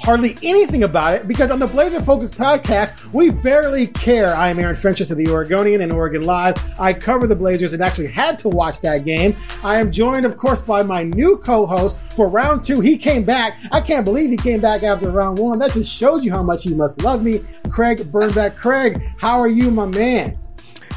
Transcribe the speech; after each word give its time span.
hardly 0.00 0.36
anything 0.42 0.84
about 0.84 1.14
it 1.14 1.28
because 1.28 1.50
on 1.50 1.58
the 1.58 1.66
Blazer 1.66 2.00
Focus 2.00 2.30
podcast, 2.30 3.12
we 3.12 3.30
barely 3.30 3.88
care. 3.88 4.34
I 4.34 4.48
am 4.48 4.58
Aaron 4.58 4.76
Fentress 4.76 5.10
of 5.10 5.18
the 5.18 5.28
Oregonian 5.28 5.80
and 5.80 5.92
Oregon 5.92 6.22
Live. 6.22 6.56
I 6.78 6.92
cover 6.92 7.26
the 7.26 7.36
Blazers 7.36 7.72
and 7.72 7.82
actually 7.82 8.08
had 8.08 8.38
to 8.40 8.48
watch 8.48 8.80
that 8.80 9.04
game. 9.04 9.36
I 9.62 9.78
am 9.78 9.90
joined, 9.90 10.26
of 10.26 10.36
course, 10.36 10.60
by 10.60 10.82
my 10.82 11.02
new 11.02 11.36
co-host 11.38 11.98
for 12.14 12.28
round 12.28 12.64
two. 12.64 12.80
He 12.80 12.96
came 12.96 13.24
back. 13.24 13.58
I 13.72 13.80
can't 13.80 14.04
believe 14.04 14.30
he 14.30 14.36
came 14.36 14.60
back 14.60 14.82
after 14.82 15.10
round 15.10 15.38
one. 15.38 15.58
That 15.58 15.72
just 15.72 15.92
shows 15.92 16.24
you 16.24 16.30
how 16.30 16.42
much 16.42 16.64
he 16.64 16.74
must 16.74 17.02
love 17.02 17.22
me. 17.22 17.40
Craig 17.70 17.98
Burnback. 17.98 18.56
Craig, 18.56 19.02
how 19.18 19.38
are 19.38 19.48
you, 19.48 19.70
my 19.70 19.86
man? 19.86 20.38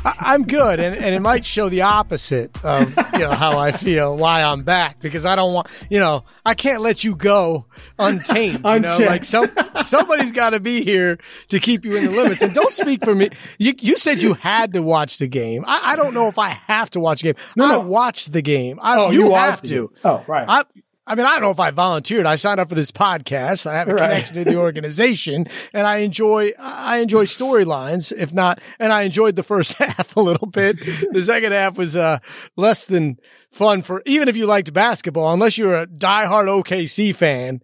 I, 0.03 0.33
am 0.33 0.43
good, 0.43 0.79
and, 0.79 0.95
and 0.95 1.15
it 1.15 1.19
might 1.19 1.45
show 1.45 1.69
the 1.69 1.81
opposite 1.81 2.63
of 2.63 2.95
you 3.13 3.19
know 3.19 3.31
how 3.31 3.59
I 3.59 3.71
feel, 3.71 4.17
why 4.17 4.43
I'm 4.43 4.63
back, 4.63 4.99
because 4.99 5.25
I 5.25 5.35
don't 5.35 5.53
want 5.53 5.67
you 5.89 5.99
know 5.99 6.23
I 6.45 6.53
can't 6.53 6.81
let 6.81 7.03
you 7.03 7.15
go 7.15 7.65
untamed. 7.99 8.65
You 8.65 8.79
know, 8.79 8.97
like 9.05 9.23
some, 9.23 9.47
somebody's 9.85 10.31
got 10.31 10.51
to 10.51 10.59
be 10.59 10.83
here 10.83 11.19
to 11.49 11.59
keep 11.59 11.85
you 11.85 11.95
in 11.97 12.05
the 12.05 12.11
limits. 12.11 12.41
And 12.41 12.53
don't 12.53 12.73
speak 12.73 13.03
for 13.03 13.13
me. 13.13 13.29
You 13.57 13.73
you 13.79 13.97
said 13.97 14.23
you 14.23 14.33
had 14.33 14.73
to 14.73 14.81
watch 14.81 15.17
the 15.17 15.27
game. 15.27 15.63
I, 15.67 15.93
I 15.93 15.95
don't 15.95 16.13
know 16.13 16.27
if 16.27 16.39
I 16.39 16.49
have 16.49 16.89
to 16.91 16.99
watch 16.99 17.21
the 17.21 17.33
game. 17.33 17.43
No, 17.55 17.65
I 17.65 17.71
no. 17.73 17.79
watched 17.81 18.31
the 18.31 18.41
game. 18.41 18.79
I, 18.81 19.01
Oh, 19.01 19.09
you, 19.09 19.19
you 19.19 19.31
have 19.33 19.61
watched 19.61 19.65
to. 19.67 19.91
Oh, 20.03 20.23
right. 20.27 20.45
I, 20.47 20.63
I 21.11 21.15
mean, 21.15 21.25
I 21.25 21.31
don't 21.33 21.41
know 21.41 21.51
if 21.51 21.59
I 21.59 21.71
volunteered. 21.71 22.25
I 22.25 22.37
signed 22.37 22.61
up 22.61 22.69
for 22.69 22.75
this 22.75 22.89
podcast. 22.89 23.65
I 23.69 23.73
have 23.75 23.89
a 23.89 23.95
Right. 23.95 24.03
connection 24.09 24.35
to 24.37 24.45
the 24.45 24.55
organization 24.55 25.45
and 25.73 25.85
I 25.85 25.97
enjoy, 25.97 26.51
I 26.57 26.99
enjoy 26.99 27.25
storylines, 27.25 28.13
if 28.17 28.31
not, 28.33 28.61
and 28.79 28.93
I 28.93 29.01
enjoyed 29.01 29.35
the 29.35 29.43
first 29.43 29.73
half 29.77 30.15
a 30.15 30.21
little 30.21 30.47
bit. 30.47 30.77
The 31.11 31.21
second 31.21 31.51
half 31.51 31.77
was, 31.77 31.97
uh, 31.97 32.19
less 32.55 32.85
than 32.85 33.17
fun 33.51 33.81
for, 33.81 34.01
even 34.05 34.29
if 34.29 34.37
you 34.37 34.45
liked 34.45 34.71
basketball, 34.71 35.33
unless 35.33 35.57
you're 35.57 35.75
a 35.81 35.85
diehard 35.85 36.47
OKC 36.47 37.13
fan. 37.13 37.59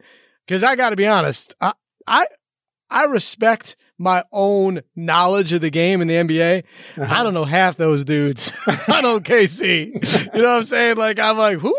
Cause 0.49 0.61
I 0.61 0.75
gotta 0.75 0.97
be 0.97 1.07
honest, 1.07 1.55
I, 1.61 1.71
I, 2.05 2.27
I 2.89 3.05
respect 3.05 3.77
my 3.97 4.23
own 4.33 4.81
knowledge 4.95 5.53
of 5.53 5.61
the 5.61 5.69
game 5.69 6.01
in 6.01 6.07
the 6.07 6.15
NBA. 6.15 6.63
I 7.01 7.23
don't 7.23 7.33
know 7.33 7.45
half 7.45 7.77
those 7.77 8.03
dudes 8.05 8.51
on 8.67 9.03
OKC. 9.03 10.33
You 10.35 10.41
know 10.41 10.49
what 10.53 10.57
I'm 10.59 10.65
saying? 10.65 10.97
Like, 10.97 11.17
I'm 11.19 11.37
like, 11.37 11.57
who? 11.59 11.75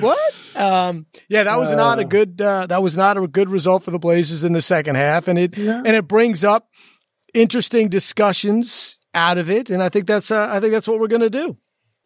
What? 0.00 0.56
Um, 0.56 1.06
yeah, 1.28 1.44
that 1.44 1.58
was 1.58 1.74
not 1.74 1.98
a 1.98 2.04
good, 2.04 2.40
uh, 2.40 2.66
that 2.66 2.82
was 2.82 2.96
not 2.96 3.16
a 3.16 3.26
good 3.26 3.50
result 3.50 3.82
for 3.82 3.90
the 3.90 3.98
Blazers 3.98 4.44
in 4.44 4.52
the 4.52 4.62
second 4.62 4.96
half. 4.96 5.28
And 5.28 5.38
it, 5.38 5.56
and 5.56 5.86
it 5.86 6.08
brings 6.08 6.44
up 6.44 6.68
interesting 7.34 7.88
discussions 7.88 8.98
out 9.14 9.38
of 9.38 9.50
it. 9.50 9.70
And 9.70 9.82
I 9.82 9.88
think 9.88 10.06
that's, 10.06 10.30
uh, 10.30 10.48
I 10.50 10.60
think 10.60 10.72
that's 10.72 10.88
what 10.88 11.00
we're 11.00 11.08
going 11.08 11.22
to 11.22 11.30
do. 11.30 11.56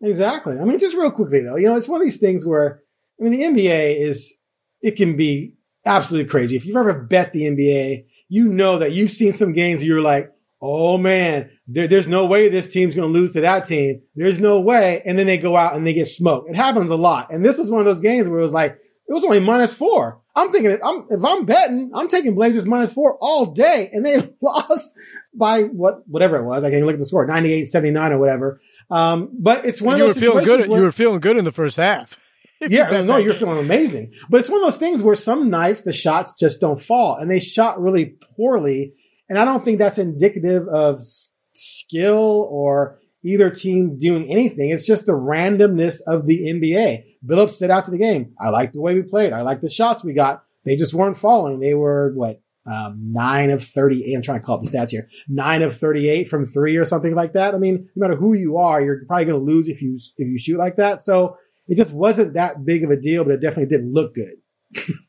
Exactly. 0.02 0.58
I 0.58 0.64
mean, 0.64 0.78
just 0.78 0.96
real 0.96 1.10
quickly 1.10 1.42
though, 1.42 1.56
you 1.56 1.66
know, 1.66 1.76
it's 1.76 1.88
one 1.88 2.00
of 2.00 2.04
these 2.04 2.18
things 2.18 2.44
where, 2.44 2.82
I 3.20 3.24
mean, 3.24 3.32
the 3.32 3.60
NBA 3.60 4.00
is, 4.00 4.36
it 4.82 4.96
can 4.96 5.16
be 5.16 5.54
absolutely 5.84 6.28
crazy. 6.28 6.56
If 6.56 6.66
you've 6.66 6.76
ever 6.76 7.02
bet 7.02 7.32
the 7.32 7.42
NBA, 7.42 8.04
you 8.28 8.48
know 8.48 8.78
that 8.78 8.92
you've 8.92 9.10
seen 9.10 9.32
some 9.32 9.52
games 9.52 9.80
where 9.80 9.88
you're 9.88 10.02
like, 10.02 10.30
oh 10.62 10.96
man, 10.98 11.50
there, 11.66 11.86
there's 11.86 12.06
no 12.08 12.26
way 12.26 12.48
this 12.48 12.68
team's 12.68 12.94
going 12.94 13.12
to 13.12 13.18
lose 13.18 13.32
to 13.34 13.42
that 13.42 13.64
team. 13.66 14.02
There's 14.14 14.40
no 14.40 14.60
way. 14.60 15.02
And 15.04 15.18
then 15.18 15.26
they 15.26 15.38
go 15.38 15.56
out 15.56 15.74
and 15.74 15.86
they 15.86 15.92
get 15.94 16.06
smoked. 16.06 16.50
It 16.50 16.56
happens 16.56 16.90
a 16.90 16.96
lot. 16.96 17.30
And 17.30 17.44
this 17.44 17.58
was 17.58 17.70
one 17.70 17.80
of 17.80 17.84
those 17.86 18.00
games 18.00 18.28
where 18.28 18.38
it 18.38 18.42
was 18.42 18.52
like, 18.52 18.72
it 18.72 19.12
was 19.12 19.22
only 19.24 19.40
minus 19.40 19.72
four. 19.74 20.20
I'm 20.34 20.50
thinking, 20.50 20.72
if 20.72 20.80
I'm, 20.84 21.06
if 21.10 21.24
I'm 21.24 21.44
betting, 21.46 21.90
I'm 21.94 22.08
taking 22.08 22.34
Blazers 22.34 22.66
minus 22.66 22.92
four 22.92 23.16
all 23.20 23.46
day. 23.46 23.88
And 23.92 24.04
they 24.04 24.16
lost 24.42 24.94
by 25.34 25.62
what, 25.62 25.96
whatever 26.06 26.36
it 26.36 26.44
was. 26.44 26.64
I 26.64 26.68
can't 26.68 26.78
even 26.78 26.86
look 26.86 26.94
at 26.94 26.98
the 27.00 27.06
score, 27.06 27.26
98, 27.26 27.66
79 27.66 28.12
or 28.12 28.18
whatever. 28.18 28.60
Um, 28.90 29.30
but 29.38 29.64
it's 29.64 29.80
one 29.80 29.96
you 29.98 30.04
of 30.04 30.08
were 30.08 30.14
those 30.14 30.22
feeling 30.22 30.44
good. 30.44 30.68
where- 30.68 30.78
You 30.80 30.84
were 30.86 30.92
feeling 30.92 31.20
good 31.20 31.36
in 31.36 31.44
the 31.44 31.52
first 31.52 31.76
half. 31.76 32.18
yeah, 32.68 33.02
no, 33.02 33.18
you're 33.18 33.34
feeling 33.34 33.58
amazing. 33.58 34.12
But 34.30 34.40
it's 34.40 34.48
one 34.48 34.60
of 34.62 34.66
those 34.66 34.78
things 34.78 35.02
where 35.02 35.14
some 35.14 35.50
nights 35.50 35.82
the 35.82 35.92
shots 35.92 36.34
just 36.38 36.58
don't 36.60 36.80
fall 36.80 37.16
and 37.16 37.30
they 37.30 37.38
shot 37.40 37.80
really 37.80 38.16
poorly. 38.34 38.94
And 39.28 39.38
I 39.38 39.44
don't 39.44 39.64
think 39.64 39.78
that's 39.78 39.98
indicative 39.98 40.68
of 40.68 41.00
skill 41.52 42.48
or 42.50 42.98
either 43.24 43.50
team 43.50 43.98
doing 43.98 44.30
anything. 44.30 44.70
It's 44.70 44.86
just 44.86 45.06
the 45.06 45.12
randomness 45.12 46.00
of 46.06 46.26
the 46.26 46.52
NBA. 46.52 47.04
Billups 47.24 47.50
said 47.50 47.70
after 47.70 47.90
the 47.90 47.98
game, 47.98 48.34
I 48.40 48.50
like 48.50 48.72
the 48.72 48.80
way 48.80 48.94
we 48.94 49.02
played. 49.02 49.32
I 49.32 49.42
like 49.42 49.60
the 49.60 49.70
shots 49.70 50.04
we 50.04 50.12
got. 50.12 50.44
They 50.64 50.76
just 50.76 50.94
weren't 50.94 51.16
falling. 51.16 51.60
They 51.60 51.74
were 51.74 52.12
what? 52.14 52.40
Um, 52.66 53.12
nine 53.12 53.50
of 53.50 53.62
38. 53.62 54.12
I'm 54.14 54.22
trying 54.22 54.40
to 54.40 54.46
call 54.46 54.56
up 54.56 54.62
the 54.62 54.68
stats 54.68 54.90
here. 54.90 55.08
Nine 55.28 55.62
of 55.62 55.76
38 55.76 56.28
from 56.28 56.44
three 56.44 56.76
or 56.76 56.84
something 56.84 57.14
like 57.14 57.34
that. 57.34 57.54
I 57.54 57.58
mean, 57.58 57.88
no 57.94 58.08
matter 58.08 58.18
who 58.18 58.34
you 58.34 58.56
are, 58.56 58.80
you're 58.80 59.04
probably 59.06 59.24
going 59.24 59.38
to 59.38 59.52
lose 59.52 59.68
if 59.68 59.80
you, 59.80 59.98
if 60.16 60.26
you 60.26 60.36
shoot 60.36 60.58
like 60.58 60.76
that. 60.76 61.00
So 61.00 61.36
it 61.68 61.76
just 61.76 61.94
wasn't 61.94 62.34
that 62.34 62.64
big 62.64 62.82
of 62.82 62.90
a 62.90 62.96
deal, 62.96 63.22
but 63.22 63.34
it 63.34 63.40
definitely 63.40 63.66
didn't 63.66 63.92
look 63.92 64.14
good. 64.14 64.34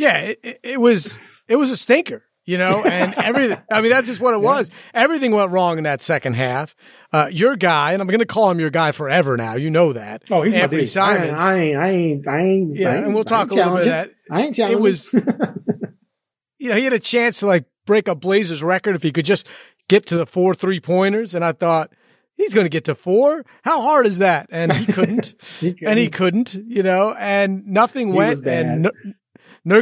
Yeah, 0.00 0.32
it, 0.42 0.60
it 0.62 0.80
was 0.80 1.20
it 1.46 1.56
was 1.56 1.70
a 1.70 1.76
stinker, 1.76 2.24
you 2.50 2.58
know, 2.58 2.82
and 2.84 3.14
everything. 3.16 3.58
I 3.70 3.80
mean, 3.80 3.90
that's 3.90 4.08
just 4.08 4.20
what 4.20 4.34
it 4.34 4.40
was. 4.40 4.70
Everything 4.92 5.30
went 5.30 5.52
wrong 5.52 5.78
in 5.78 5.84
that 5.84 6.02
second 6.02 6.34
half. 6.34 6.74
Uh, 7.12 7.28
your 7.30 7.54
guy, 7.54 7.92
and 7.92 8.02
I'm 8.02 8.08
going 8.08 8.18
to 8.18 8.26
call 8.26 8.50
him 8.50 8.58
your 8.58 8.70
guy 8.70 8.90
forever 8.92 9.36
now. 9.36 9.54
You 9.54 9.70
know 9.70 9.92
that. 9.92 10.24
Oh, 10.30 10.42
he's 10.42 10.54
Anthony 10.54 10.78
my 10.78 10.80
dude. 10.82 10.88
Simons. 10.88 11.40
I 11.40 11.56
ain't, 11.56 11.76
I 11.76 11.88
ain't, 11.90 12.28
I 12.28 12.38
ain't, 12.40 12.76
Yeah, 12.76 12.88
I 12.88 12.96
ain't 12.96 13.04
and 13.06 13.14
we'll 13.14 13.24
talk 13.24 13.52
a 13.52 13.54
little 13.54 13.74
bit 13.74 13.82
of 13.82 13.84
that. 13.86 14.10
I 14.30 14.42
ain't 14.42 14.54
challenging. 14.56 14.78
It 14.78 14.82
was, 14.82 15.12
you 16.58 16.68
know, 16.70 16.76
he 16.76 16.84
had 16.84 16.92
a 16.92 16.98
chance 16.98 17.40
to 17.40 17.46
like 17.46 17.64
break 17.86 18.08
a 18.08 18.14
Blazers 18.14 18.62
record 18.62 18.96
if 18.96 19.02
he 19.02 19.12
could 19.12 19.24
just 19.24 19.46
get 19.88 20.06
to 20.06 20.16
the 20.16 20.26
four 20.26 20.54
three 20.54 20.80
pointers, 20.80 21.34
and 21.34 21.44
I 21.44 21.52
thought. 21.52 21.92
He's 22.36 22.54
going 22.54 22.64
to 22.64 22.70
get 22.70 22.86
to 22.86 22.94
four. 22.94 23.44
How 23.64 23.82
hard 23.82 24.06
is 24.06 24.16
that? 24.16 24.46
And 24.50 24.72
he 24.72 24.90
couldn't. 24.90 25.34
He 25.60 25.76
And 25.84 25.98
he 25.98 26.08
couldn't. 26.08 26.46
couldn't, 26.52 26.70
you 26.70 26.82
know, 26.82 27.14
and 27.18 27.66
nothing 27.66 28.08
He 28.12 28.16
went. 28.16 28.46
And 28.46 28.82
Nur- 28.84 28.92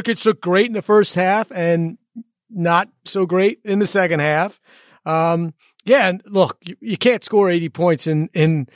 Nurkic 0.01 0.25
looked 0.25 0.41
great 0.41 0.65
in 0.65 0.73
the 0.73 0.81
first 0.81 1.15
half 1.15 1.53
and 1.53 1.97
not 2.49 2.89
so 3.05 3.25
great 3.25 3.59
in 3.63 3.79
the 3.79 3.87
second 3.87 4.19
half. 4.19 4.59
Um, 5.05 5.53
yeah, 5.85 6.09
and 6.09 6.21
look, 6.25 6.57
you, 6.61 6.75
you 6.81 6.97
can't 6.97 7.23
score 7.23 7.49
80 7.49 7.69
points 7.69 8.07
in, 8.07 8.29
in, 8.33 8.67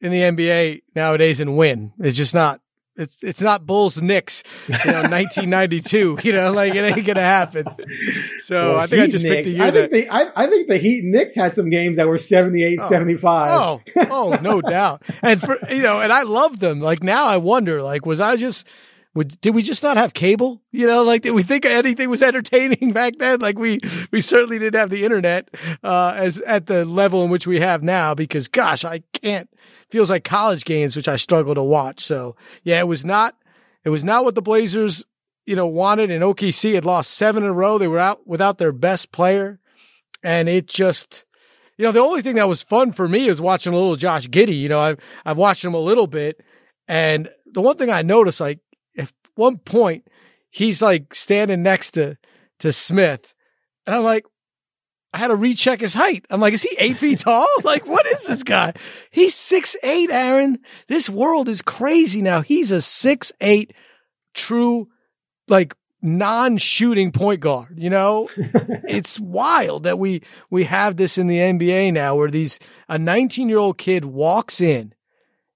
in 0.00 0.10
the 0.10 0.20
NBA 0.20 0.82
nowadays 0.94 1.40
and 1.40 1.56
win. 1.56 1.92
It's 1.98 2.16
just 2.16 2.34
not, 2.34 2.60
it's, 2.96 3.22
it's 3.22 3.40
not 3.40 3.64
Bulls 3.66 4.00
Knicks, 4.02 4.42
you 4.68 4.74
know, 4.92 5.02
1992, 5.08 6.18
you 6.22 6.32
know, 6.32 6.52
like 6.52 6.74
it 6.74 6.84
ain't 6.84 7.06
going 7.06 7.16
to 7.16 7.22
happen. 7.22 7.64
So 8.40 8.70
Well, 8.70 8.78
I 8.78 8.86
think 8.86 9.02
I 9.02 9.06
just 9.06 9.24
Knicks, 9.24 9.36
picked 9.36 9.48
the 9.48 9.54
year 9.54 9.64
I 9.64 9.70
think 9.70 9.90
that, 9.90 9.96
they, 9.96 10.08
I, 10.08 10.30
I 10.36 10.46
think 10.46 10.68
the 10.68 10.78
Heat 10.78 11.02
and 11.02 11.12
Knicks 11.12 11.34
had 11.34 11.52
some 11.52 11.70
games 11.70 11.96
that 11.96 12.06
were 12.06 12.18
78, 12.18 12.80
75. 12.80 13.50
Oh, 13.52 13.82
oh, 14.10 14.38
no 14.42 14.60
doubt. 14.60 15.02
And 15.22 15.40
for 15.40 15.56
you 15.70 15.82
know, 15.82 16.00
and 16.00 16.12
I 16.12 16.22
love 16.22 16.58
them. 16.58 16.80
Like 16.80 17.02
now, 17.02 17.26
I 17.26 17.38
wonder, 17.38 17.82
like, 17.82 18.04
was 18.04 18.20
I 18.20 18.36
just, 18.36 18.68
would, 19.14 19.40
did 19.40 19.54
we 19.56 19.62
just 19.62 19.82
not 19.82 19.96
have 19.96 20.14
cable? 20.14 20.62
You 20.70 20.86
know, 20.86 21.02
like, 21.02 21.22
did 21.22 21.32
we 21.32 21.42
think 21.42 21.64
anything 21.64 22.08
was 22.08 22.22
entertaining 22.22 22.92
back 22.94 23.14
then? 23.18 23.40
Like, 23.40 23.58
we 23.58 23.80
we 24.12 24.20
certainly 24.20 24.58
didn't 24.58 24.78
have 24.78 24.90
the 24.90 25.04
internet 25.04 25.48
uh, 25.82 26.14
as 26.16 26.40
at 26.42 26.66
the 26.66 26.84
level 26.84 27.24
in 27.24 27.30
which 27.30 27.46
we 27.46 27.58
have 27.60 27.82
now. 27.82 28.14
Because, 28.14 28.46
gosh, 28.46 28.84
I 28.84 29.02
can't. 29.12 29.50
Feels 29.90 30.10
like 30.10 30.22
college 30.22 30.64
games, 30.64 30.94
which 30.94 31.08
I 31.08 31.16
struggle 31.16 31.54
to 31.56 31.62
watch. 31.62 32.00
So, 32.00 32.36
yeah, 32.62 32.78
it 32.78 32.86
was 32.86 33.04
not. 33.04 33.34
It 33.84 33.90
was 33.90 34.04
not 34.04 34.24
what 34.24 34.36
the 34.36 34.42
Blazers, 34.42 35.04
you 35.46 35.56
know, 35.56 35.66
wanted. 35.66 36.10
And 36.12 36.22
OKC 36.22 36.74
had 36.74 36.84
lost 36.84 37.10
seven 37.10 37.42
in 37.42 37.48
a 37.48 37.52
row. 37.52 37.78
They 37.78 37.88
were 37.88 37.98
out 37.98 38.26
without 38.28 38.58
their 38.58 38.72
best 38.72 39.10
player, 39.10 39.58
and 40.22 40.48
it 40.48 40.68
just 40.68 41.24
You 41.76 41.86
know, 41.86 41.92
the 41.92 42.00
only 42.00 42.22
thing 42.22 42.36
that 42.36 42.46
was 42.48 42.62
fun 42.62 42.92
for 42.92 43.08
me 43.08 43.26
is 43.26 43.40
watching 43.40 43.72
a 43.72 43.76
little 43.76 43.96
Josh 43.96 44.28
Giddey. 44.28 44.60
You 44.60 44.68
know, 44.68 44.78
I've 44.78 44.98
I've 45.24 45.38
watched 45.38 45.64
him 45.64 45.74
a 45.74 45.78
little 45.78 46.06
bit, 46.06 46.40
and 46.86 47.28
the 47.46 47.60
one 47.60 47.76
thing 47.76 47.90
I 47.90 48.02
noticed, 48.02 48.40
like 48.40 48.60
one 49.40 49.56
point, 49.56 50.06
he's 50.50 50.82
like 50.82 51.14
standing 51.14 51.62
next 51.62 51.92
to 51.92 52.16
to 52.60 52.72
Smith, 52.72 53.34
and 53.86 53.96
I'm 53.96 54.02
like, 54.04 54.26
I 55.12 55.18
had 55.18 55.28
to 55.28 55.36
recheck 55.36 55.80
his 55.80 55.94
height. 55.94 56.26
I'm 56.30 56.40
like, 56.40 56.52
is 56.52 56.62
he 56.62 56.76
eight 56.78 56.96
feet 56.96 57.20
tall? 57.20 57.46
Like, 57.64 57.86
what 57.86 58.06
is 58.06 58.26
this 58.26 58.42
guy? 58.42 58.74
He's 59.10 59.34
six 59.34 59.76
eight, 59.82 60.10
Aaron. 60.10 60.58
This 60.88 61.10
world 61.10 61.48
is 61.48 61.62
crazy 61.62 62.22
now. 62.22 62.42
He's 62.42 62.70
a 62.70 62.80
six 62.80 63.32
eight 63.40 63.72
true, 64.34 64.88
like 65.48 65.74
non-shooting 66.02 67.12
point 67.12 67.40
guard. 67.40 67.78
You 67.78 67.90
know, 67.90 68.28
it's 68.36 69.18
wild 69.18 69.84
that 69.84 69.98
we 69.98 70.22
we 70.50 70.64
have 70.64 70.96
this 70.96 71.18
in 71.18 71.26
the 71.26 71.38
NBA 71.38 71.92
now, 71.92 72.14
where 72.14 72.30
these 72.30 72.58
a 72.88 72.98
19 72.98 73.48
year 73.48 73.58
old 73.58 73.78
kid 73.78 74.04
walks 74.04 74.60
in, 74.60 74.94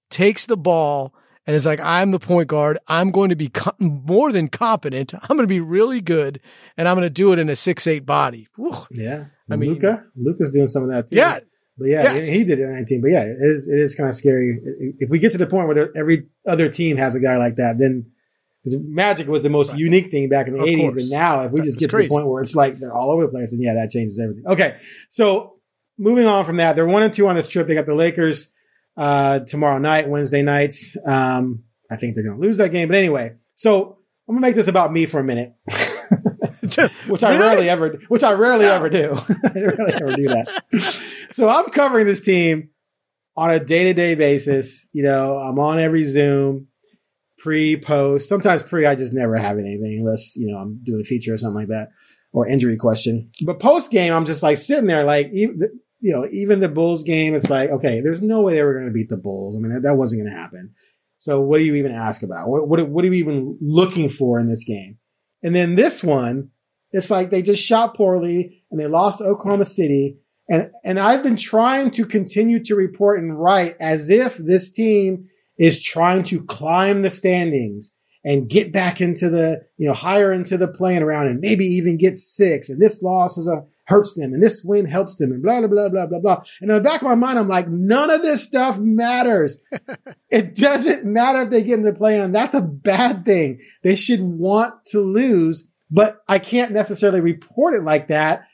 takes 0.09 0.45
the 0.45 0.57
ball, 0.57 1.13
and 1.47 1.55
it's 1.55 1.65
like, 1.65 1.79
"I'm 1.79 2.11
the 2.11 2.19
point 2.19 2.47
guard. 2.47 2.77
I'm 2.87 3.11
going 3.11 3.29
to 3.29 3.35
be 3.35 3.49
co- 3.49 3.75
more 3.79 4.31
than 4.31 4.47
competent. 4.47 5.13
I'm 5.21 5.35
going 5.37 5.41
to 5.41 5.47
be 5.47 5.59
really 5.59 6.01
good, 6.01 6.39
and 6.77 6.87
I'm 6.87 6.95
going 6.95 7.05
to 7.05 7.09
do 7.09 7.31
it 7.33 7.39
in 7.39 7.49
a 7.49 7.55
six 7.55 7.87
eight 7.87 8.05
body." 8.05 8.47
Whew. 8.57 8.73
Yeah. 8.91 9.25
I 9.49 9.55
mean- 9.55 9.73
Luka, 9.73 10.03
Luka's 10.15 10.49
doing 10.51 10.67
some 10.67 10.83
of 10.83 10.89
that 10.89 11.07
too. 11.09 11.15
Yeah. 11.17 11.39
But 11.77 11.89
yeah, 11.89 12.13
Yes. 12.13 12.27
he 12.27 12.45
did 12.45 12.59
it 12.59 12.63
at 12.63 12.69
19. 12.69 13.01
But 13.01 13.11
yeah, 13.11 13.23
it 13.25 13.35
is, 13.37 13.67
it 13.67 13.77
is 13.77 13.95
kind 13.95 14.09
of 14.09 14.15
scary. 14.15 14.59
If 14.99 15.09
we 15.09 15.19
get 15.19 15.33
to 15.33 15.37
the 15.37 15.45
point 15.45 15.67
where 15.67 15.89
every 15.97 16.27
other 16.47 16.69
team 16.69 16.95
has 16.95 17.15
a 17.15 17.19
guy 17.19 17.35
like 17.37 17.57
that, 17.57 17.77
then 17.77 18.11
because 18.63 18.79
Magic 18.81 19.27
was 19.27 19.43
the 19.43 19.49
most 19.49 19.75
unique 19.77 20.09
thing 20.09 20.29
back 20.29 20.47
in 20.47 20.53
the 20.55 20.61
Of 20.61 20.67
80s. 20.69 20.79
course. 20.79 20.97
And 20.97 21.09
now 21.11 21.41
if 21.41 21.51
we 21.51 21.59
That 21.59 21.65
just 21.65 21.79
get 21.79 21.89
to 21.91 21.97
the 21.97 22.07
point 22.07 22.27
where 22.27 22.41
it's 22.41 22.55
like 22.55 22.79
they're 22.79 22.93
all 22.95 23.11
over 23.11 23.23
the 23.23 23.27
place, 23.27 23.51
and 23.51 23.61
yeah, 23.61 23.73
that 23.73 23.89
changes 23.91 24.19
everything. 24.19 24.45
Okay. 24.47 24.77
So 25.09 25.55
moving 25.99 26.25
on 26.27 26.45
from 26.45 26.55
that, 26.57 26.77
they're 26.77 26.87
one 26.87 27.03
and 27.03 27.13
two 27.13 27.27
on 27.27 27.35
this 27.35 27.49
trip. 27.49 27.67
They 27.67 27.75
got 27.75 27.85
the 27.85 27.93
Lakers, 27.93 28.49
uh, 28.97 29.39
tomorrow 29.39 29.77
night, 29.77 30.07
Wednesday 30.09 30.41
night. 30.41 30.73
Um, 31.05 31.63
I 31.89 31.97
think 31.97 32.15
they're 32.15 32.23
going 32.23 32.39
to 32.39 32.41
lose 32.45 32.57
that 32.57 32.69
game. 32.71 32.87
But 32.87 32.97
anyway, 32.97 33.35
so 33.55 33.99
I'm 34.27 34.35
going 34.35 34.41
to 34.41 34.47
make 34.47 34.55
this 34.55 34.67
about 34.67 34.91
me 34.91 35.05
for 35.05 35.19
a 35.19 35.23
minute. 35.23 35.53
which 37.07 37.23
I 37.23 37.31
Really? 37.31 37.39
rarely 37.39 37.69
ever, 37.69 37.89
which 38.07 38.23
I 38.23 38.33
rarely 38.33 38.65
ever 38.65 38.89
do. 38.89 39.13
I 39.55 39.59
rarely 39.59 39.93
ever 39.93 40.15
do 40.15 40.27
that. 40.27 41.27
so 41.31 41.49
I'm 41.49 41.65
covering 41.65 42.07
this 42.07 42.21
team 42.21 42.69
on 43.37 43.51
a 43.51 43.59
day 43.59 43.85
to 43.85 43.93
day 43.93 44.15
basis. 44.15 44.87
You 44.91 45.03
know, 45.03 45.37
I'm 45.37 45.59
on 45.59 45.79
every 45.79 46.03
Zoom, 46.05 46.67
pre, 47.37 47.77
post. 47.77 48.27
Sometimes 48.27 48.63
pre, 48.63 48.85
I 48.85 48.95
just 48.95 49.13
never 49.13 49.35
have 49.37 49.57
anything 49.59 49.99
unless 49.99 50.35
you 50.35 50.47
know 50.47 50.57
I'm 50.57 50.81
doing 50.83 51.01
a 51.01 51.03
feature 51.03 51.33
or 51.33 51.37
something 51.37 51.55
like 51.59 51.67
that 51.69 51.89
or 52.33 52.47
injury 52.47 52.77
question. 52.77 53.29
But 53.45 53.59
post 53.59 53.91
game, 53.91 54.11
I'm 54.13 54.25
just 54.25 54.43
like 54.43 54.57
sitting 54.57 54.87
there, 54.87 55.03
like 55.05 55.29
even 55.33 55.59
you 55.99 56.13
know, 56.13 56.27
even 56.31 56.59
the 56.59 56.69
Bulls 56.69 57.03
game, 57.03 57.33
it's 57.33 57.49
like 57.49 57.69
okay, 57.69 58.01
there's 58.01 58.21
no 58.21 58.41
way 58.41 58.53
they 58.53 58.63
were 58.63 58.73
going 58.73 58.87
to 58.87 58.93
beat 58.93 59.09
the 59.09 59.17
Bulls. 59.17 59.55
I 59.55 59.59
mean, 59.59 59.73
that, 59.73 59.83
that 59.83 59.95
wasn't 59.95 60.23
going 60.23 60.33
to 60.33 60.39
happen. 60.39 60.73
So 61.17 61.41
what 61.41 61.57
do 61.57 61.63
you 61.63 61.75
even 61.75 61.91
ask 61.91 62.23
about? 62.23 62.49
What, 62.49 62.67
what 62.67 62.89
what 62.89 63.03
are 63.03 63.07
you 63.07 63.13
even 63.13 63.57
looking 63.61 64.09
for 64.09 64.39
in 64.39 64.47
this 64.47 64.63
game? 64.63 64.97
And 65.43 65.55
then 65.55 65.75
this 65.75 66.03
one, 66.03 66.49
it's 66.91 67.11
like 67.11 67.29
they 67.29 67.41
just 67.41 67.63
shot 67.63 67.95
poorly 67.95 68.63
and 68.71 68.79
they 68.79 68.87
lost 68.87 69.21
Oklahoma 69.21 69.65
City. 69.65 70.17
And, 70.49 70.69
and 70.83 70.99
I've 70.99 71.23
been 71.23 71.35
trying 71.35 71.91
to 71.91 72.05
continue 72.05 72.63
to 72.63 72.75
report 72.75 73.19
and 73.19 73.39
write 73.39 73.75
as 73.79 74.09
if 74.09 74.37
this 74.37 74.71
team 74.71 75.27
is 75.57 75.83
trying 75.83 76.23
to 76.23 76.43
climb 76.43 77.01
the 77.01 77.09
standings 77.09 77.91
and 78.23 78.49
get 78.49 78.71
back 78.73 79.01
into 79.01 79.29
the, 79.29 79.61
you 79.77 79.87
know, 79.87 79.93
higher 79.93 80.31
into 80.31 80.57
the 80.57 80.67
playing 80.67 81.03
around 81.03 81.27
and 81.27 81.39
maybe 81.39 81.65
even 81.65 81.97
get 81.97 82.17
sixth. 82.17 82.69
And 82.69 82.81
this 82.81 83.01
loss 83.01 83.37
is 83.37 83.47
a, 83.47 83.65
hurts 83.85 84.13
them 84.13 84.33
and 84.33 84.41
this 84.41 84.63
win 84.63 84.85
helps 84.85 85.15
them 85.15 85.31
and 85.31 85.41
blah, 85.41 85.59
blah, 85.59 85.67
blah, 85.67 85.89
blah, 85.89 86.05
blah, 86.07 86.19
blah. 86.19 86.43
And 86.61 86.69
in 86.69 86.75
the 86.75 86.81
back 86.81 87.01
of 87.01 87.07
my 87.07 87.15
mind, 87.15 87.39
I'm 87.39 87.47
like, 87.47 87.69
none 87.69 88.09
of 88.09 88.21
this 88.21 88.43
stuff 88.43 88.79
matters. 88.79 89.61
it 90.29 90.55
doesn't 90.55 91.05
matter 91.05 91.41
if 91.41 91.49
they 91.49 91.63
get 91.63 91.79
into 91.79 91.91
the 91.91 91.97
play 91.97 92.19
on. 92.19 92.31
That's 92.31 92.53
a 92.53 92.61
bad 92.61 93.25
thing. 93.25 93.61
They 93.83 93.95
should 93.95 94.21
want 94.21 94.73
to 94.87 94.99
lose, 94.99 95.65
but 95.89 96.17
I 96.27 96.39
can't 96.39 96.71
necessarily 96.71 97.21
report 97.21 97.75
it 97.75 97.83
like 97.83 98.07
that 98.07 98.45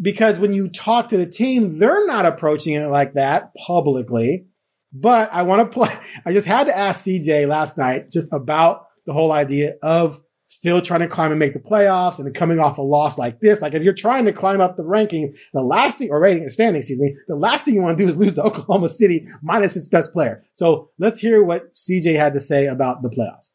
because 0.00 0.38
when 0.38 0.52
you 0.52 0.68
talk 0.68 1.08
to 1.08 1.16
the 1.16 1.26
team, 1.26 1.78
they're 1.78 2.06
not 2.06 2.26
approaching 2.26 2.74
it 2.74 2.86
like 2.86 3.14
that 3.14 3.54
publicly. 3.54 4.46
But 4.92 5.32
I 5.32 5.42
want 5.42 5.70
to 5.70 5.74
play. 5.78 5.94
I 6.24 6.32
just 6.32 6.46
had 6.46 6.68
to 6.68 6.76
ask 6.76 7.04
CJ 7.04 7.48
last 7.48 7.76
night 7.76 8.10
just 8.10 8.28
about 8.32 8.86
the 9.06 9.12
whole 9.12 9.32
idea 9.32 9.74
of 9.82 10.20
still 10.54 10.80
trying 10.80 11.00
to 11.00 11.08
climb 11.08 11.30
and 11.30 11.38
make 11.38 11.52
the 11.52 11.58
playoffs 11.58 12.18
and 12.18 12.26
then 12.26 12.32
coming 12.32 12.58
off 12.58 12.78
a 12.78 12.82
loss 12.82 13.18
like 13.18 13.40
this. 13.40 13.60
Like 13.60 13.74
if 13.74 13.82
you're 13.82 13.92
trying 13.92 14.24
to 14.26 14.32
climb 14.32 14.60
up 14.60 14.76
the 14.76 14.84
rankings, 14.84 15.36
the 15.52 15.62
last 15.62 15.98
thing 15.98 16.10
or 16.10 16.20
rating 16.20 16.44
or 16.44 16.48
standing, 16.48 16.80
excuse 16.80 17.00
me, 17.00 17.16
the 17.28 17.36
last 17.36 17.64
thing 17.64 17.74
you 17.74 17.82
want 17.82 17.98
to 17.98 18.04
do 18.04 18.08
is 18.08 18.16
lose 18.16 18.34
to 18.36 18.42
Oklahoma 18.44 18.88
City 18.88 19.28
minus 19.42 19.76
its 19.76 19.88
best 19.88 20.12
player. 20.12 20.44
So 20.52 20.90
let's 20.98 21.18
hear 21.18 21.42
what 21.42 21.72
CJ 21.72 22.16
had 22.16 22.32
to 22.34 22.40
say 22.40 22.66
about 22.66 23.02
the 23.02 23.10
playoffs. 23.10 23.50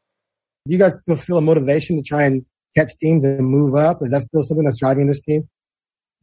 Do 0.68 0.74
you 0.74 0.80
guys 0.80 1.02
still 1.02 1.16
feel 1.16 1.38
a 1.38 1.42
motivation 1.42 1.96
to 1.96 2.04
try 2.04 2.24
and 2.24 2.46
catch 2.76 2.96
teams 2.98 3.24
and 3.24 3.48
move 3.48 3.76
up? 3.76 4.00
Is 4.02 4.12
that 4.12 4.22
still 4.22 4.44
something 4.44 4.66
that's 4.66 4.80
driving 4.80 5.08
this 5.08 5.24
team? 5.24 5.48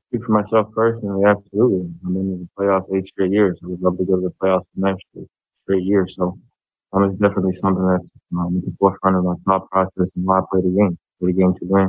speak 0.08 0.25
for 0.25 0.32
myself 0.32 0.69
personally, 0.72 1.25
absolutely. 1.25 1.90
I'm 2.05 2.17
in 2.17 2.49
the 2.49 2.49
playoffs 2.58 2.94
eight 2.94 3.06
straight 3.06 3.32
years. 3.32 3.58
I 3.62 3.69
would 3.69 3.81
love 3.81 3.99
to 3.99 4.05
go 4.05 4.17
to 4.17 4.22
the 4.22 4.34
playoffs 4.43 4.67
the 4.75 4.87
next 4.87 5.05
straight, 5.11 5.29
straight 5.64 5.82
year. 5.82 6.06
So 6.08 6.38
um, 6.93 7.05
it's 7.05 7.19
definitely 7.21 7.53
something 7.55 7.87
that's 7.87 8.11
um, 8.37 8.59
at 8.59 8.65
the 8.65 8.75
forefront 8.79 9.17
of 9.17 9.25
my 9.25 9.35
thought 9.44 9.69
process 9.71 10.11
and 10.15 10.25
why 10.25 10.38
I 10.38 10.43
play 10.50 10.61
the 10.62 10.75
game. 10.75 10.99
Play 11.21 11.33
the 11.33 11.38
game 11.38 11.55
to 11.55 11.65
win. 11.65 11.88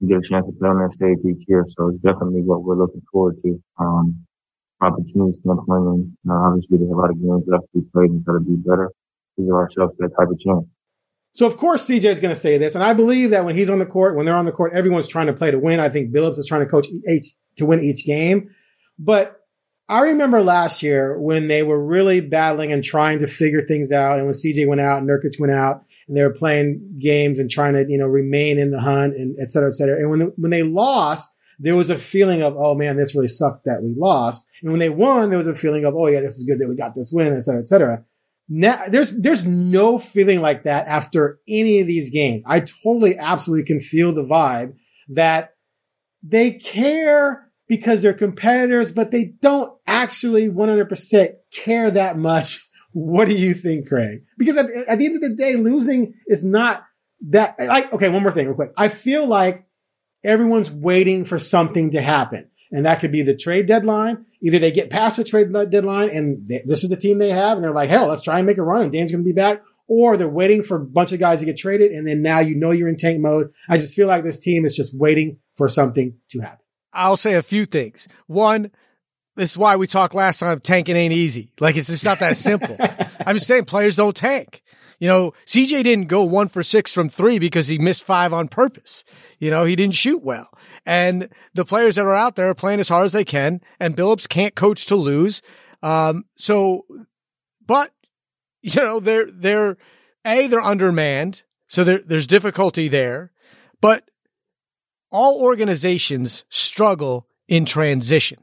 You 0.00 0.08
get 0.08 0.18
a 0.18 0.28
chance 0.28 0.46
to 0.46 0.52
play 0.52 0.68
on 0.68 0.78
that 0.82 0.92
stage 0.92 1.18
each 1.24 1.44
year. 1.48 1.64
So 1.68 1.88
it's 1.88 2.02
definitely 2.02 2.42
what 2.42 2.62
we're 2.62 2.76
looking 2.76 3.02
forward 3.10 3.36
to. 3.42 3.62
Um, 3.78 4.26
opportunity 4.80 5.32
standpoint 5.32 5.84
and 5.86 6.16
uh, 6.28 6.34
obviously 6.34 6.78
there's 6.78 6.90
a 6.90 6.94
lot 6.94 7.10
of 7.10 7.16
games 7.16 7.44
left 7.46 7.64
to 7.72 7.80
be 7.80 7.86
played 7.92 8.10
and 8.10 8.24
try 8.24 8.34
to 8.34 8.40
be 8.40 8.56
better. 8.56 8.90
Give 9.38 9.48
ourselves 9.50 9.94
that 9.98 10.10
type 10.18 10.28
of 10.28 10.38
chance. 10.38 10.66
So 11.32 11.46
of 11.46 11.56
course 11.56 11.86
CJ 11.86 12.04
is 12.04 12.20
going 12.20 12.34
to 12.34 12.40
say 12.40 12.56
this, 12.56 12.74
and 12.74 12.82
I 12.82 12.94
believe 12.94 13.30
that 13.30 13.44
when 13.44 13.54
he's 13.54 13.68
on 13.68 13.78
the 13.78 13.86
court, 13.86 14.16
when 14.16 14.24
they're 14.24 14.36
on 14.36 14.46
the 14.46 14.52
court, 14.52 14.72
everyone's 14.72 15.08
trying 15.08 15.26
to 15.26 15.34
play 15.34 15.50
to 15.50 15.58
win. 15.58 15.80
I 15.80 15.90
think 15.90 16.14
Billups 16.14 16.38
is 16.38 16.46
trying 16.46 16.62
to 16.62 16.66
coach 16.66 16.88
each 17.08 17.34
to 17.56 17.66
win 17.66 17.82
each 17.82 18.06
game, 18.06 18.54
but 18.98 19.40
I 19.88 20.00
remember 20.00 20.42
last 20.42 20.82
year 20.82 21.18
when 21.18 21.46
they 21.48 21.62
were 21.62 21.82
really 21.82 22.20
battling 22.20 22.72
and 22.72 22.82
trying 22.82 23.20
to 23.20 23.26
figure 23.26 23.60
things 23.60 23.92
out, 23.92 24.18
and 24.18 24.26
when 24.26 24.34
CJ 24.34 24.66
went 24.66 24.80
out, 24.80 24.98
and 24.98 25.08
Nurkic 25.08 25.38
went 25.38 25.52
out, 25.52 25.84
and 26.08 26.16
they 26.16 26.22
were 26.22 26.32
playing 26.32 26.98
games 26.98 27.38
and 27.38 27.50
trying 27.50 27.74
to 27.74 27.86
you 27.88 27.98
know 27.98 28.06
remain 28.06 28.58
in 28.58 28.70
the 28.70 28.80
hunt 28.80 29.14
and 29.16 29.36
et 29.40 29.50
cetera, 29.50 29.68
et 29.68 29.74
cetera. 29.74 29.96
And 29.96 30.10
when 30.10 30.20
when 30.36 30.50
they 30.50 30.62
lost, 30.62 31.30
there 31.58 31.76
was 31.76 31.90
a 31.90 31.96
feeling 31.96 32.42
of 32.42 32.56
oh 32.56 32.74
man, 32.74 32.96
this 32.96 33.14
really 33.14 33.28
sucked 33.28 33.64
that 33.66 33.82
we 33.82 33.94
lost. 33.96 34.46
And 34.62 34.70
when 34.70 34.80
they 34.80 34.90
won, 34.90 35.30
there 35.30 35.38
was 35.38 35.46
a 35.46 35.54
feeling 35.54 35.84
of 35.84 35.94
oh 35.94 36.08
yeah, 36.08 36.20
this 36.20 36.36
is 36.36 36.44
good 36.44 36.58
that 36.58 36.68
we 36.68 36.74
got 36.74 36.94
this 36.94 37.12
win, 37.12 37.34
et 37.34 37.42
cetera, 37.42 37.60
et 37.60 37.68
cetera. 37.68 38.04
Now, 38.48 38.84
there's 38.88 39.10
there's 39.12 39.44
no 39.44 39.98
feeling 39.98 40.40
like 40.40 40.64
that 40.64 40.86
after 40.86 41.40
any 41.48 41.80
of 41.80 41.86
these 41.86 42.10
games. 42.10 42.44
I 42.46 42.60
totally, 42.60 43.18
absolutely 43.18 43.64
can 43.64 43.80
feel 43.80 44.12
the 44.12 44.24
vibe 44.24 44.74
that 45.08 45.54
they 46.22 46.52
care 46.52 47.45
because 47.68 48.02
they're 48.02 48.14
competitors, 48.14 48.92
but 48.92 49.10
they 49.10 49.34
don't 49.40 49.72
actually 49.86 50.48
100% 50.48 51.28
care 51.52 51.90
that 51.90 52.16
much. 52.16 52.62
What 52.98 53.28
do 53.28 53.36
you 53.36 53.52
think, 53.52 53.88
Craig? 53.88 54.22
Because 54.38 54.56
at, 54.56 54.70
at 54.70 54.98
the 54.98 55.04
end 55.04 55.16
of 55.16 55.20
the 55.20 55.34
day, 55.34 55.56
losing 55.56 56.14
is 56.26 56.42
not 56.42 56.82
that 57.28 57.58
like 57.58 57.92
okay. 57.92 58.08
One 58.08 58.22
more 58.22 58.32
thing, 58.32 58.46
real 58.46 58.54
quick. 58.54 58.72
I 58.74 58.88
feel 58.88 59.26
like 59.26 59.66
everyone's 60.24 60.70
waiting 60.70 61.26
for 61.26 61.38
something 61.38 61.90
to 61.90 62.00
happen. 62.00 62.50
And 62.72 62.84
that 62.84 63.00
could 63.00 63.12
be 63.12 63.22
the 63.22 63.36
trade 63.36 63.66
deadline. 63.66 64.26
Either 64.42 64.58
they 64.58 64.72
get 64.72 64.90
past 64.90 65.16
the 65.16 65.24
trade 65.24 65.52
deadline 65.70 66.10
and 66.10 66.48
they, 66.48 66.62
this 66.66 66.82
is 66.82 66.90
the 66.90 66.96
team 66.96 67.18
they 67.18 67.30
have 67.30 67.56
and 67.56 67.64
they're 67.64 67.72
like, 67.72 67.90
hell, 67.90 68.08
let's 68.08 68.22
try 68.22 68.38
and 68.38 68.46
make 68.46 68.58
a 68.58 68.62
run 68.62 68.82
and 68.82 68.92
Dame's 68.92 69.12
going 69.12 69.22
to 69.22 69.28
be 69.28 69.32
back. 69.32 69.62
Or 69.88 70.16
they're 70.16 70.28
waiting 70.28 70.64
for 70.64 70.76
a 70.76 70.84
bunch 70.84 71.12
of 71.12 71.20
guys 71.20 71.38
to 71.40 71.46
get 71.46 71.56
traded. 71.56 71.92
And 71.92 72.06
then 72.06 72.20
now 72.20 72.40
you 72.40 72.56
know 72.56 72.72
you're 72.72 72.88
in 72.88 72.96
tank 72.96 73.20
mode. 73.20 73.52
I 73.68 73.78
just 73.78 73.94
feel 73.94 74.08
like 74.08 74.24
this 74.24 74.38
team 74.38 74.64
is 74.64 74.74
just 74.74 74.98
waiting 74.98 75.38
for 75.56 75.68
something 75.68 76.16
to 76.30 76.40
happen. 76.40 76.65
I'll 76.96 77.16
say 77.16 77.34
a 77.34 77.42
few 77.42 77.66
things. 77.66 78.08
One, 78.26 78.70
this 79.36 79.52
is 79.52 79.58
why 79.58 79.76
we 79.76 79.86
talked 79.86 80.14
last 80.14 80.40
time. 80.40 80.60
Tanking 80.60 80.96
ain't 80.96 81.12
easy. 81.12 81.52
Like 81.60 81.76
it's 81.76 81.88
just 81.88 82.04
not 82.04 82.20
that 82.20 82.36
simple. 82.36 82.76
I'm 83.26 83.36
just 83.36 83.46
saying 83.46 83.66
players 83.66 83.96
don't 83.96 84.16
tank. 84.16 84.62
You 84.98 85.08
know, 85.08 85.34
CJ 85.44 85.84
didn't 85.84 86.06
go 86.06 86.22
one 86.22 86.48
for 86.48 86.62
six 86.62 86.92
from 86.92 87.10
three 87.10 87.38
because 87.38 87.68
he 87.68 87.76
missed 87.76 88.02
five 88.02 88.32
on 88.32 88.48
purpose. 88.48 89.04
You 89.38 89.50
know, 89.50 89.64
he 89.64 89.76
didn't 89.76 89.94
shoot 89.94 90.22
well. 90.22 90.48
And 90.86 91.28
the 91.52 91.66
players 91.66 91.96
that 91.96 92.06
are 92.06 92.14
out 92.14 92.36
there 92.36 92.48
are 92.48 92.54
playing 92.54 92.80
as 92.80 92.88
hard 92.88 93.04
as 93.04 93.12
they 93.12 93.24
can. 93.24 93.60
And 93.78 93.96
Billups 93.96 94.26
can't 94.28 94.54
coach 94.54 94.86
to 94.86 94.96
lose. 94.96 95.42
Um, 95.82 96.24
so, 96.36 96.86
but 97.66 97.92
you 98.62 98.80
know, 98.80 98.98
they're, 98.98 99.30
they're, 99.30 99.76
A, 100.24 100.46
they're 100.46 100.60
undermanned. 100.60 101.42
So 101.68 101.84
there, 101.84 101.98
there's 101.98 102.26
difficulty 102.26 102.88
there, 102.88 103.32
but 103.80 104.08
all 105.10 105.40
organizations 105.42 106.44
struggle 106.48 107.26
in 107.48 107.64
transition. 107.64 108.38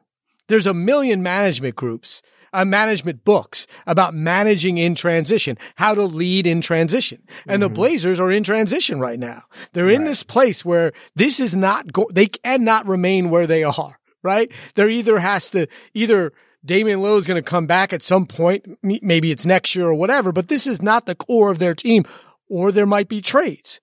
There's 0.48 0.66
a 0.68 0.74
million 0.74 1.24
management 1.24 1.76
groups, 1.76 2.22
uh, 2.52 2.66
management 2.66 3.26
books 3.26 3.66
about 3.88 4.14
managing 4.14 4.78
in 4.78 4.94
transition, 4.96 5.58
how 5.76 5.96
to 5.96 6.04
lead 6.04 6.46
in 6.46 6.62
transition. 6.62 7.24
And 7.48 7.62
the 7.62 7.70
Blazers 7.70 8.20
are 8.20 8.32
in 8.32 8.44
transition 8.44 9.00
right 9.00 9.18
now. 9.20 9.44
They're 9.74 9.90
in 9.90 10.04
this 10.04 10.24
place 10.24 10.64
where 10.64 10.92
this 11.16 11.40
is 11.40 11.56
not 11.56 11.92
go, 11.92 12.08
they 12.14 12.28
cannot 12.28 12.88
remain 12.88 13.30
where 13.30 13.48
they 13.48 13.64
are. 13.64 13.98
right? 14.24 14.52
There 14.76 14.90
either 14.90 15.20
has 15.20 15.50
to, 15.52 15.68
either 15.94 16.32
Damian 16.66 17.00
Lillard 17.00 17.20
is 17.20 17.28
going 17.28 17.44
to 17.44 17.50
come 17.50 17.68
back 17.68 17.92
at 17.92 18.02
some 18.02 18.26
point. 18.26 18.66
Maybe 18.82 19.32
it's 19.32 19.46
next 19.46 19.76
year 19.76 19.88
or 19.88 19.94
whatever, 19.94 20.32
but 20.32 20.48
this 20.48 20.66
is 20.66 20.82
not 20.82 21.06
the 21.06 21.16
core 21.16 21.52
of 21.52 21.60
their 21.60 21.76
team. 21.76 22.06
Or 22.50 22.72
there 22.72 22.86
might 22.86 23.10
be 23.10 23.20
trades. 23.20 23.82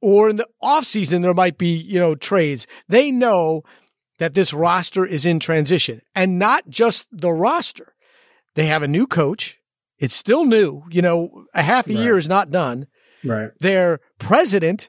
Or 0.00 0.30
in 0.30 0.36
the 0.36 0.48
offseason, 0.62 1.22
there 1.22 1.34
might 1.34 1.58
be, 1.58 1.74
you 1.76 1.98
know, 1.98 2.14
trades. 2.14 2.66
They 2.88 3.10
know 3.10 3.62
that 4.18 4.34
this 4.34 4.52
roster 4.52 5.04
is 5.06 5.26
in 5.26 5.40
transition 5.40 6.02
and 6.14 6.38
not 6.38 6.68
just 6.68 7.08
the 7.12 7.32
roster. 7.32 7.94
They 8.54 8.66
have 8.66 8.82
a 8.82 8.88
new 8.88 9.06
coach. 9.06 9.58
It's 9.98 10.14
still 10.14 10.44
new. 10.44 10.82
You 10.90 11.02
know, 11.02 11.46
a 11.54 11.62
half 11.62 11.88
a 11.88 11.92
Right. 11.94 12.00
year 12.02 12.16
is 12.18 12.28
not 12.28 12.50
done 12.50 12.86
Right. 13.24 13.50
their 13.60 14.00
president 14.18 14.88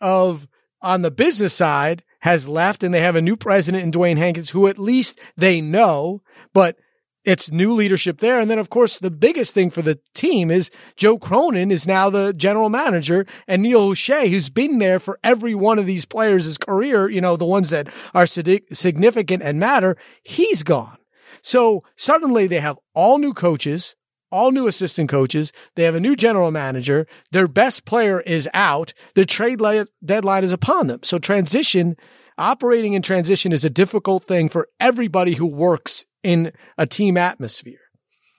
of 0.00 0.46
on 0.82 1.02
the 1.02 1.10
business 1.10 1.54
side 1.54 2.02
has 2.20 2.48
left 2.48 2.82
and 2.82 2.92
they 2.92 3.00
have 3.00 3.16
a 3.16 3.22
new 3.22 3.36
president 3.36 3.82
in 3.84 3.90
Dewayne 3.92 4.18
Hankins 4.18 4.50
who 4.50 4.66
at 4.66 4.78
least 4.78 5.18
they 5.36 5.60
know, 5.60 6.22
but 6.52 6.76
it's 7.24 7.50
new 7.50 7.72
leadership 7.72 8.18
there. 8.18 8.40
And 8.40 8.50
then 8.50 8.58
of 8.58 8.70
course 8.70 8.98
the 8.98 9.10
biggest 9.10 9.54
thing 9.54 9.70
for 9.70 9.82
the 9.82 9.98
team 10.14 10.50
is 10.50 10.70
Joe 10.96 11.18
Cronin 11.18 11.70
is 11.70 11.86
now 11.86 12.10
the 12.10 12.32
general 12.32 12.68
manager 12.68 13.26
and 13.46 13.62
Neil 13.62 13.90
Olshey, 13.90 14.30
who's 14.30 14.50
been 14.50 14.78
there 14.78 14.98
for 14.98 15.18
every 15.22 15.54
one 15.54 15.78
of 15.78 15.86
these 15.86 16.06
players' 16.06 16.56
career, 16.58 17.08
you 17.08 17.20
know, 17.20 17.36
the 17.36 17.44
ones 17.44 17.70
that 17.70 17.88
are 18.14 18.26
significant 18.26 19.42
and 19.42 19.60
matter, 19.60 19.96
he's 20.22 20.62
gone. 20.62 20.98
So 21.42 21.84
suddenly 21.96 22.46
they 22.46 22.60
have 22.60 22.78
all 22.94 23.18
new 23.18 23.32
coaches, 23.32 23.96
all 24.30 24.52
new 24.52 24.66
assistant 24.66 25.08
coaches. 25.08 25.52
They 25.74 25.84
have 25.84 25.94
a 25.94 26.00
new 26.00 26.14
general 26.14 26.50
manager. 26.50 27.06
Their 27.32 27.48
best 27.48 27.84
player 27.84 28.20
is 28.20 28.48
out. 28.54 28.94
The 29.14 29.24
trade 29.24 29.60
deadline 30.04 30.44
is 30.44 30.52
upon 30.52 30.86
them. 30.86 31.00
So 31.02 31.18
transition, 31.18 31.96
operating 32.38 32.92
in 32.92 33.02
transition 33.02 33.52
is 33.52 33.64
a 33.64 33.70
difficult 33.70 34.24
thing 34.24 34.48
for 34.48 34.68
everybody 34.78 35.34
who 35.34 35.46
works 35.46 36.06
in 36.22 36.52
a 36.78 36.86
team 36.86 37.16
atmosphere. 37.16 37.80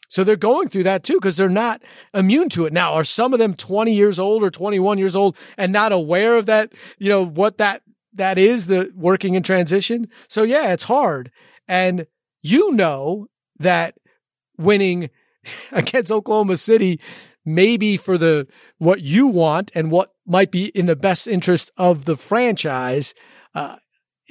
So 0.08 0.24
they're 0.26 0.36
going 0.36 0.68
through 0.68 0.84
that 0.84 1.04
too 1.04 1.14
because 1.14 1.38
they're 1.38 1.48
not 1.48 1.82
immune 2.14 2.50
to 2.50 2.66
it. 2.66 2.74
Now, 2.74 2.94
are 2.96 3.04
some 3.06 3.32
of 3.32 3.40
them 3.40 3.54
20 3.54 3.94
years 3.94 4.20
old 4.20 4.44
or 4.44 4.52
21 4.52 4.98
years 4.98 5.16
old 5.16 5.38
and 5.58 5.72
not 5.72 5.94
aware 5.94 6.38
of 6.38 6.48
that, 6.48 6.74
you 6.98 7.10
know, 7.10 7.26
what 7.26 7.58
that 7.60 7.82
that 8.14 8.38
is 8.38 8.68
the 8.68 8.92
working 8.94 9.36
in 9.36 9.44
transition? 9.44 10.10
So 10.28 10.44
yeah, 10.44 10.74
it's 10.74 10.84
hard. 10.84 11.32
And 11.66 12.08
you 12.42 12.74
know 12.74 13.28
that 13.60 13.96
winning 14.58 15.10
against 15.72 16.12
Oklahoma 16.12 16.58
City 16.58 17.00
maybe 17.46 17.98
for 17.98 18.18
the 18.18 18.48
what 18.78 19.02
you 19.02 19.28
want 19.28 19.72
and 19.74 19.92
what 19.92 20.14
might 20.26 20.52
be 20.52 20.66
in 20.68 20.86
the 20.86 20.96
best 20.96 21.28
interest 21.28 21.72
of 21.78 22.06
the 22.06 22.18
franchise 22.18 23.14
uh, 23.56 23.78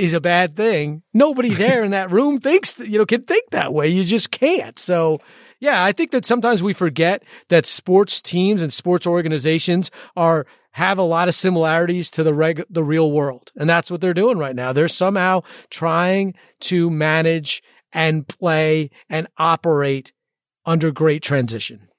is 0.01 0.15
a 0.15 0.21
bad 0.21 0.57
thing. 0.57 1.03
Nobody 1.13 1.51
there 1.51 1.85
in 1.85 1.91
that 1.91 2.11
room 2.11 2.41
thinks 2.41 2.75
that, 2.75 2.89
you 2.89 2.99
know 2.99 3.07
can 3.07 3.23
think 3.23 3.51
that 3.51 3.75
way. 3.75 3.89
You 3.89 4.03
just 4.05 4.31
can't. 4.31 4.79
So 4.79 5.21
yeah, 5.61 5.85
I 5.85 5.93
think 5.93 6.11
that 6.13 6.25
sometimes 6.25 6.63
we 6.63 6.73
forget 6.73 7.23
that 7.49 7.67
sports 7.67 8.23
teams 8.23 8.63
and 8.63 8.73
sports 8.73 9.07
organizations 9.07 9.91
are 10.17 10.47
have 10.73 10.99
a 10.99 11.03
lot 11.03 11.29
of 11.29 11.35
similarities 11.35 12.11
to 12.13 12.23
the 12.23 12.33
reg 12.33 12.65
the 12.71 12.83
real 12.83 13.13
world. 13.13 13.53
And 13.57 13.69
that's 13.69 13.91
what 13.91 14.01
they're 14.01 14.15
doing 14.15 14.39
right 14.39 14.57
now. 14.57 14.73
They're 14.73 14.89
somehow 14.89 15.43
trying 15.69 16.35
to 16.61 16.91
manage 16.91 17.63
and 17.93 18.27
play 18.27 18.91
and 19.09 19.27
operate 19.37 20.13
under 20.65 20.91
great 20.93 21.23
transition. 21.23 21.90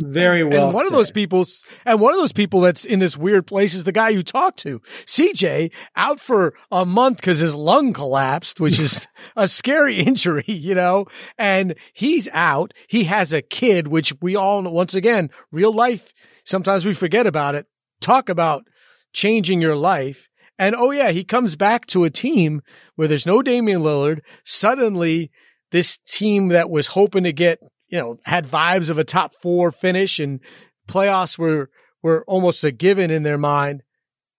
Very 0.00 0.44
well. 0.44 0.66
and 0.66 0.74
one 0.74 0.86
of 0.86 0.92
those 0.92 1.10
people, 1.10 1.46
and 1.84 2.00
one 2.00 2.12
of 2.12 2.18
those 2.18 2.32
people 2.32 2.60
that's 2.60 2.84
in 2.84 2.98
this 2.98 3.16
weird 3.16 3.46
place 3.46 3.74
is 3.74 3.84
the 3.84 3.92
guy 3.92 4.10
you 4.10 4.22
talked 4.22 4.58
to, 4.58 4.80
CJ, 5.06 5.72
out 5.94 6.20
for 6.20 6.54
a 6.70 6.84
month 6.84 7.18
because 7.18 7.38
his 7.38 7.54
lung 7.54 7.92
collapsed, 7.92 8.60
which 8.60 8.78
is 8.78 9.08
a 9.36 9.48
scary 9.48 9.96
injury, 10.00 10.44
you 10.46 10.74
know, 10.74 11.06
and 11.38 11.74
he's 11.94 12.28
out. 12.32 12.74
He 12.88 13.04
has 13.04 13.32
a 13.32 13.42
kid, 13.42 13.88
which 13.88 14.12
we 14.20 14.36
all 14.36 14.62
know, 14.62 14.70
once 14.70 14.94
again, 14.94 15.30
real 15.50 15.72
life. 15.72 16.12
Sometimes 16.44 16.84
we 16.84 16.94
forget 16.94 17.26
about 17.26 17.54
it. 17.54 17.66
Talk 18.00 18.28
about 18.28 18.66
changing 19.12 19.60
your 19.60 19.76
life. 19.76 20.28
And 20.58 20.74
oh 20.74 20.90
yeah, 20.90 21.10
he 21.10 21.24
comes 21.24 21.56
back 21.56 21.86
to 21.86 22.04
a 22.04 22.10
team 22.10 22.62
where 22.94 23.08
there's 23.08 23.26
no 23.26 23.42
Damian 23.42 23.82
Lillard. 23.82 24.20
Suddenly 24.44 25.30
this 25.70 25.98
team 25.98 26.48
that 26.48 26.70
was 26.70 26.88
hoping 26.88 27.24
to 27.24 27.32
get, 27.32 27.58
you 27.88 27.98
know, 27.98 28.18
had 28.24 28.46
vibes 28.46 28.90
of 28.90 28.98
a 28.98 29.04
top 29.04 29.34
four 29.34 29.70
finish 29.70 30.18
and 30.18 30.40
playoffs 30.88 31.38
were, 31.38 31.70
were 32.02 32.24
almost 32.26 32.64
a 32.64 32.72
given 32.72 33.10
in 33.10 33.22
their 33.22 33.38
mind. 33.38 33.82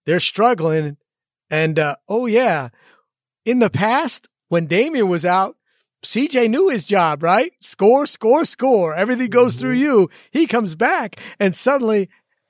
They're 0.06 0.20
struggling. 0.20 0.96
And, 1.50 1.78
uh, 1.78 1.96
oh 2.08 2.26
yeah, 2.26 2.68
in 3.44 3.58
the 3.58 3.70
past, 3.70 4.28
when 4.48 4.66
Damian 4.66 5.08
was 5.08 5.24
out, 5.24 5.56
CJ 6.04 6.48
knew 6.48 6.68
his 6.68 6.86
job, 6.86 7.22
right? 7.22 7.52
Score, 7.60 8.06
score, 8.06 8.44
score. 8.44 8.94
Everything 8.94 9.30
goes 9.30 9.56
through 9.56 9.72
you. 9.72 10.10
He 10.30 10.46
comes 10.46 10.74
back 10.74 11.16
and 11.40 11.54
suddenly, 11.54 12.08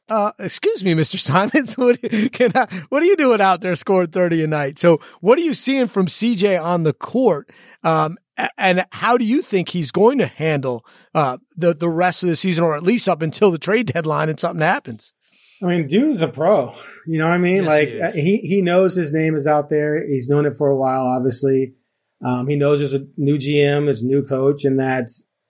uh, 0.09 0.33
excuse 0.39 0.85
me, 0.85 0.95
Mr. 0.95 1.19
Simons, 1.19 1.77
what, 1.77 2.01
can 2.33 2.53
I, 2.55 2.67
what 2.89 3.03
are 3.03 3.07
you 3.07 3.17
doing 3.17 3.41
out 3.41 3.61
there 3.61 3.77
scoring 3.77 4.09
30 4.09 4.45
a 4.45 4.47
night? 4.47 4.79
So 4.79 5.01
what 5.21 5.39
are 5.39 5.43
you 5.43 5.55
seeing 5.55 5.87
from 5.87 6.07
CJ 6.07 6.63
on 6.63 6.83
the 6.83 6.93
court? 6.93 7.51
Um, 7.83 8.19
and 8.57 8.87
how 8.93 9.17
do 9.17 9.25
you 9.25 9.43
think 9.43 9.71
he's 9.71 9.91
going 9.91 10.19
to 10.19 10.27
handle, 10.27 10.85
uh, 11.15 11.39
the, 11.57 11.75
the 11.75 11.89
rest 11.89 12.23
of 12.23 12.29
the 12.29 12.37
season 12.37 12.65
or 12.65 12.77
at 12.77 12.83
least 12.83 13.09
up 13.09 13.23
until 13.23 13.51
the 13.51 13.59
trade 13.59 13.87
deadline 13.87 14.29
and 14.29 14.39
something 14.39 14.63
happens? 14.63 15.13
I 15.63 15.67
mean, 15.67 15.87
dude's 15.87 16.23
a 16.23 16.29
pro. 16.29 16.73
You 17.07 17.19
know 17.19 17.27
what 17.27 17.35
I 17.35 17.39
mean? 17.39 17.65
Yes, 17.65 17.67
like 17.67 18.15
he 18.15 18.21
he, 18.21 18.37
he 18.49 18.63
knows 18.63 18.95
his 18.95 19.13
name 19.13 19.35
is 19.35 19.47
out 19.47 19.69
there. 19.69 20.07
He's 20.07 20.29
known 20.29 20.47
it 20.47 20.55
for 20.57 20.69
a 20.69 20.77
while, 20.77 21.03
obviously. 21.03 21.75
Um, 22.25 22.47
he 22.47 22.57
knows 22.57 22.79
there's 22.79 22.95
a 22.95 23.07
new 23.17 23.37
GM, 23.37 23.87
there's 23.87 24.03
a 24.03 24.07
new 24.07 24.25
coach, 24.25 24.65
and 24.65 24.79
that 24.79 25.09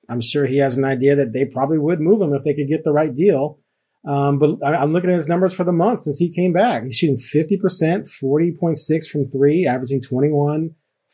I'm 0.08 0.20
sure 0.20 0.46
he 0.46 0.58
has 0.58 0.76
an 0.76 0.84
idea 0.84 1.16
that 1.16 1.32
they 1.32 1.46
probably 1.46 1.78
would 1.78 2.00
move 2.00 2.20
him 2.20 2.32
if 2.32 2.42
they 2.42 2.54
could 2.54 2.68
get 2.68 2.84
the 2.84 2.92
right 2.92 3.14
deal. 3.14 3.58
Um, 4.06 4.38
but 4.38 4.56
I, 4.64 4.76
I'm 4.76 4.92
looking 4.92 5.10
at 5.10 5.16
his 5.16 5.28
numbers 5.28 5.52
for 5.52 5.64
the 5.64 5.72
month 5.72 6.02
since 6.02 6.18
he 6.18 6.32
came 6.32 6.52
back. 6.52 6.84
He's 6.84 6.96
shooting 6.96 7.16
50%, 7.16 8.08
40.6 8.22 9.06
from 9.08 9.30
three, 9.30 9.66
averaging 9.66 10.00
21, 10.00 10.70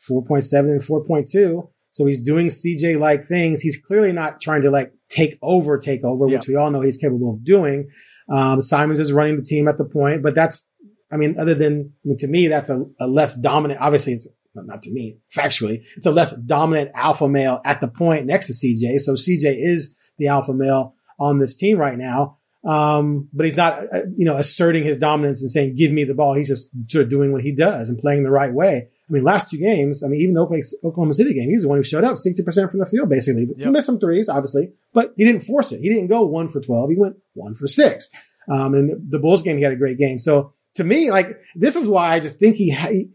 4.7 0.09 0.59
and 0.71 0.81
4.2. 0.81 1.69
So 1.91 2.05
he's 2.05 2.19
doing 2.19 2.47
CJ 2.47 2.99
like 2.99 3.23
things. 3.23 3.61
He's 3.61 3.77
clearly 3.77 4.11
not 4.11 4.41
trying 4.41 4.63
to 4.63 4.69
like 4.71 4.91
take 5.09 5.37
over, 5.41 5.77
take 5.77 6.03
over, 6.03 6.27
Yeah. 6.27 6.39
which 6.39 6.47
we 6.47 6.55
all 6.55 6.69
know 6.71 6.81
he's 6.81 6.97
capable 6.97 7.33
of 7.33 7.43
doing. 7.43 7.87
Um, 8.29 8.61
Simons 8.61 8.99
is 8.99 9.13
running 9.13 9.37
the 9.37 9.43
team 9.43 9.67
at 9.67 9.77
the 9.77 9.85
point, 9.85 10.21
but 10.23 10.35
that's, 10.35 10.67
I 11.11 11.17
mean, 11.17 11.39
other 11.39 11.53
than, 11.53 11.93
I 12.03 12.07
mean, 12.07 12.17
to 12.17 12.27
me, 12.27 12.47
that's 12.47 12.69
a, 12.69 12.83
a 12.99 13.07
less 13.07 13.35
dominant, 13.35 13.79
obviously 13.79 14.13
it's 14.13 14.27
not 14.55 14.65
not 14.67 14.81
to 14.83 14.91
me, 14.91 15.19
factually, 15.35 15.83
it's 15.95 16.05
a 16.05 16.11
less 16.11 16.31
dominant 16.45 16.91
alpha 16.95 17.27
male 17.27 17.59
at 17.65 17.81
the 17.81 17.87
point 17.87 18.25
next 18.25 18.47
to 18.47 18.53
CJ. 18.53 18.99
So 18.99 19.13
CJ 19.13 19.55
is 19.57 19.95
the 20.17 20.27
alpha 20.27 20.53
male 20.53 20.95
on 21.19 21.39
this 21.39 21.55
team 21.55 21.77
right 21.77 21.97
now. 21.97 22.39
Um, 22.65 23.29
but 23.31 23.45
he's 23.45 23.55
not, 23.55 23.73
uh, 23.93 24.01
you 24.15 24.25
know, 24.25 24.35
asserting 24.35 24.83
his 24.83 24.97
dominance 24.97 25.41
and 25.41 25.51
saying, 25.51 25.75
give 25.75 25.91
me 25.91 26.03
the 26.03 26.15
ball. 26.15 26.33
He's 26.33 26.47
just 26.47 26.71
sort 26.89 27.03
of 27.03 27.09
doing 27.09 27.31
what 27.31 27.43
he 27.43 27.51
does 27.51 27.89
and 27.89 27.97
playing 27.99 28.23
the 28.23 28.31
right 28.31 28.51
way. 28.53 28.87
I 29.07 29.13
mean, 29.13 29.23
last 29.23 29.51
two 29.51 29.57
games, 29.57 30.03
I 30.03 30.07
mean, 30.07 30.19
even 30.21 30.33
the 30.33 30.41
Oklahoma 30.41 30.63
Oklahoma 30.83 31.13
City 31.13 31.33
game, 31.35 31.49
he's 31.49 31.61
the 31.61 31.67
one 31.67 31.77
who 31.77 31.83
showed 31.83 32.03
up 32.03 32.15
60% 32.15 32.71
from 32.71 32.79
the 32.79 32.87
field, 32.87 33.07
basically. 33.07 33.45
He 33.45 33.53
Yep. 33.63 33.71
missed 33.71 33.85
some 33.85 33.99
threes, 33.99 34.27
obviously, 34.27 34.71
but 34.93 35.13
he 35.15 35.25
didn't 35.25 35.41
force 35.41 35.71
it. 35.71 35.79
He 35.79 35.89
didn't 35.89 36.07
go 36.07 36.25
one 36.25 36.49
for 36.49 36.59
12. 36.59 36.89
He 36.89 36.95
went 36.97 37.17
one 37.33 37.53
for 37.53 37.67
six. 37.67 38.07
Um, 38.49 38.73
and 38.73 39.11
the 39.11 39.19
Bulls 39.19 39.43
game, 39.43 39.57
he 39.57 39.63
had 39.63 39.73
a 39.73 39.77
great 39.77 39.99
game. 39.99 40.17
So 40.17 40.53
to 40.75 40.83
me, 40.83 41.11
like, 41.11 41.37
this 41.55 41.75
is 41.75 41.87
why 41.87 42.13
I 42.13 42.19
just 42.19 42.39
think 42.39 42.55
he, 42.55 42.71
he 42.71 43.09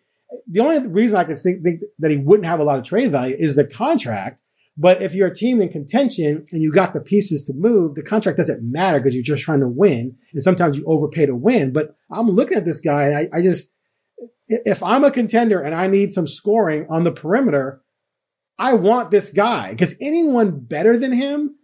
the 0.48 0.60
only 0.60 0.86
reason 0.86 1.16
I 1.16 1.24
can 1.24 1.34
think, 1.34 1.64
think 1.64 1.80
that 1.98 2.12
he 2.12 2.16
wouldn't 2.18 2.46
have 2.46 2.60
a 2.60 2.64
lot 2.64 2.78
of 2.78 2.84
trade 2.84 3.10
value 3.10 3.34
is 3.36 3.56
the 3.56 3.66
contract. 3.66 4.42
But 4.80 5.02
if 5.02 5.14
you're 5.14 5.28
a 5.28 5.34
team 5.34 5.60
in 5.60 5.68
contention 5.68 6.46
and 6.52 6.62
you 6.62 6.72
got 6.72 6.94
the 6.94 7.00
pieces 7.00 7.42
to 7.42 7.52
move, 7.52 7.96
the 7.96 8.02
contract 8.02 8.38
doesn't 8.38 8.62
matter 8.62 8.98
because 8.98 9.14
you're 9.14 9.22
just 9.22 9.42
trying 9.42 9.60
to 9.60 9.68
win. 9.68 10.16
And 10.32 10.42
sometimes 10.42 10.74
you 10.74 10.84
overpay 10.86 11.26
to 11.26 11.36
win. 11.36 11.74
But 11.74 11.94
I'm 12.10 12.28
looking 12.28 12.56
at 12.56 12.64
this 12.64 12.80
guy 12.80 13.04
and 13.04 13.14
I, 13.14 13.38
I 13.38 13.42
just, 13.42 13.74
if 14.48 14.82
I'm 14.82 15.04
a 15.04 15.10
contender 15.10 15.60
and 15.60 15.74
I 15.74 15.86
need 15.86 16.12
some 16.12 16.26
scoring 16.26 16.86
on 16.88 17.04
the 17.04 17.12
perimeter, 17.12 17.82
I 18.58 18.72
want 18.72 19.10
this 19.10 19.28
guy 19.28 19.72
because 19.72 19.96
anyone 20.00 20.60
better 20.60 20.96
than 20.96 21.12
him 21.12 21.56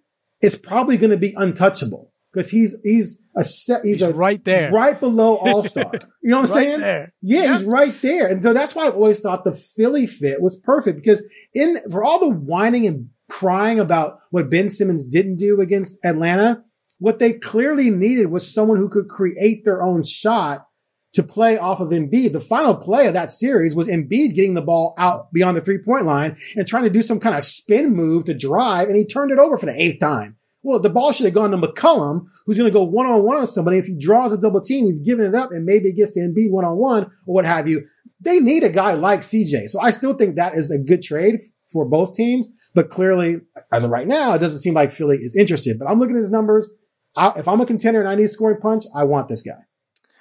is 0.42 0.54
probably 0.54 0.98
going 0.98 1.10
to 1.10 1.16
be 1.16 1.32
untouchable 1.38 2.12
because 2.36 2.50
he's, 2.50 2.76
he's 2.84 3.22
a 3.36 3.42
set, 3.42 3.82
he's, 3.82 4.00
He's 4.00 4.08
a 4.08 4.12
right 4.14 4.44
there. 4.44 4.70
right 4.70 4.98
below 5.00 5.36
all 5.40 5.62
star. 5.64 5.90
You 6.22 6.30
know 6.30 6.40
what 6.42 6.50
I'm 6.50 6.56
Right 6.56 6.64
saying? 6.66 6.80
there. 6.80 7.14
Yeah, 7.22 7.56
he's 7.56 7.64
right 7.64 7.92
there. 8.02 8.26
And 8.28 8.42
so 8.42 8.52
that's 8.52 8.74
why 8.74 8.86
I've 8.86 8.94
always 8.94 9.20
thought 9.20 9.44
the 9.44 9.52
Philly 9.52 10.06
fit 10.06 10.42
was 10.42 10.56
perfect 10.62 10.98
because 10.98 11.22
in, 11.54 11.78
for 11.90 12.04
all 12.04 12.18
the 12.20 12.28
whining 12.30 12.86
and 12.86 13.08
crying 13.30 13.80
about 13.80 14.18
what 14.30 14.50
Ben 14.50 14.68
Simmons 14.70 15.04
didn't 15.04 15.36
do 15.36 15.60
against 15.60 15.98
Atlanta, 16.04 16.62
what 16.98 17.18
they 17.18 17.32
clearly 17.32 17.90
needed 17.90 18.26
was 18.26 18.52
someone 18.52 18.78
who 18.78 18.88
could 18.88 19.08
create 19.08 19.64
their 19.64 19.82
own 19.82 20.02
shot 20.04 20.66
to 21.14 21.22
play 21.22 21.56
off 21.58 21.80
of 21.80 21.88
Embiid. 21.90 22.32
The 22.32 22.40
final 22.40 22.74
play 22.74 23.06
of 23.06 23.14
that 23.14 23.30
series 23.30 23.74
was 23.74 23.88
Embiid 23.88 24.34
getting 24.34 24.52
the 24.54 24.60
ball 24.62 24.94
out 24.98 25.32
beyond 25.32 25.56
the 25.56 25.60
three 25.62 25.78
point 25.78 26.04
line 26.04 26.36
and 26.56 26.66
trying 26.66 26.84
to 26.84 26.90
do 26.90 27.00
some 27.02 27.18
kind 27.20 27.34
of 27.34 27.42
spin 27.42 27.94
move 27.94 28.24
to 28.26 28.34
drive 28.34 28.88
and 28.88 28.96
he 28.96 29.04
turned 29.06 29.30
it 29.30 29.38
over 29.38 29.56
for 29.56 29.66
the 29.66 29.80
eighth 29.80 29.98
time. 29.98 30.35
Well, 30.66 30.80
the 30.80 30.90
ball 30.90 31.12
should 31.12 31.26
have 31.26 31.34
gone 31.34 31.52
to 31.52 31.56
McCollum, 31.56 32.26
who's 32.44 32.58
going 32.58 32.68
to 32.68 32.76
go 32.76 32.82
one 32.82 33.06
on 33.06 33.22
one 33.22 33.36
on 33.36 33.46
somebody. 33.46 33.78
If 33.78 33.86
he 33.86 33.96
draws 33.96 34.32
a 34.32 34.36
double 34.36 34.60
team, 34.60 34.86
he's 34.86 34.98
giving 34.98 35.24
it 35.24 35.32
up 35.32 35.52
and 35.52 35.64
maybe 35.64 35.90
it 35.90 35.96
gets 35.96 36.10
to 36.14 36.20
Embiid 36.20 36.50
one 36.50 36.64
on 36.64 36.76
one 36.76 37.04
or 37.04 37.34
what 37.34 37.44
have 37.44 37.68
you. 37.68 37.86
they 38.20 38.40
need 38.40 38.64
a 38.64 38.68
guy 38.68 38.94
like 38.94 39.20
CJ. 39.20 39.68
So 39.68 39.78
I 39.80 39.92
still 39.92 40.14
think 40.14 40.34
that 40.34 40.54
is 40.54 40.72
a 40.72 40.78
good 40.80 41.04
trade 41.04 41.36
for 41.72 41.84
both 41.84 42.16
teams. 42.16 42.48
But 42.74 42.90
clearly, 42.90 43.42
as 43.70 43.84
of 43.84 43.90
right 43.90 44.08
now, 44.08 44.32
it 44.32 44.40
doesn't 44.40 44.58
seem 44.58 44.74
like 44.74 44.90
Philly 44.90 45.18
is 45.18 45.36
interested. 45.36 45.78
But 45.78 45.88
I'm 45.88 46.00
looking 46.00 46.16
at 46.16 46.20
his 46.20 46.30
numbers. 46.30 46.68
I, 47.14 47.32
if 47.36 47.46
I'm 47.46 47.60
a 47.60 47.66
contender 47.66 48.00
and 48.00 48.08
I 48.08 48.16
need 48.16 48.24
a 48.24 48.28
scoring 48.28 48.58
punch, 48.60 48.86
I 48.92 49.04
want 49.04 49.28
this 49.28 49.42
guy. 49.42 49.65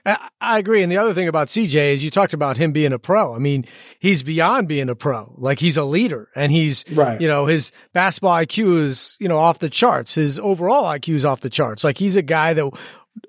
I, 0.06 0.30
I 0.40 0.60
agree. 0.60 0.84
And 0.84 0.92
the 0.92 0.98
other 0.98 1.14
thing 1.14 1.28
about 1.28 1.48
CJ 1.48 1.94
is 1.94 2.04
you 2.04 2.10
talked 2.12 2.34
about 2.34 2.58
him 2.58 2.72
being 2.72 2.94
a 2.94 3.00
pro. 3.00 3.34
I 3.34 3.40
mean, 3.40 3.66
he's 4.00 4.22
beyond 4.22 4.68
being 4.68 4.88
a 4.90 4.96
pro. 4.96 5.34
Like 5.38 5.60
he's 5.60 5.78
a 5.78 5.84
leader 5.84 6.30
and 6.36 6.52
he's, 6.52 6.86
Right. 6.94 7.20
you 7.20 7.28
know, 7.28 7.48
his 7.48 7.72
basketball 7.94 8.36
IQ 8.38 8.78
is, 8.84 9.18
you 9.20 9.28
know, 9.28 9.38
off 9.38 9.60
the 9.60 9.70
charts. 9.70 10.16
His 10.16 10.38
overall 10.40 10.84
IQ 10.84 11.16
is 11.16 11.26
off 11.26 11.42
the 11.42 11.50
charts. 11.50 11.84
Like 11.84 11.98
he's 11.98 12.16
a 12.16 12.22
guy 12.22 12.54
that 12.54 12.70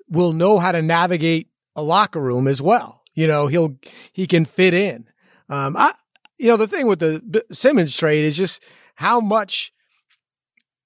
will 0.09 0.33
know 0.33 0.59
how 0.59 0.71
to 0.71 0.81
navigate 0.81 1.49
a 1.75 1.81
locker 1.81 2.21
room 2.21 2.47
as 2.47 2.61
well. 2.61 3.01
You 3.15 3.27
know, 3.27 3.47
he'll, 3.47 3.75
he 4.13 4.27
can 4.27 4.45
fit 4.45 4.73
in. 4.75 5.07
Um, 5.49 5.75
I, 5.75 5.91
you 6.37 6.49
know, 6.49 6.57
the 6.57 6.67
thing 6.67 6.85
with 6.85 6.99
the 6.99 7.23
B- 7.27 7.41
Simmons 7.51 7.97
trade 7.97 8.23
is 8.25 8.37
just 8.37 8.63
how 8.93 9.19
much, 9.19 9.73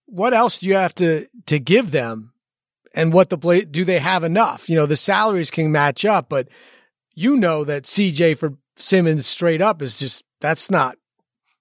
what 0.06 0.34
else 0.34 0.60
do 0.60 0.68
you 0.70 0.76
have 0.76 0.96
to, 0.96 1.28
to 1.48 1.60
give 1.60 1.92
them 1.92 2.32
and 2.96 3.14
what 3.14 3.30
the 3.30 3.38
play 3.38 3.62
do 3.62 3.84
they 3.86 4.00
have 4.00 4.24
enough? 4.24 4.70
You 4.70 4.76
know, 4.76 4.86
the 4.86 4.98
salaries 4.98 5.52
can 5.52 5.72
match 5.72 6.06
up, 6.06 6.30
but 6.30 6.48
you 7.14 7.38
know 7.38 7.64
that 7.64 7.84
CJ 7.84 8.38
for 8.38 8.54
Simmons 8.76 9.26
straight 9.26 9.62
up 9.62 9.82
is 9.82 10.00
just 10.00 10.24
that's 10.40 10.72
not 10.72 10.98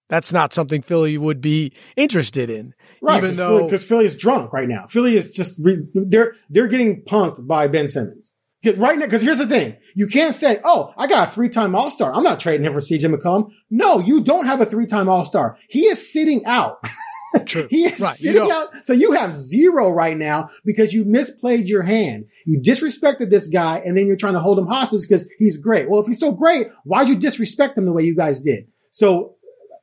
that's 0.08 0.32
not 0.32 0.52
something 0.52 0.82
Philly 0.82 1.16
would 1.16 1.40
be 1.40 1.72
interested 1.96 2.50
in. 2.50 2.74
Right. 3.00 3.18
Even 3.18 3.22
Because 3.30 3.36
though 3.36 3.58
Philly, 3.58 3.70
'cause 3.70 3.84
Philly 3.84 4.04
is 4.06 4.16
drunk 4.16 4.52
right 4.52 4.68
now. 4.68 4.86
Philly 4.88 5.16
is 5.16 5.30
just, 5.30 5.54
re, 5.60 5.78
they're, 5.94 6.34
they're 6.48 6.66
getting 6.66 7.02
punked 7.04 7.46
by 7.46 7.68
Ben 7.68 7.86
Simmons. 7.86 8.32
'Cause 8.64 8.76
Right 8.76 8.98
now, 8.98 9.04
because 9.06 9.22
here's 9.22 9.38
the 9.38 9.46
thing. 9.46 9.76
You 9.94 10.08
can't 10.08 10.34
say, 10.34 10.58
oh, 10.64 10.92
I 10.98 11.06
got 11.06 11.28
a 11.28 11.30
three-time 11.30 11.74
All-Star. 11.76 12.12
I'm 12.12 12.24
not 12.24 12.40
trading 12.40 12.66
him 12.66 12.72
for 12.72 12.80
CJ 12.80 13.14
McCollum. 13.14 13.50
No, 13.70 14.00
you 14.00 14.20
don't 14.22 14.46
have 14.46 14.60
a 14.60 14.66
three-time 14.66 15.08
All-Star. 15.08 15.56
He 15.68 15.82
is 15.86 16.12
sitting 16.12 16.44
out. 16.44 16.84
True. 17.46 17.66
he 17.70 17.84
is 17.84 18.00
Right, 18.00 18.14
sitting 18.14 18.50
out. 18.50 18.68
So 18.84 18.92
you 18.92 19.12
have 19.12 19.32
zero 19.32 19.90
right 19.90 20.16
now 20.16 20.50
because 20.64 20.92
you 20.92 21.04
misplayed 21.04 21.68
your 21.68 21.82
hand. 21.82 22.26
You 22.46 22.60
disrespected 22.60 23.30
this 23.30 23.46
guy 23.46 23.78
and 23.84 23.96
then 23.96 24.06
you're 24.06 24.16
trying 24.16 24.32
to 24.34 24.40
hold 24.40 24.58
him 24.58 24.66
hostage 24.66 25.02
because 25.08 25.28
he's 25.38 25.56
great. 25.56 25.88
Well, 25.90 26.00
if 26.00 26.06
he's 26.06 26.18
so 26.20 26.32
great, 26.32 26.68
why'd 26.84 27.08
you 27.08 27.16
disrespect 27.16 27.76
him 27.78 27.84
the 27.86 27.92
way 27.92 28.02
you 28.02 28.16
guys 28.16 28.40
did? 28.40 28.66
So 28.90 29.36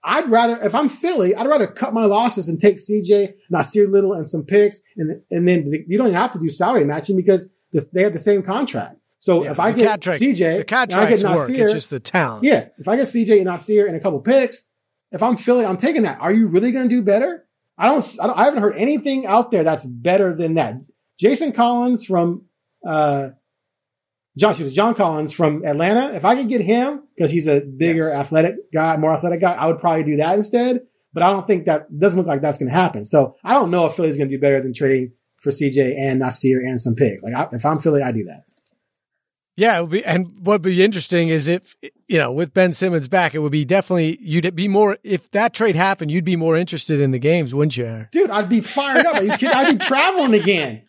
I'd 0.03 0.29
rather, 0.29 0.57
if 0.63 0.73
I'm 0.75 0.89
Philly, 0.89 1.35
I'd 1.35 1.47
rather 1.47 1.67
cut 1.67 1.93
my 1.93 2.05
losses 2.05 2.47
and 2.47 2.59
take 2.59 2.77
CJ, 2.77 3.33
Nassir 3.51 3.89
Little, 3.89 4.13
and 4.13 4.25
some 4.27 4.43
picks, 4.43 4.79
and 4.95 5.21
and 5.31 5.47
then 5.47 5.65
you 5.87 5.97
don't 5.97 6.13
have 6.13 6.31
to 6.33 6.39
do 6.39 6.49
salary 6.49 6.85
matching 6.85 7.15
because 7.17 7.49
they 7.93 8.03
have 8.03 8.13
the 8.13 8.19
same 8.19 8.41
contract. 8.43 8.97
So 9.19 9.43
Yeah, 9.43 9.51
if 9.51 9.59
I 9.59 9.71
get 9.71 9.89
contract- 9.89 10.21
CJ, 10.21 10.37
the 10.37 10.45
I 10.53 10.57
get 10.57 10.67
contracts 10.67 11.23
work. 11.23 11.49
It's 11.49 11.73
just 11.73 11.89
the 11.89 11.99
talent. 11.99 12.43
yeah, 12.45 12.67
if 12.77 12.87
I 12.87 12.95
get 12.95 13.07
CJ 13.07 13.39
and 13.39 13.47
Nassir 13.47 13.87
and 13.87 13.95
a 13.95 13.99
couple 13.99 14.19
picks, 14.21 14.61
if 15.11 15.23
I'm 15.23 15.37
Philly, 15.37 15.65
I'm 15.65 15.77
taking 15.77 16.03
that. 16.03 16.19
Are 16.19 16.31
you 16.31 16.47
really 16.47 16.71
going 16.71 16.89
to 16.89 16.95
do 16.95 17.01
better? 17.01 17.45
I 17.77 17.87
don't, 17.87 18.17
I 18.21 18.27
don't. 18.27 18.39
I 18.39 18.43
haven't 18.45 18.61
heard 18.61 18.75
anything 18.75 19.25
out 19.25 19.51
there 19.51 19.63
that's 19.63 19.85
better 19.85 20.35
than 20.35 20.55
that. 20.55 20.75
Jason 21.19 21.51
Collins 21.51 22.03
from 22.05 22.45
uh, 22.85 23.29
John, 24.37 24.55
me, 24.59 24.69
John 24.69 24.93
Collins 24.93 25.33
from 25.33 25.65
Atlanta. 25.65 26.13
If 26.15 26.25
I 26.25 26.35
could 26.35 26.49
get 26.49 26.61
him 26.61 27.03
because 27.15 27.31
he's 27.31 27.47
a 27.47 27.61
bigger, 27.61 28.11
athletic 28.11 28.71
guy, 28.71 28.97
more 28.97 29.13
athletic 29.13 29.41
guy, 29.41 29.53
I 29.53 29.67
would 29.67 29.79
probably 29.79 30.03
do 30.03 30.17
that 30.17 30.37
instead. 30.37 30.81
But 31.13 31.23
I 31.23 31.31
don't 31.31 31.47
think 31.47 31.65
that 31.65 31.97
doesn't 31.97 32.17
look 32.17 32.27
like 32.27 32.41
that's 32.41 32.59
going 32.59 32.69
to 32.69 32.75
happen. 32.75 33.05
So 33.05 33.35
I 33.43 33.53
don't 33.53 33.71
know 33.71 33.87
if 33.87 33.93
Philly's 33.93 34.17
going 34.17 34.29
to 34.29 34.35
do 34.35 34.39
better 34.39 34.61
than 34.61 34.73
trading 34.73 35.13
for 35.37 35.51
CJ 35.51 35.97
and 35.97 36.21
Nassir 36.21 36.59
and 36.59 36.79
some 36.79 36.95
picks. 36.95 37.23
Like 37.23 37.33
I, 37.33 37.47
if 37.55 37.65
I'm 37.65 37.79
Philly, 37.79 38.03
I 38.03 38.11
do 38.11 38.25
that. 38.25 38.43
Yeah, 39.57 39.79
would 39.81 39.89
be, 39.89 40.05
and 40.05 40.45
what'd 40.45 40.61
be 40.61 40.83
interesting 40.83 41.29
is 41.29 41.47
if 41.47 41.75
you 42.07 42.19
know 42.19 42.31
with 42.31 42.53
Ben 42.53 42.73
Simmons 42.73 43.07
back, 43.07 43.33
it 43.33 43.39
would 43.39 43.51
be 43.51 43.65
definitely 43.65 44.19
you'd 44.21 44.55
be 44.55 44.67
more 44.67 44.97
if 45.03 45.31
that 45.31 45.55
trade 45.55 45.75
happened, 45.75 46.11
you'd 46.11 46.23
be 46.23 46.35
more 46.35 46.55
interested 46.55 47.01
in 47.01 47.09
the 47.09 47.17
games, 47.17 47.55
wouldn't 47.55 47.75
you? 47.75 48.05
Dude, 48.11 48.29
I'd 48.29 48.49
be 48.49 48.61
fired 48.61 49.05
up. 49.07 49.15
I'd 49.15 49.71
be 49.71 49.77
traveling 49.77 50.39
again. 50.39 50.83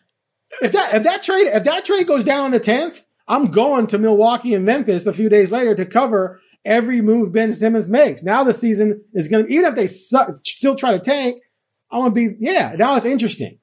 If 0.61 0.71
that 0.73 0.93
if 0.93 1.03
that 1.03 1.23
trade 1.23 1.47
if 1.47 1.63
that 1.63 1.83
trade 1.83 2.05
goes 2.05 2.23
down 2.23 2.45
on 2.45 2.51
the 2.51 2.59
tenth, 2.59 3.03
I'm 3.27 3.47
going 3.47 3.87
to 3.87 3.97
Milwaukee 3.97 4.53
and 4.53 4.65
Memphis 4.65 5.07
a 5.07 5.13
few 5.13 5.29
days 5.29 5.51
later 5.51 5.73
to 5.75 5.85
cover 5.85 6.39
every 6.63 7.01
move 7.01 7.31
Ben 7.31 7.53
Simmons 7.53 7.89
makes. 7.89 8.21
Now 8.21 8.43
the 8.43 8.53
season 8.53 9.03
is 9.13 9.27
going 9.27 9.47
to 9.47 9.51
even 9.51 9.65
if 9.65 9.75
they 9.75 9.87
suck, 9.87 10.29
still 10.45 10.75
try 10.75 10.91
to 10.91 10.99
tank. 10.99 11.39
I'm 11.91 12.01
gonna 12.01 12.13
be 12.13 12.35
yeah. 12.39 12.75
Now 12.77 12.95
it's 12.95 13.05
interesting. 13.05 13.58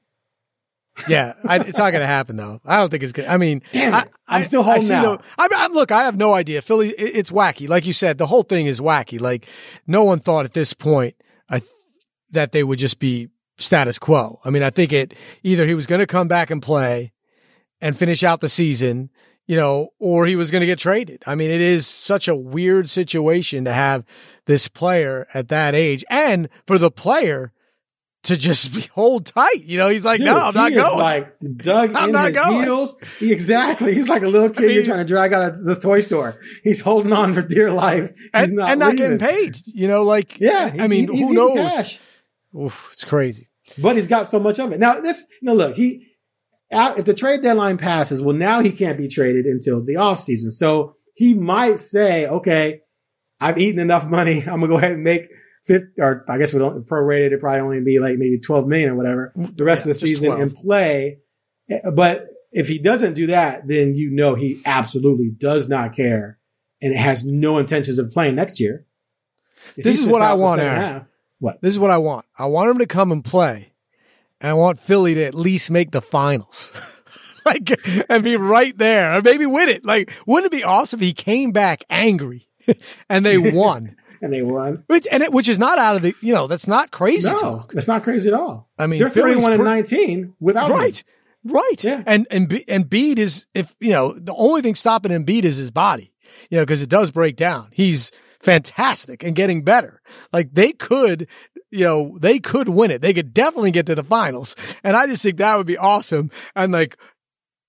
Yeah, 1.09 1.35
I, 1.47 1.57
it's 1.57 1.79
not 1.79 1.91
going 1.91 2.01
to 2.01 2.07
happen 2.07 2.37
though. 2.37 2.61
I 2.65 2.77
don't 2.79 2.91
think 2.91 3.03
it's 3.03 3.13
to 3.13 3.31
I 3.31 3.37
mean, 3.37 3.63
Damn 3.73 3.95
I, 3.95 4.03
it. 4.03 4.09
I'm 4.27 4.43
still 4.45 4.63
holding 4.63 4.83
see 4.83 4.95
out. 4.95 5.03
no- 5.03 5.19
I, 5.39 5.49
I, 5.55 5.67
look, 5.69 5.93
I 5.93 6.05
have 6.05 6.17
no 6.17 6.33
idea. 6.33 6.63
Philly, 6.63 6.89
it- 6.91 7.17
it's 7.17 7.31
wacky. 7.31 7.69
Like 7.69 7.87
you 7.87 7.93
said, 7.93 8.19
the 8.19 8.27
whole 8.27 8.43
thing 8.43 8.67
is 8.67 8.81
wacky. 8.81 9.21
Like 9.21 9.47
no 9.87 10.05
one 10.05 10.19
thought 10.19 10.45
at 10.47 10.55
this 10.55 10.73
point 10.73 11.15
I, 11.51 11.61
that 12.33 12.53
they 12.53 12.65
would 12.65 12.79
just 12.79 12.99
be 12.99 13.29
status 13.59 13.99
quo. 13.99 14.41
I 14.45 14.51
mean, 14.51 14.63
I 14.63 14.71
think 14.71 14.93
it 14.93 15.15
either 15.43 15.67
he 15.67 15.75
was 15.75 15.87
going 15.87 16.01
to 16.01 16.07
come 16.07 16.29
back 16.29 16.51
and 16.51 16.63
play 16.63 17.13
and 17.81 17.97
finish 17.97 18.23
out 18.23 18.41
the 18.41 18.49
season, 18.49 19.11
you 19.47 19.57
know, 19.57 19.91
or 19.99 20.27
he 20.27 20.35
was 20.35 20.51
going 20.51 20.61
to 20.61 20.67
get 20.67 20.79
traded. 20.79 21.23
I 21.27 21.35
mean, 21.35 21.51
it 21.51 21.61
is 21.61 21.87
such 21.87 22.27
a 22.27 22.35
weird 22.35 22.89
situation 22.89 23.65
to 23.65 23.73
have 23.73 24.05
this 24.47 24.67
player 24.67 25.27
at 25.35 25.49
that 25.49 25.75
age 25.75 26.05
and 26.11 26.49
for 26.67 26.79
the 26.79 26.91
player 26.91 27.53
to 28.27 28.37
just 28.37 28.75
be 28.75 28.83
hold 28.93 29.27
tight. 29.27 29.65
You 29.65 29.79
know, 29.79 29.89
he's 29.89 30.05
like, 30.05 30.19
Dude, 30.19 30.27
no, 30.27 30.37
I'm 30.39 30.55
not 30.55 30.73
going. 30.73 30.99
like 30.99 31.35
dug 31.57 31.93
I'm 31.95 32.07
in 32.07 32.12
not 32.12 32.29
his 32.29 32.37
going. 32.39 32.62
heels. 32.65 32.95
He- 33.19 33.33
exactly. 33.33 33.95
He's 33.95 34.09
like 34.09 34.23
a 34.23 34.29
little 34.29 34.51
kid 34.51 34.73
you're 34.73 34.85
trying 34.85 34.99
to 34.99 35.05
drag 35.05 35.33
out 35.33 35.51
of 35.51 35.65
the 35.65 35.75
toy 35.75 36.01
store. 36.01 36.39
He's 36.62 36.81
holding 36.81 37.12
on 37.12 37.35
for 37.35 37.43
dear 37.43 37.73
life. 37.73 38.11
He's 38.17 38.31
and 38.35 38.53
not 38.53 38.71
and 38.71 38.81
not 38.81 38.97
getting 38.97 39.19
paid. 39.19 39.59
You 39.67 39.89
know, 39.89 40.03
like 40.03 40.39
Yeah, 40.39 40.73
I 40.79 40.87
mean, 40.87 41.09
he's 41.09 41.19
who 41.21 41.33
eating 41.33 41.35
knows? 41.35 42.01
Oof, 42.59 42.89
it's 42.93 43.05
crazy. 43.05 43.49
but 43.83 43.97
he's 43.97 44.07
got 44.07 44.29
so 44.29 44.39
much 44.39 44.59
of 44.59 44.73
it. 44.73 44.79
Now 44.81 45.01
this, 45.01 45.25
no, 45.43 45.53
look, 45.55 45.75
he, 45.77 46.07
out- 46.73 46.99
if 46.99 47.05
the 47.05 47.15
trade 47.15 47.43
deadline 47.43 47.79
passes, 47.79 48.23
well, 48.23 48.37
now 48.37 48.61
he 48.61 48.73
can't 48.73 48.97
be 48.99 49.09
traded 49.09 49.45
until 49.47 49.85
the 49.85 49.97
off 49.97 50.21
season. 50.21 50.51
So 50.51 50.95
he 51.15 51.35
might 51.35 51.79
say, 51.79 52.27
okay, 52.27 52.81
I've 53.41 53.59
eaten 53.59 53.81
enough 53.81 54.07
money. 54.07 54.39
I'm 54.47 54.61
gonna 54.61 54.69
go 54.69 54.79
ahead 54.79 54.93
and 54.93 55.03
make 55.03 55.29
fifth, 55.66 55.98
or 55.98 56.24
I 56.29 56.38
guess 56.38 56.52
we 56.52 56.59
don't 56.59 56.87
prorated. 56.87 57.33
It 57.33 57.40
probably 57.40 57.61
only 57.61 57.81
be 57.81 57.98
like 57.98 58.18
maybe 58.18 58.38
12 58.38 58.66
million 58.66 58.90
or 58.90 58.94
whatever 58.94 59.33
the 59.37 59.64
rest 59.64 59.85
Yeah, 59.87 59.90
of 59.92 60.00
the 60.00 60.07
season 60.07 60.29
12. 60.29 60.40
and 60.42 60.55
play. 60.55 61.18
Eh, 61.70 61.90
But 61.94 62.29
if 62.52 62.68
he 62.68 62.79
doesn't 62.79 63.14
do 63.14 63.26
that, 63.29 63.66
then 63.66 63.94
you 63.94 64.11
know 64.11 64.35
he 64.35 64.62
absolutely 64.64 65.31
does 65.31 65.68
not 65.68 65.94
care 65.94 66.38
and 66.81 66.94
has 66.96 67.24
no 67.24 67.59
intentions 67.59 67.98
of 67.98 68.11
playing 68.12 68.35
next 68.37 68.61
year. 68.61 68.87
If 69.76 69.85
This 69.85 69.98
is 69.98 70.07
what 70.07 70.22
I 70.22 70.35
want, 70.35 70.61
Aaron. 70.61 70.81
half- 70.81 71.02
what? 71.38 71.61
This 71.61 71.72
is 71.74 71.79
what 71.79 71.90
I 71.90 71.98
want. 71.98 72.24
I 72.38 72.46
want 72.46 72.70
him 72.70 72.79
to 72.79 72.87
come 72.87 73.11
and 73.12 73.24
play, 73.24 73.72
and 74.40 74.50
I 74.50 74.55
want 74.55 74.79
Philly 74.79 75.14
to 75.14 75.24
at 75.24 75.35
least 75.35 75.70
make 75.70 75.90
the 75.90 76.00
finals. 76.00 76.72
like 77.46 77.70
and 78.09 78.24
be 78.24 78.37
right 78.37 78.76
there, 78.79 79.16
or 79.18 79.22
maybe 79.22 79.46
win 79.46 79.68
it. 79.68 79.85
Like, 79.85 80.12
wouldn't 80.26 80.52
it 80.52 80.57
be 80.57 80.64
awesome 80.64 81.00
if 81.00 81.05
he 81.07 81.12
came 81.12 81.50
back 81.52 81.85
angry 81.90 82.48
and 83.09 83.24
they 83.26 83.38
won? 83.52 83.96
And 84.22 84.33
they 84.33 84.42
won. 84.42 84.85
which 84.87 85.07
and 85.11 85.22
it, 85.22 85.33
which 85.33 85.48
is 85.48 85.59
not 85.59 85.79
out 85.79 85.96
of 85.96 86.02
the 86.02 86.14
you 86.20 86.33
know 86.35 86.46
that's 86.46 86.66
not 86.66 86.90
crazy 86.90 87.29
No, 87.29 87.37
talk. 87.37 87.72
that's 87.72 87.88
not 87.88 88.02
crazy 88.02 88.29
at 88.29 88.35
all. 88.35 88.68
I 88.79 88.87
mean, 88.87 89.00
they're 89.00 89.09
Philly's 89.11 89.44
31 89.44 89.52
and 89.52 89.64
19 89.64 90.35
without 90.40 90.70
him. 90.70 90.76
Right. 90.76 91.05
Right. 91.44 91.85
Yeah. 91.85 92.02
And 92.07 92.26
and 92.31 92.88
Bede 92.90 93.18
is 93.18 93.46
if 93.55 93.76
you 93.81 93.90
know 93.90 94.12
the 94.12 94.35
only 94.35 94.62
thing 94.62 94.74
stopping 94.74 95.12
Embiid 95.12 95.44
is 95.44 95.57
his 95.57 95.70
body. 95.70 96.12
You 96.50 96.59
know 96.59 96.62
because 96.64 96.83
it 96.83 96.88
does 96.88 97.11
break 97.11 97.37
down. 97.37 97.68
He's 97.72 98.11
fantastic 98.40 99.22
and 99.22 99.35
getting 99.35 99.62
better. 99.62 100.00
Like 100.33 100.50
they 100.52 100.72
could, 100.72 101.29
you 101.70 101.85
know, 101.85 102.16
they 102.20 102.38
could 102.38 102.68
win 102.68 102.90
it. 102.90 103.00
They 103.02 103.12
could 103.14 103.35
definitely 103.35 103.70
get 103.70 103.87
to 103.87 103.94
the 103.94 104.05
finals. 104.05 104.55
And 104.85 104.96
I 104.96 105.07
just 105.07 105.22
think 105.22 105.38
that 105.38 105.57
would 105.57 105.66
be 105.66 105.79
awesome. 105.79 106.31
And 106.55 106.72
like 106.72 106.96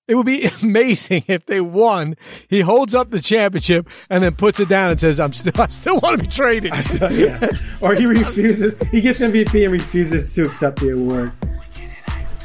it 0.08 0.14
would 0.14 0.26
be 0.26 0.48
amazing 0.62 1.22
if 1.28 1.46
they 1.46 1.60
won. 1.60 2.16
He 2.48 2.60
holds 2.60 2.94
up 2.94 3.10
the 3.10 3.20
championship 3.20 3.88
and 4.10 4.24
then 4.24 4.34
puts 4.34 4.58
it 4.58 4.68
down 4.68 4.90
and 4.90 4.98
says, 4.98 5.20
"I'm 5.20 5.32
still, 5.32 5.52
I 5.60 5.68
still 5.68 6.00
want 6.00 6.18
to 6.18 6.24
be 6.24 6.30
traded." 6.30 6.74
So, 6.74 7.08
yeah. 7.08 7.46
Or 7.80 7.94
he 7.94 8.06
refuses, 8.06 8.74
he 8.90 9.00
gets 9.00 9.20
MVP 9.20 9.62
and 9.62 9.72
refuses 9.72 10.34
to 10.34 10.46
accept 10.46 10.80
the 10.80 10.90
award. 10.90 11.32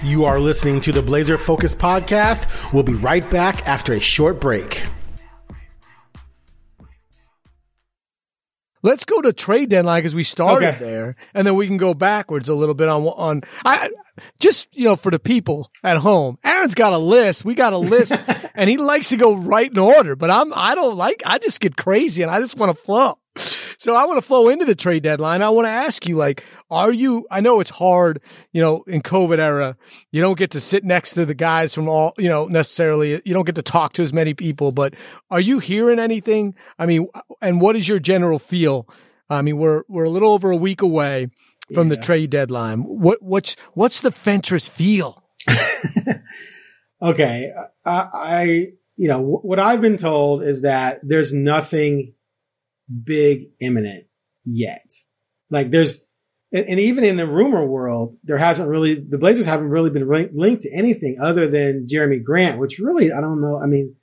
You 0.03 0.25
are 0.25 0.39
listening 0.39 0.81
to 0.81 0.91
the 0.91 1.01
Blazer 1.01 1.37
Focus 1.37 1.73
podcast. 1.73 2.73
We'll 2.73 2.83
be 2.83 2.93
right 2.93 3.27
back 3.31 3.65
after 3.65 3.93
a 3.93 3.99
short 4.01 4.41
break. 4.41 4.83
Let's 8.83 9.05
go 9.05 9.21
to 9.21 9.31
trade 9.33 9.69
deadline 9.69 9.99
because 10.01 10.13
we 10.13 10.23
started 10.23 10.67
Okay. 10.67 10.77
there, 10.79 11.15
and 11.33 11.47
then 11.47 11.55
we 11.55 11.65
can 11.67 11.77
go 11.77 11.93
backwards 11.93 12.49
a 12.49 12.55
little 12.55 12.75
bit 12.75 12.89
on 12.89 13.03
on. 13.03 13.41
I 13.65 13.89
just 14.39 14.67
you 14.77 14.83
know 14.83 14.95
for 14.95 15.09
the 15.09 15.19
people 15.19 15.71
at 15.83 15.97
home, 15.97 16.37
Aaron's 16.43 16.75
got 16.75 16.91
a 16.93 16.97
list. 16.97 17.45
We 17.45 17.55
got 17.55 17.73
a 17.73 17.77
list, 17.77 18.13
and 18.55 18.69
he 18.69 18.77
likes 18.77 19.09
to 19.09 19.17
go 19.17 19.35
right 19.35 19.71
in 19.71 19.79
order. 19.79 20.15
But 20.15 20.29
I'm 20.29 20.53
I 20.53 20.75
don't 20.75 20.97
like. 20.97 21.23
I 21.25 21.37
just 21.37 21.61
get 21.61 21.77
crazy, 21.77 22.21
and 22.21 22.29
I 22.31 22.39
just 22.41 22.57
want 22.57 22.75
to 22.77 22.83
flow. 22.83 23.17
So 23.83 23.97
I 23.97 24.05
want 24.05 24.15
to 24.15 24.21
flow 24.21 24.47
into 24.47 24.63
the 24.63 24.75
trade 24.75 25.03
deadline. 25.03 25.41
I 25.41 25.49
want 25.49 25.65
to 25.65 25.71
ask 25.71 26.07
you, 26.07 26.15
like, 26.15 26.45
are 26.71 26.93
you? 26.93 27.27
I 27.29 27.41
know 27.41 27.59
it's 27.59 27.69
hard, 27.69 28.21
you 28.53 28.61
know, 28.61 28.83
in 28.87 29.01
COVID 29.01 29.39
era, 29.39 29.75
you 30.09 30.21
don't 30.21 30.37
get 30.37 30.51
to 30.51 30.61
sit 30.61 30.85
next 30.85 31.15
to 31.15 31.25
the 31.25 31.35
guys 31.35 31.75
from 31.75 31.89
all, 31.89 32.13
you 32.17 32.29
know, 32.29 32.47
necessarily. 32.47 33.21
You 33.25 33.33
don't 33.33 33.45
get 33.45 33.55
to 33.55 33.61
talk 33.61 33.91
to 33.93 34.01
as 34.01 34.13
many 34.13 34.33
people. 34.33 34.71
But 34.71 34.93
are 35.29 35.41
you 35.41 35.59
hearing 35.59 35.99
anything? 35.99 36.55
I 36.79 36.85
mean, 36.85 37.09
and 37.41 37.59
what 37.59 37.75
is 37.75 37.85
your 37.85 37.99
general 37.99 38.39
feel? 38.39 38.87
I 39.29 39.41
mean, 39.41 39.57
we're 39.57 39.83
we're 39.89 40.05
a 40.05 40.09
little 40.09 40.31
over 40.31 40.49
a 40.49 40.55
week 40.55 40.81
away 40.81 41.27
from 41.73 41.89
yeah. 41.89 41.95
the 41.95 42.01
trade 42.01 42.29
deadline. 42.29 42.83
What 42.83 43.21
what's 43.21 43.57
what's 43.73 43.99
the 43.99 44.13
Fentress 44.13 44.65
feel? 44.65 45.21
okay, 47.01 47.51
I, 47.83 48.07
I 48.13 48.65
you 48.95 49.09
know 49.09 49.41
what 49.43 49.59
I've 49.59 49.81
been 49.81 49.97
told 49.97 50.41
is 50.41 50.61
that 50.61 50.99
there's 51.03 51.33
nothing 51.33 52.13
big 53.03 53.49
imminent 53.59 54.05
yet. 54.45 54.91
Like 55.49 55.69
there's, 55.69 56.03
and, 56.51 56.65
and, 56.67 56.79
even 56.79 57.03
in 57.03 57.17
the 57.17 57.25
rumor 57.25 57.65
world, 57.65 58.17
there 58.23 58.37
hasn't 58.37 58.69
really, 58.69 58.95
the 58.95 59.17
Blazers 59.17 59.45
haven't 59.45 59.69
really 59.69 59.89
been 59.89 60.07
linked 60.33 60.63
to 60.63 60.71
anything 60.71 61.17
other 61.19 61.47
than 61.47 61.87
Jerami 61.87 62.23
Grant, 62.23 62.59
which 62.59 62.79
really, 62.79 63.11
I 63.11 63.21
don't 63.21 63.41
know. 63.41 63.59
I 63.61 63.65
mean, 63.65 63.95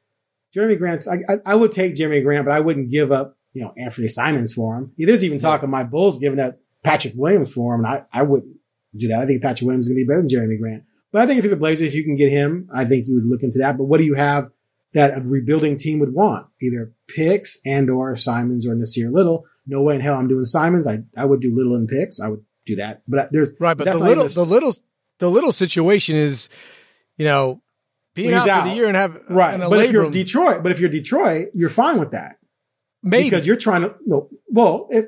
Jerami 0.54 0.78
Grant's, 0.78 1.06
I, 1.06 1.18
I, 1.28 1.36
I 1.46 1.54
would 1.54 1.72
take 1.72 1.94
Jerami 1.94 2.22
Grant, 2.24 2.46
but 2.46 2.54
I 2.54 2.60
wouldn't 2.60 2.90
give 2.90 3.12
up, 3.12 3.36
you 3.52 3.62
know, 3.62 3.72
Anthony 3.76 4.08
Simons 4.08 4.52
for 4.52 4.76
him. 4.76 4.92
There's 4.98 5.24
even 5.24 5.38
talk 5.38 5.62
of 5.62 5.70
my 5.70 5.84
Bulls 5.84 6.18
giving 6.18 6.40
up 6.40 6.58
Patrick 6.82 7.14
Williams 7.16 7.52
for 7.52 7.74
him, 7.74 7.84
and 7.84 7.94
I, 7.94 8.04
I 8.12 8.22
wouldn't 8.22 8.56
do 8.96 9.08
that. 9.08 9.20
I 9.20 9.26
think 9.26 9.42
Patrick 9.42 9.66
Williams 9.66 9.86
is 9.86 9.90
going 9.90 10.00
to 10.00 10.04
be 10.04 10.08
better 10.08 10.22
than 10.22 10.28
Jerami 10.28 10.58
Grant. 10.58 10.84
But 11.12 11.22
I 11.22 11.26
think 11.26 11.38
if 11.38 11.44
you're 11.44 11.50
the 11.50 11.56
Blazers, 11.56 11.94
you 11.94 12.04
can 12.04 12.16
get 12.16 12.30
him. 12.30 12.68
I 12.72 12.84
think 12.84 13.06
you 13.06 13.14
would 13.14 13.24
look 13.24 13.42
into 13.42 13.58
that. 13.58 13.76
But 13.76 13.84
what 13.84 13.98
do 13.98 14.04
you 14.04 14.14
have 14.14 14.50
that 14.92 15.18
a 15.18 15.22
rebuilding 15.22 15.76
team 15.76 16.00
would 16.00 16.12
want? 16.12 16.48
Either 16.60 16.92
picks 17.08 17.58
and 17.64 17.90
or 17.90 18.14
Simons 18.16 18.66
or 18.66 18.74
Nassir 18.74 19.12
Little. 19.12 19.44
No 19.66 19.82
way 19.82 19.94
in 19.94 20.00
hell 20.00 20.14
I'm 20.14 20.28
doing 20.28 20.44
Simons. 20.44 20.86
I, 20.86 21.00
I 21.16 21.24
would 21.24 21.40
do 21.40 21.54
Little 21.54 21.76
and 21.76 21.88
picks. 21.88 22.20
I 22.20 22.28
would 22.28 22.44
do 22.66 22.76
that. 22.76 23.02
But 23.06 23.30
there's 23.32 23.52
right. 23.60 23.76
But 23.76 23.84
the 23.84 23.98
little, 23.98 24.28
the 24.28 24.44
little, 24.44 24.74
the 25.18 25.30
little 25.30 25.52
situation 25.52 26.16
is, 26.16 26.48
you 27.16 27.24
know, 27.24 27.62
being 28.14 28.32
out, 28.32 28.48
out, 28.48 28.62
for 28.62 28.70
the 28.70 28.74
year 28.74 28.86
and 28.86 28.96
have 28.96 29.22
right. 29.28 29.58
but 29.58 29.84
if 29.84 29.92
you're 29.92 30.10
Detroit, 30.10 30.62
but 30.62 30.72
if 30.72 30.80
you're 30.80 30.90
Detroit, 30.90 31.48
you're 31.54 31.68
fine 31.68 31.98
with 31.98 32.12
that. 32.12 32.38
Maybe 33.02 33.30
because 33.30 33.46
you're 33.46 33.56
trying 33.56 33.82
to 33.82 33.94
no. 34.04 34.28
Well, 34.48 34.88
if, 34.90 35.06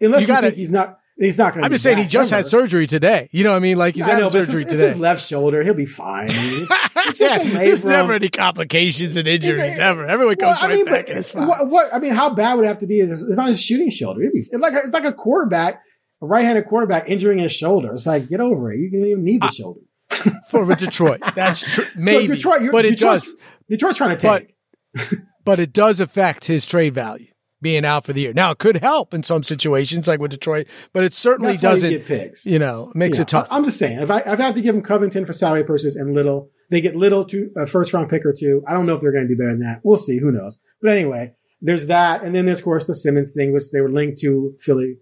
unless 0.00 0.22
you, 0.22 0.26
you 0.26 0.26
gotta, 0.26 0.46
think 0.48 0.56
he's 0.56 0.70
not 0.70 0.98
He's 1.22 1.38
not 1.38 1.52
going 1.52 1.62
to. 1.62 1.66
I'm 1.66 1.70
just 1.70 1.84
saying 1.84 1.98
he 1.98 2.06
just 2.06 2.32
ever. 2.32 2.42
had 2.42 2.50
surgery 2.50 2.88
today. 2.88 3.28
You 3.30 3.44
know 3.44 3.50
what 3.50 3.56
I 3.56 3.60
mean? 3.60 3.76
Like 3.76 3.94
he's 3.94 4.06
had 4.06 4.20
surgery 4.32 4.64
today. 4.64 4.76
This 4.76 4.94
is 4.94 4.98
left 4.98 5.24
shoulder. 5.24 5.62
He'll 5.62 5.72
be 5.72 5.86
fine. 5.86 6.26
it's, 6.30 7.20
yeah, 7.20 7.38
there's 7.38 7.84
never 7.84 8.14
any 8.14 8.28
complications 8.28 9.16
and 9.16 9.28
injuries 9.28 9.78
a, 9.78 9.82
ever. 9.82 10.04
Everyone 10.06 10.34
comes 10.34 10.56
well, 10.60 10.68
right 10.68 10.72
I 10.72 10.76
mean, 10.76 10.84
back. 10.86 11.04
it's 11.08 11.30
fine. 11.30 11.46
What, 11.46 11.68
what, 11.68 11.94
I 11.94 12.00
mean, 12.00 12.12
how 12.12 12.30
bad 12.30 12.54
would 12.54 12.64
it 12.64 12.68
have 12.68 12.78
to 12.78 12.88
be? 12.88 12.98
It's, 12.98 13.22
it's 13.22 13.36
not 13.36 13.48
his 13.48 13.62
shooting 13.62 13.90
shoulder. 13.90 14.20
Be 14.20 14.30
it's 14.34 14.52
like 14.52 14.74
it's 14.74 14.92
like 14.92 15.04
a 15.04 15.12
quarterback, 15.12 15.82
a 16.20 16.26
right-handed 16.26 16.66
quarterback 16.66 17.08
injuring 17.08 17.38
his 17.38 17.52
shoulder. 17.52 17.92
It's 17.92 18.06
like 18.06 18.28
get 18.28 18.40
over 18.40 18.72
it. 18.72 18.78
You 18.78 18.90
don't 18.90 19.06
even 19.06 19.24
need 19.24 19.42
the 19.42 19.46
I, 19.46 19.50
shoulder 19.50 19.80
for 20.50 20.66
Detroit. 20.74 21.20
That's 21.36 21.60
true. 21.74 21.84
Maybe, 21.96 22.26
so 22.26 22.34
Detroit, 22.34 22.72
but 22.72 22.84
it 22.84 22.98
Detroit's, 22.98 23.32
does. 23.32 23.40
Detroit's 23.70 23.98
trying 23.98 24.16
to 24.16 24.16
take. 24.16 24.54
But, 24.92 25.04
but 25.44 25.60
it 25.60 25.72
does 25.72 26.00
affect 26.00 26.46
his 26.46 26.66
trade 26.66 26.94
value 26.94 27.31
being 27.62 27.84
out 27.84 28.04
for 28.04 28.12
the 28.12 28.20
year. 28.20 28.32
Now 28.34 28.50
it 28.50 28.58
could 28.58 28.78
help 28.78 29.14
in 29.14 29.22
some 29.22 29.42
situations, 29.42 30.08
like 30.08 30.20
with 30.20 30.32
Detroit, 30.32 30.66
but 30.92 31.04
it 31.04 31.14
certainly 31.14 31.52
That's 31.52 31.62
doesn't. 31.62 31.90
You 31.90 31.98
get 31.98 32.06
picks. 32.06 32.44
You 32.44 32.58
know, 32.58 32.92
makes 32.94 33.16
yeah, 33.16 33.22
it 33.22 33.28
tough. 33.28 33.48
I'm 33.50 33.64
just 33.64 33.78
saying, 33.78 34.00
if 34.00 34.10
I, 34.10 34.18
if 34.18 34.40
I 34.40 34.42
have 34.42 34.54
to 34.54 34.60
give 34.60 34.74
them 34.74 34.82
Covington 34.82 35.24
for 35.24 35.32
salary 35.32 35.64
purposes 35.64 35.96
and 35.96 36.12
Little, 36.12 36.50
they 36.70 36.80
get 36.80 36.96
Little 36.96 37.24
to 37.26 37.50
a 37.56 37.66
first 37.66 37.92
round 37.92 38.10
pick 38.10 38.26
or 38.26 38.34
two. 38.36 38.62
I 38.66 38.74
don't 38.74 38.84
know 38.84 38.94
if 38.94 39.00
they're 39.00 39.12
going 39.12 39.26
to 39.26 39.34
do 39.34 39.38
better 39.38 39.52
than 39.52 39.60
that. 39.60 39.80
We'll 39.84 39.96
see. 39.96 40.18
Who 40.18 40.32
knows? 40.32 40.58
But 40.82 40.90
anyway, 40.90 41.34
there's 41.60 41.86
that, 41.86 42.24
and 42.24 42.34
then 42.34 42.44
there's 42.44 42.58
of 42.58 42.64
course 42.64 42.84
the 42.84 42.96
Simmons 42.96 43.34
thing, 43.34 43.52
which 43.52 43.70
they 43.72 43.80
were 43.80 43.90
linked 43.90 44.18
to 44.18 44.54
Philly. 44.60 44.98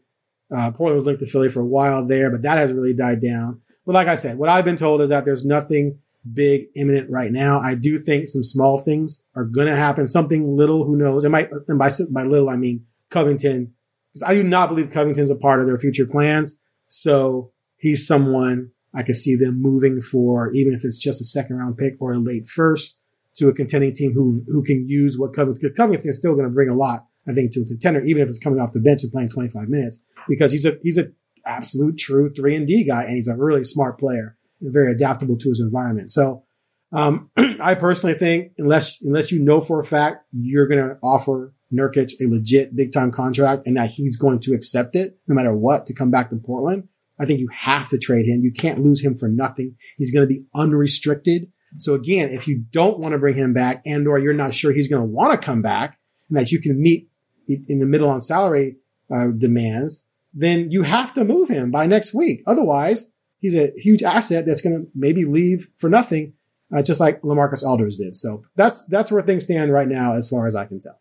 Uh, 0.55 0.71
Portland 0.73 0.97
was 0.97 1.07
linked 1.07 1.21
to 1.21 1.27
Philly 1.27 1.49
for 1.49 1.61
a 1.61 1.67
while 1.67 2.07
there, 2.07 2.31
but 2.31 2.43
that 2.43 2.59
has 2.59 2.73
really 2.73 2.95
died 2.95 3.21
down. 3.21 3.63
But 3.87 3.95
like 3.95 4.09
I 4.09 4.17
said, 4.17 4.37
what 4.37 4.49
I've 4.49 4.65
been 4.65 4.77
told 4.77 5.01
is 5.01 5.09
that 5.09 5.25
there's 5.25 5.45
nothing 5.45 6.01
big 6.31 6.67
imminent 6.77 7.11
right 7.11 7.33
now. 7.33 7.61
I 7.61 7.75
do 7.75 7.99
think 7.99 8.29
some 8.29 8.43
small 8.43 8.79
things 8.79 9.23
are 9.35 9.45
going 9.45 9.69
to 9.69 9.77
happen. 9.77 10.07
Something 10.07 10.57
little, 10.57 10.85
who 10.85 10.97
knows? 10.97 11.25
It 11.25 11.31
might, 11.31 11.51
and 11.69 11.79
by, 11.79 11.91
by 12.11 12.25
little, 12.25 12.49
I 12.49 12.57
mean 12.57 12.87
Covington 13.11 13.75
because 14.13 14.23
I 14.23 14.35
do 14.35 14.43
not 14.43 14.69
believe 14.69 14.91
Covington's 14.91 15.31
a 15.31 15.37
part 15.37 15.61
of 15.61 15.67
their 15.67 15.79
future 15.79 16.07
plans. 16.07 16.57
So 16.89 17.53
he's 17.77 18.07
someone 18.07 18.73
I 18.95 19.03
could 19.03 19.17
see 19.17 19.37
them 19.37 19.63
moving 19.63 20.01
for, 20.01 20.51
even 20.53 20.75
if 20.75 20.85
it's 20.85 20.99
just 20.99 21.21
a 21.21 21.25
second 21.25 21.57
round 21.57 21.79
pick 21.79 21.95
or 22.01 22.13
a 22.13 22.19
late 22.19 22.47
first 22.49 22.99
to 23.37 23.49
a 23.49 23.55
contending 23.55 23.95
team 23.95 24.13
who, 24.13 24.43
who 24.49 24.63
can 24.63 24.89
use 24.89 25.17
what 25.17 25.33
Covington, 25.33 25.61
because 25.63 25.77
Covington 25.77 26.11
is 26.11 26.17
still 26.17 26.35
going 26.35 26.47
to 26.47 26.53
bring 26.53 26.69
a 26.69 26.75
lot, 26.75 27.07
I 27.29 27.33
think, 27.33 27.53
to 27.53 27.61
a 27.61 27.67
contender, 27.67 28.01
even 28.01 28.23
if 28.23 28.29
it's 28.29 28.41
coming 28.41 28.61
off 28.61 28.73
the 28.73 28.81
bench 28.81 29.05
and 29.05 29.13
playing 29.13 29.29
25 29.29 29.69
minutes, 29.69 30.03
because 30.29 30.51
he's 30.51 30.65
a, 30.65 30.77
he's 30.83 30.99
a 30.99 31.13
absolute 31.47 31.97
true 31.97 32.33
three 32.35 32.57
and 32.57 32.67
D 32.67 32.85
guy 32.85 33.05
and 33.05 33.15
he's 33.15 33.29
a 33.29 33.37
really 33.37 33.65
smart 33.65 33.99
player 33.99 34.37
very 34.61 34.93
adaptable 34.93 35.37
to 35.39 35.49
his 35.49 35.61
environment. 35.61 36.11
So, 36.11 36.45
um, 36.93 37.31
I 37.37 37.75
personally 37.75 38.17
think 38.17 38.53
unless, 38.59 39.01
unless 39.01 39.33
you 39.33 39.41
know 39.41 39.61
for 39.61 39.79
a 39.79 39.85
fact 39.85 40.25
you're 40.33 40.67
going 40.67 40.87
to 40.87 40.99
offer 41.03 41.55
Nurkic 41.73 42.13
a 42.21 42.27
legit 42.27 42.75
big 42.75 42.93
time 42.93 43.13
contract 43.13 43.67
and 43.67 43.77
that 43.77 43.91
he's 43.91 44.17
going 44.17 44.41
to 44.41 44.55
accept 44.55 44.97
it 44.97 45.19
no 45.29 45.35
matter 45.35 45.55
what 45.55 45.87
to 45.87 45.95
come 45.95 46.11
back 46.11 46.31
to 46.31 46.37
Portland, 46.37 46.89
I 47.21 47.27
think 47.27 47.41
you 47.41 47.49
have 47.55 47.89
to 47.91 47.99
trade 47.99 48.27
him. 48.27 48.43
You 48.43 48.53
can't 48.53 48.83
lose 48.83 49.03
him 49.03 49.17
for 49.17 49.29
nothing. 49.29 49.77
He's 49.99 50.11
going 50.11 50.27
to 50.27 50.35
be 50.35 50.47
unrestricted. 50.55 51.53
So 51.77 51.95
again, 51.95 52.31
if 52.31 52.49
you 52.49 52.65
don't 52.71 52.99
want 52.99 53.13
to 53.13 53.19
bring 53.19 53.37
him 53.37 53.53
back 53.53 53.83
and 53.87 54.09
or 54.09 54.19
you're 54.19 54.33
not 54.33 54.55
sure 54.55 54.73
he's 54.73 54.89
going 54.89 55.03
to 55.03 55.09
want 55.09 55.33
to 55.33 55.45
come 55.45 55.63
back 55.63 55.99
and 56.29 56.39
that 56.39 56.51
you 56.51 56.61
can 56.61 56.81
meet 56.81 57.09
in 57.47 57.79
the 57.79 57.87
middle 57.87 58.09
on 58.09 58.21
salary 58.21 58.77
uh, 59.13 59.29
demands, 59.29 60.05
then 60.33 60.71
you 60.71 60.83
have 60.83 61.13
to 61.15 61.25
move 61.25 61.49
him 61.49 61.71
by 61.71 61.87
next 61.87 62.15
week. 62.15 62.43
Otherwise, 62.47 63.07
he's 63.41 63.55
a 63.55 63.73
huge 63.77 64.03
asset 64.03 64.47
that's 64.47 64.61
going 64.61 64.81
to 64.81 64.91
maybe 64.95 65.25
leave 65.25 65.69
for 65.77 65.91
nothing, 65.91 66.35
uh, 66.75 66.83
just 66.83 67.01
like 67.01 67.21
LaMarcus 67.23 67.65
Aldridge 67.65 67.97
did. 67.97 68.15
So 68.15 68.45
that's 68.55 68.85
that's 68.85 69.11
where 69.11 69.23
things 69.23 69.45
stand 69.45 69.73
right 69.73 69.89
now, 69.89 70.15
as 70.15 70.29
far 70.29 70.47
as 70.47 70.55
I 70.55 70.67
can 70.67 70.81
tell. 70.81 71.01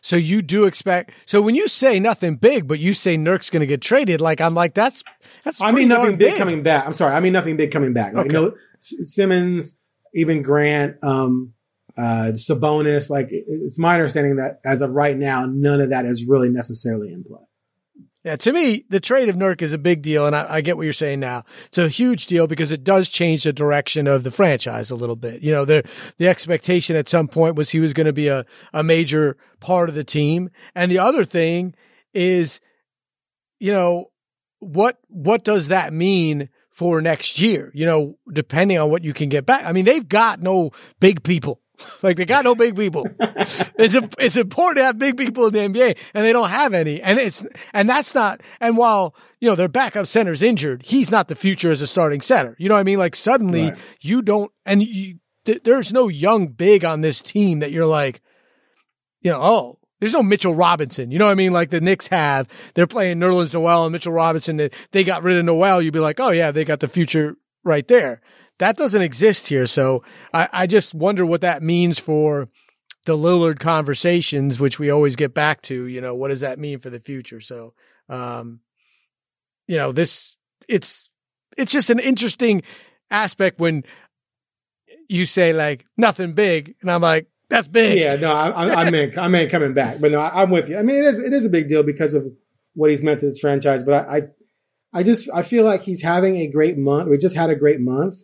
So 0.00 0.16
you 0.16 0.42
do 0.42 0.64
expect. 0.64 1.10
So 1.26 1.42
when 1.42 1.54
you 1.54 1.68
say 1.68 1.98
nothing 1.98 2.36
big, 2.36 2.68
but 2.68 2.78
you 2.78 2.94
say 2.94 3.16
Nurk's 3.16 3.50
going 3.50 3.60
to 3.60 3.66
get 3.66 3.82
traded, 3.82 4.20
like 4.20 4.40
I'm 4.40 4.54
like 4.54 4.74
that's 4.74 5.04
that's. 5.44 5.60
I 5.60 5.72
mean 5.72 5.88
nothing 5.88 6.16
big, 6.16 6.30
big, 6.30 6.38
coming 6.38 6.62
back. 6.62 6.86
I'm 6.86 6.92
sorry. 6.92 7.14
I 7.14 7.20
mean 7.20 7.32
nothing 7.32 7.56
big 7.56 7.70
coming 7.72 7.92
back. 7.92 8.14
Like 8.14 8.26
okay. 8.26 8.32
no 8.32 8.54
Simmons, 8.80 9.76
even 10.14 10.42
Grant, 10.42 10.96
um, 11.02 11.52
uh, 11.96 12.30
Sabonis. 12.34 13.10
Like 13.10 13.28
it's 13.30 13.78
my 13.78 13.94
understanding 13.94 14.36
that 14.36 14.60
as 14.64 14.82
of 14.82 14.94
right 14.94 15.16
now, 15.16 15.46
none 15.46 15.80
of 15.80 15.90
that 15.90 16.04
is 16.04 16.24
really 16.24 16.48
necessarily 16.48 17.12
in 17.12 17.24
play. 17.24 17.47
Yeah, 18.24 18.34
to 18.36 18.52
me, 18.52 18.84
the 18.88 18.98
trade 18.98 19.28
of 19.28 19.36
Nurk 19.36 19.62
is 19.62 19.72
a 19.72 19.78
big 19.78 20.02
deal, 20.02 20.26
and 20.26 20.34
I, 20.34 20.54
I, 20.54 20.60
get 20.60 20.76
what 20.76 20.82
you're 20.82 20.92
saying 20.92 21.20
now. 21.20 21.44
It's 21.66 21.78
a 21.78 21.88
huge 21.88 22.26
deal 22.26 22.48
because 22.48 22.72
it 22.72 22.82
does 22.82 23.08
change 23.08 23.44
the 23.44 23.52
direction 23.52 24.08
of 24.08 24.24
the 24.24 24.32
franchise 24.32 24.90
a 24.90 24.96
little 24.96 25.14
bit. 25.14 25.40
You 25.40 25.52
know, 25.52 25.64
the 25.64 25.88
the 26.18 26.26
expectation 26.26 26.96
at 26.96 27.08
some 27.08 27.28
point 27.28 27.54
was 27.54 27.70
he 27.70 27.78
was 27.78 27.92
going 27.92 28.06
to 28.06 28.12
be 28.12 28.26
a, 28.26 28.44
a 28.72 28.82
major 28.82 29.36
part 29.60 29.88
of 29.88 29.94
the 29.94 30.02
team, 30.02 30.50
and 30.74 30.90
the 30.90 30.98
other 30.98 31.24
thing 31.24 31.74
is, 32.12 32.60
you 33.60 33.72
know, 33.72 34.10
what 34.58 34.98
what 35.06 35.44
does 35.44 35.68
that 35.68 35.92
mean 35.92 36.48
for 36.72 37.00
next 37.00 37.38
year? 37.38 37.70
You 37.72 37.86
know, 37.86 38.18
depending 38.32 38.78
on 38.78 38.90
what 38.90 39.04
you 39.04 39.14
can 39.14 39.28
get 39.28 39.46
back. 39.46 39.64
I 39.64 39.70
mean, 39.70 39.84
they've 39.84 40.08
got 40.08 40.42
no 40.42 40.72
big 40.98 41.22
people 41.22 41.60
like 42.02 42.16
they 42.16 42.24
got 42.24 42.44
no 42.44 42.54
big 42.54 42.76
people. 42.76 43.06
it's 43.20 43.94
a, 43.94 44.08
it's 44.18 44.36
important 44.36 44.78
to 44.78 44.84
have 44.84 44.98
big 44.98 45.16
people 45.16 45.46
in 45.46 45.52
the 45.52 45.60
NBA, 45.60 45.98
and 46.14 46.24
they 46.24 46.32
don't 46.32 46.50
have 46.50 46.74
any. 46.74 47.00
And 47.00 47.18
it's 47.18 47.46
and 47.72 47.88
that's 47.88 48.14
not. 48.14 48.40
And 48.60 48.76
while 48.76 49.14
you 49.40 49.48
know 49.48 49.54
their 49.54 49.68
backup 49.68 50.06
center's 50.06 50.42
injured, 50.42 50.82
he's 50.84 51.10
not 51.10 51.28
the 51.28 51.34
future 51.34 51.70
as 51.70 51.82
a 51.82 51.86
starting 51.86 52.20
center. 52.20 52.56
You 52.58 52.68
know 52.68 52.74
what 52.74 52.80
I 52.80 52.84
mean? 52.84 52.98
Like 52.98 53.16
suddenly 53.16 53.70
right. 53.70 53.78
you 54.00 54.22
don't, 54.22 54.50
and 54.64 54.82
you, 54.82 55.18
th- 55.44 55.62
there's 55.62 55.92
no 55.92 56.08
young 56.08 56.48
big 56.48 56.84
on 56.84 57.00
this 57.00 57.22
team 57.22 57.60
that 57.60 57.72
you're 57.72 57.86
like, 57.86 58.20
you 59.20 59.30
know, 59.30 59.40
oh. 59.40 59.74
There's 60.00 60.12
no 60.12 60.22
Mitchell 60.22 60.54
Robinson. 60.54 61.10
You 61.10 61.18
know 61.18 61.24
what 61.24 61.32
I 61.32 61.34
mean? 61.34 61.52
Like 61.52 61.70
the 61.70 61.80
Knicks 61.80 62.06
have. 62.06 62.46
They're 62.74 62.86
playing 62.86 63.18
Nerlens 63.18 63.52
Noel 63.52 63.84
and 63.84 63.92
Mitchell 63.92 64.12
Robinson. 64.12 64.56
They, 64.56 64.70
they 64.92 65.02
got 65.02 65.24
rid 65.24 65.36
of 65.36 65.44
Noel. 65.44 65.82
You'd 65.82 65.92
be 65.92 65.98
like, 65.98 66.20
oh, 66.20 66.30
yeah, 66.30 66.52
they 66.52 66.64
got 66.64 66.78
the 66.78 66.86
future 66.86 67.34
right 67.64 67.88
there. 67.88 68.20
That 68.58 68.76
doesn't 68.76 69.02
exist 69.02 69.48
here. 69.48 69.66
So 69.66 70.02
I, 70.34 70.48
I 70.52 70.66
just 70.66 70.94
wonder 70.94 71.24
what 71.24 71.42
that 71.42 71.62
means 71.62 71.98
for 71.98 72.48
the 73.06 73.16
Lillard 73.16 73.58
conversations, 73.58 74.60
which 74.60 74.78
we 74.78 74.90
always 74.90 75.16
get 75.16 75.32
back 75.32 75.62
to. 75.62 75.86
You 75.86 76.00
know, 76.00 76.14
what 76.14 76.28
does 76.28 76.40
that 76.40 76.58
mean 76.58 76.78
for 76.80 76.90
the 76.90 77.00
future? 77.00 77.40
So, 77.40 77.74
um, 78.08 78.60
you 79.66 79.76
know, 79.76 79.92
this 79.92 80.38
it's 80.68 81.08
it's 81.56 81.72
just 81.72 81.90
an 81.90 82.00
interesting 82.00 82.62
aspect 83.10 83.58
when 83.58 83.84
you 85.08 85.24
say 85.24 85.52
like 85.52 85.86
nothing 85.96 86.32
big, 86.32 86.74
and 86.80 86.90
I'm 86.90 87.00
like, 87.00 87.28
that's 87.48 87.68
big. 87.68 87.98
Yeah, 87.98 88.16
no, 88.16 88.32
I, 88.32 88.50
I 88.50 88.84
I 88.84 89.28
meant 89.28 89.50
coming 89.50 89.74
back, 89.74 90.00
but 90.00 90.12
no, 90.12 90.20
I, 90.20 90.42
am 90.42 90.50
with 90.50 90.68
you. 90.68 90.78
I 90.78 90.82
mean, 90.82 90.96
it 90.96 91.04
is 91.04 91.18
it 91.18 91.32
is 91.32 91.46
a 91.46 91.50
big 91.50 91.68
deal 91.68 91.82
because 91.82 92.14
of 92.14 92.26
what 92.74 92.90
he's 92.90 93.02
meant 93.02 93.20
to 93.20 93.26
this 93.26 93.38
franchise. 93.38 93.84
But 93.84 94.08
I, 94.08 94.16
I, 94.16 94.22
I 94.92 95.02
just 95.02 95.30
I 95.34 95.42
feel 95.42 95.64
like 95.64 95.82
he's 95.82 96.02
having 96.02 96.36
a 96.36 96.46
great 96.46 96.76
month. 96.76 97.08
We 97.08 97.16
just 97.16 97.36
had 97.36 97.50
a 97.50 97.56
great 97.56 97.80
month, 97.80 98.16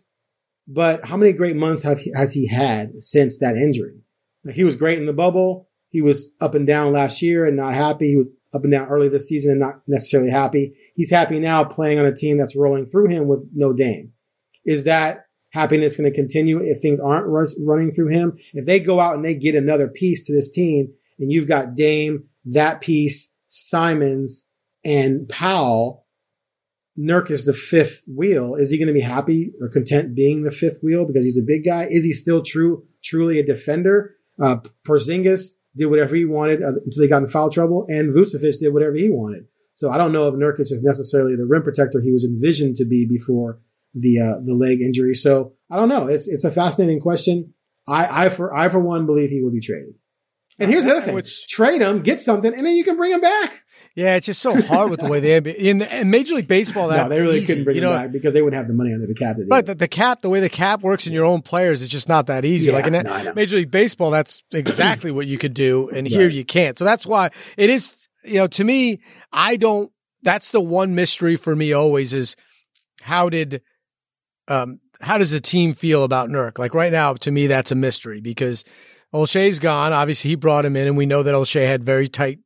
but 0.67 1.05
how 1.05 1.17
many 1.17 1.33
great 1.33 1.55
months 1.55 1.83
have 1.83 1.99
he, 1.99 2.11
has 2.15 2.33
he 2.33 2.47
had 2.47 3.01
since 3.01 3.37
that 3.37 3.55
injury? 3.55 4.01
Like 4.43 4.55
he 4.55 4.63
was 4.63 4.75
great 4.75 4.99
in 4.99 5.05
the 5.05 5.13
bubble. 5.13 5.69
He 5.89 6.01
was 6.01 6.31
up 6.41 6.55
and 6.55 6.67
down 6.67 6.91
last 6.91 7.21
year 7.21 7.45
and 7.45 7.55
not 7.55 7.73
happy. 7.73 8.09
He 8.09 8.17
was 8.17 8.29
up 8.53 8.63
and 8.63 8.71
down 8.71 8.87
early 8.87 9.09
this 9.09 9.27
season 9.27 9.51
and 9.51 9.59
not 9.59 9.81
necessarily 9.87 10.29
happy. 10.29 10.75
He's 10.95 11.11
happy 11.11 11.39
now 11.39 11.63
playing 11.63 11.99
on 11.99 12.05
a 12.05 12.15
team 12.15 12.37
that's 12.37 12.55
rolling 12.55 12.85
through 12.85 13.09
him 13.09 13.27
with 13.27 13.47
no 13.53 13.73
Dame. 13.73 14.13
Is 14.65 14.85
that 14.85 15.25
happiness 15.49 15.95
going 15.95 16.09
to 16.09 16.15
continue 16.15 16.59
if 16.61 16.81
things 16.81 16.99
aren't 16.99 17.27
run, 17.27 17.47
running 17.59 17.91
through 17.91 18.07
him? 18.07 18.37
If 18.53 18.65
they 18.65 18.79
go 18.79 18.99
out 18.99 19.15
and 19.15 19.23
they 19.23 19.35
get 19.35 19.55
another 19.55 19.87
piece 19.87 20.25
to 20.25 20.33
this 20.33 20.49
team 20.49 20.93
and 21.19 21.31
you've 21.31 21.47
got 21.47 21.75
Dame, 21.75 22.25
that 22.45 22.81
piece, 22.81 23.31
Simons, 23.47 24.45
and 24.83 25.27
Powell, 25.29 26.04
Nurk 26.97 27.29
is 27.29 27.45
the 27.45 27.53
fifth 27.53 28.03
wheel. 28.07 28.55
Is 28.55 28.69
he 28.69 28.77
going 28.77 28.87
to 28.87 28.93
be 28.93 29.01
happy 29.01 29.51
or 29.59 29.69
content 29.69 30.15
being 30.15 30.43
the 30.43 30.51
fifth 30.51 30.79
wheel 30.81 31.05
because 31.05 31.25
he's 31.25 31.37
a 31.37 31.45
big 31.45 31.65
guy? 31.65 31.87
Is 31.89 32.05
he 32.05 32.13
still 32.13 32.41
true, 32.41 32.85
truly 33.03 33.39
a 33.39 33.45
defender? 33.45 34.15
Uh, 34.41 34.57
Porzingis 34.87 35.51
did 35.75 35.87
whatever 35.87 36.15
he 36.15 36.25
wanted 36.25 36.63
uh, 36.63 36.73
until 36.85 37.03
he 37.03 37.09
got 37.09 37.21
in 37.21 37.27
foul 37.27 37.49
trouble, 37.49 37.85
and 37.89 38.13
Vucevic 38.13 38.59
did 38.59 38.73
whatever 38.73 38.95
he 38.95 39.09
wanted. 39.09 39.45
So 39.75 39.89
I 39.89 39.97
don't 39.97 40.13
know 40.13 40.27
if 40.29 40.35
Nurkic 40.35 40.71
is 40.71 40.81
necessarily 40.83 41.35
the 41.35 41.45
rim 41.45 41.63
protector 41.63 41.99
he 42.01 42.13
was 42.13 42.23
envisioned 42.23 42.77
to 42.77 42.85
be 42.85 43.05
before 43.05 43.59
the 43.93 44.19
uh, 44.19 44.39
the 44.45 44.53
leg 44.53 44.81
injury. 44.81 45.15
So 45.15 45.53
I 45.69 45.75
don't 45.75 45.89
know. 45.89 46.07
It's 46.07 46.27
it's 46.27 46.45
a 46.45 46.51
fascinating 46.51 47.01
question. 47.01 47.53
I 47.87 48.25
I 48.25 48.29
for 48.29 48.55
I 48.55 48.69
for 48.69 48.79
one 48.79 49.05
believe 49.05 49.29
he 49.29 49.41
will 49.43 49.51
be 49.51 49.59
traded. 49.59 49.95
And 50.59 50.71
here's 50.71 50.85
the 50.85 50.91
other 50.91 51.01
thing: 51.01 51.15
Which- 51.15 51.45
trade 51.47 51.81
him, 51.81 52.01
get 52.01 52.21
something, 52.21 52.53
and 52.53 52.65
then 52.65 52.75
you 52.77 52.85
can 52.85 52.95
bring 52.95 53.11
him 53.11 53.21
back. 53.21 53.63
Yeah, 53.95 54.17
it's 54.17 54.25
just 54.25 54.41
so 54.41 54.61
hard 54.61 54.91
with 54.91 54.99
the 54.99 55.07
way 55.07 55.21
they 55.21 55.37
in, 55.37 55.81
in 55.81 56.09
Major 56.09 56.35
League 56.35 56.49
Baseball. 56.49 56.89
That's 56.89 57.03
no, 57.03 57.09
they 57.09 57.21
really 57.21 57.37
easy, 57.37 57.45
couldn't 57.45 57.63
bring 57.63 57.77
you 57.77 57.81
him 57.81 57.89
know? 57.89 57.95
back 57.95 58.11
because 58.11 58.33
they 58.33 58.41
wouldn't 58.41 58.57
have 58.57 58.67
the 58.67 58.73
money 58.73 58.93
under 58.93 59.07
the 59.07 59.13
cap. 59.13 59.37
But 59.47 59.67
the, 59.67 59.75
the 59.75 59.87
cap, 59.87 60.21
the 60.21 60.29
way 60.29 60.41
the 60.41 60.49
cap 60.49 60.81
works 60.81 61.07
in 61.07 61.13
your 61.13 61.23
own 61.23 61.41
players, 61.41 61.81
it's 61.81 61.89
just 61.89 62.09
not 62.09 62.27
that 62.27 62.43
easy. 62.43 62.71
Yeah, 62.71 62.75
like 62.75 62.87
in 62.87 62.93
no, 62.93 63.33
Major 63.35 63.55
League 63.55 63.71
Baseball, 63.71 64.11
that's 64.11 64.43
exactly 64.51 65.11
what 65.11 65.27
you 65.27 65.37
could 65.37 65.53
do, 65.53 65.89
and 65.89 66.05
here 66.05 66.27
you 66.27 66.43
can't. 66.43 66.77
So 66.77 66.83
that's 66.83 67.05
why 67.05 67.29
it 67.55 67.69
is. 67.69 68.07
You 68.25 68.39
know, 68.39 68.47
to 68.47 68.63
me, 68.65 68.99
I 69.31 69.55
don't. 69.55 69.91
That's 70.23 70.51
the 70.51 70.61
one 70.61 70.93
mystery 70.93 71.37
for 71.37 71.55
me 71.55 71.71
always 71.71 72.11
is 72.11 72.35
how 73.01 73.29
did, 73.29 73.61
um, 74.47 74.81
how 74.99 75.19
does 75.19 75.31
the 75.31 75.39
team 75.39 75.73
feel 75.73 76.03
about 76.03 76.27
Nurk? 76.27 76.59
Like 76.59 76.73
right 76.73 76.91
now, 76.91 77.13
to 77.13 77.31
me, 77.31 77.47
that's 77.47 77.71
a 77.71 77.75
mystery 77.75 78.19
because 78.19 78.65
Olshey's 79.13 79.59
gone. 79.59 79.93
Obviously, 79.93 80.31
he 80.31 80.35
brought 80.35 80.65
him 80.65 80.75
in, 80.75 80.87
and 80.87 80.97
we 80.97 81.05
know 81.05 81.23
that 81.23 81.33
Olshey 81.33 81.65
had 81.65 81.85
very 81.85 82.07
tight 82.09 82.39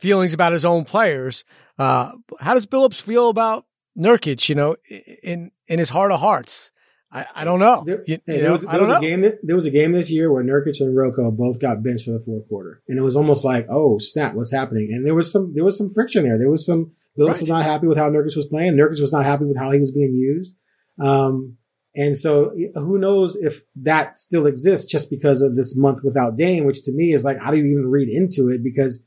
feelings 0.00 0.34
about 0.34 0.52
his 0.52 0.64
own 0.64 0.84
players. 0.84 1.44
Uh, 1.78 2.12
how 2.40 2.54
does 2.54 2.66
Billups 2.66 3.00
feel 3.00 3.28
about 3.28 3.66
Nurkic? 3.98 4.48
You 4.48 4.54
know, 4.54 4.76
in 5.22 5.50
in 5.68 5.78
his 5.78 5.88
heart 5.88 6.12
of 6.12 6.20
hearts, 6.20 6.70
I, 7.12 7.26
I 7.34 7.44
don't 7.44 7.60
know. 7.60 7.82
There, 7.86 8.02
You- 8.06 8.14
you 8.14 8.18
there 8.26 8.42
know, 8.44 8.52
was, 8.52 8.62
there 8.62 8.80
was 8.80 8.88
know. 8.88 8.98
a 8.98 9.00
game 9.00 9.20
that, 9.20 9.38
there 9.42 9.56
was 9.56 9.64
a 9.64 9.70
game 9.70 9.92
this 9.92 10.10
year 10.10 10.32
where 10.32 10.44
Nurkic 10.44 10.80
and 10.80 10.96
Rocco 10.96 11.30
both 11.30 11.58
got 11.60 11.82
benched 11.82 12.04
for 12.04 12.12
the 12.12 12.20
fourth 12.20 12.48
quarter, 12.48 12.82
and 12.88 12.98
it 12.98 13.02
was 13.02 13.16
almost 13.16 13.44
like, 13.44 13.66
oh 13.70 13.98
snap, 13.98 14.34
what's 14.34 14.52
happening? 14.52 14.88
And 14.92 15.06
there 15.06 15.14
was 15.14 15.30
some 15.30 15.52
there 15.54 15.64
was 15.64 15.76
some 15.78 15.88
friction 15.90 16.24
there. 16.24 16.38
There 16.38 16.50
was 16.50 16.64
some 16.66 16.92
Billups 17.18 17.32
Right. 17.32 17.40
was 17.40 17.48
not 17.50 17.64
happy 17.64 17.86
with 17.88 17.98
how 17.98 18.08
Nurkic 18.08 18.36
was 18.36 18.46
playing. 18.46 18.74
Nurkic 18.74 19.00
was 19.00 19.12
not 19.12 19.24
happy 19.24 19.44
with 19.44 19.58
how 19.58 19.70
he 19.72 19.80
was 19.80 19.90
being 19.92 20.14
used. 20.14 20.54
Um, 21.00 21.56
and 21.96 22.16
so 22.16 22.52
who 22.74 22.98
knows 22.98 23.34
if 23.36 23.62
that 23.82 24.16
still 24.16 24.46
exists 24.46 24.90
just 24.90 25.10
because 25.10 25.42
of 25.42 25.56
this 25.56 25.76
month 25.76 26.00
without 26.04 26.36
Dame, 26.36 26.64
which 26.64 26.82
to 26.84 26.92
me 26.92 27.12
is 27.12 27.24
like, 27.24 27.38
how 27.40 27.50
do 27.50 27.58
you 27.58 27.64
even 27.66 27.88
read 27.90 28.08
into 28.08 28.48
it? 28.48 28.62
Because 28.62 29.02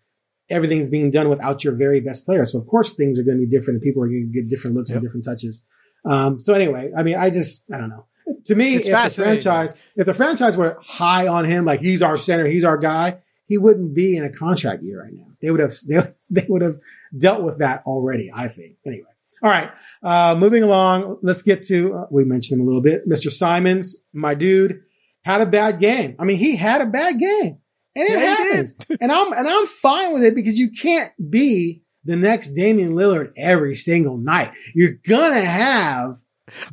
everything's 0.49 0.89
being 0.89 1.12
done 1.12 1.29
without 1.29 1.63
your 1.63 1.75
very 1.75 2.01
best 2.01 2.25
player. 2.25 2.45
So 2.45 2.60
of 2.60 2.67
course 2.67 2.93
things 2.93 3.17
are 3.19 3.23
going 3.23 3.39
to 3.39 3.45
be 3.45 3.49
different 3.49 3.75
and 3.77 3.82
people 3.82 4.03
are 4.03 4.08
going 4.08 4.32
to 4.32 4.41
get 4.41 4.49
different 4.49 4.75
looks 4.75 4.89
Yep. 4.89 4.97
and 4.97 5.06
different 5.06 5.25
touches. 5.25 5.62
Um, 6.06 6.39
so 6.39 6.53
anyway, 6.53 6.91
I 6.95 7.03
mean, 7.03 7.15
I 7.15 7.29
just, 7.29 7.63
I 7.73 7.77
don't 7.79 7.89
know. 7.89 8.06
To 8.45 8.56
me, 8.56 8.75
It's 8.75 8.88
if 8.89 9.15
the 9.15 9.23
franchise, 9.23 9.75
if 9.95 10.06
the 10.06 10.13
franchise 10.13 10.58
were 10.58 10.77
high 10.84 11.27
on 11.27 11.45
him, 11.45 11.63
like 11.65 11.79
he's 11.79 12.01
our 12.01 12.17
center, 12.17 12.45
he's 12.45 12.65
our 12.65 12.77
guy, 12.77 13.19
he 13.45 13.58
wouldn't 13.58 13.93
be 13.95 14.17
in 14.17 14.23
a 14.25 14.29
contract 14.32 14.84
year 14.84 15.01
right 15.01 15.13
now. 15.13 15.27
They 15.41 15.49
would 15.49 15.62
have, 15.62 15.73
they, 15.88 16.01
they 16.29 16.45
would 16.49 16.62
have 16.62 16.75
dealt 17.17 17.41
with 17.43 17.60
that 17.60 17.84
already, 17.86 18.29
I 18.34 18.47
think. 18.49 18.77
Anyway. 18.86 19.08
All 19.41 19.49
right. 19.49 19.71
Uh, 20.01 20.36
moving 20.38 20.63
along. 20.63 21.19
Let's 21.21 21.41
get 21.41 21.63
to, 21.63 21.93
uh, 21.95 22.06
we 22.12 22.23
mentioned 22.25 22.60
him 22.60 22.65
a 22.65 22.69
little 22.69 22.82
bit. 22.82 23.08
Mr. 23.08 23.32
Simons, 23.32 23.97
my 24.13 24.36
dude, 24.36 24.82
had 25.23 25.41
a 25.41 25.45
bad 25.45 25.79
game. 25.79 26.15
I 26.19 26.25
mean, 26.25 26.38
he 26.38 26.56
had 26.56 26.82
a 26.82 26.86
bad 26.86 27.19
game 27.19 27.60
and 27.95 28.08
it 28.08 28.17
happens. 28.17 28.73
and 29.01 29.12
I'm, 29.12 29.34
and 29.34 29.47
I'm 29.47 29.67
fine 29.67 30.13
with 30.13 30.23
it 30.23 30.36
because 30.36 30.58
you 30.58 30.71
can't 30.71 31.12
be 31.29 31.84
the 32.03 32.15
next 32.15 32.49
Damian 32.49 32.93
Lillard 32.93 33.32
every 33.38 33.75
single 33.75 34.17
night. 34.17 34.51
You're 34.73 34.99
gonna 35.08 35.41
have. 35.41 36.17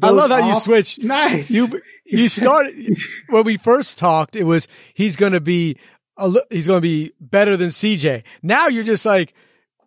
I 0.03 0.11
love 0.11 0.31
how 0.31 0.49
you 0.49 0.59
switched. 0.59 1.03
Nice. 1.03 1.51
You 1.51 1.81
you 2.05 2.29
started 2.29 2.75
when 3.29 3.45
we 3.45 3.57
first 3.57 3.99
talked. 3.99 4.35
It 4.35 4.45
was 4.45 4.67
he's 4.95 5.17
going 5.17 5.33
to 5.33 5.41
be 5.41 5.77
a, 6.19 6.33
he's 6.51 6.67
going 6.67 6.79
to 6.79 6.83
be 6.83 7.13
better 7.21 7.57
than 7.57 7.71
CJ. 7.71 8.25
Now 8.43 8.67
you're 8.67 8.85
just 8.85 9.07
like 9.07 9.33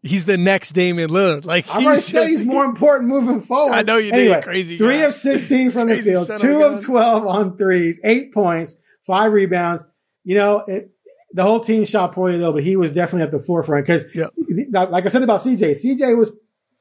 he's 0.02 0.26
the 0.26 0.38
next 0.38 0.72
Damian 0.72 1.10
Lillard. 1.10 1.46
Like 1.46 1.65
I've 1.69 1.86
already 1.86 2.02
said 2.02 2.28
he's 2.28 2.46
more 2.46 2.63
important 2.63 3.10
moving 3.10 3.41
forward. 3.41 3.74
I 3.76 3.82
know 3.82 3.98
you 3.98 4.12
did, 4.12 4.19
anyway, 4.19 4.41
crazy 4.41 4.78
Three 4.78 5.00
guy. 5.00 5.06
of 5.06 5.13
16 5.13 5.72
from 5.72 5.89
the 5.89 6.02
field, 6.02 6.30
two 6.39 6.63
of 6.63 6.84
12 6.84 7.28
on 7.28 7.58
threes, 7.58 8.00
eight 8.04 8.34
points, 8.34 8.78
five 9.06 9.34
rebounds. 9.34 9.86
You 10.24 10.36
know, 10.36 10.60
it, 10.67 10.93
the 11.34 11.43
whole 11.43 11.60
team 11.60 11.86
shot 11.86 12.13
poorly 12.13 12.38
though, 12.38 12.54
but 12.54 12.63
he 12.63 12.76
was 12.76 12.91
definitely 12.91 13.24
at 13.24 13.32
the 13.32 13.39
forefront 13.39 13.86
because, 13.86 14.06
Yep. 14.15 14.34
like 14.72 15.06
I 15.06 15.10
said 15.10 15.24
about 15.24 15.41
CJ, 15.41 15.72
CJ 15.84 16.17
was 16.17 16.32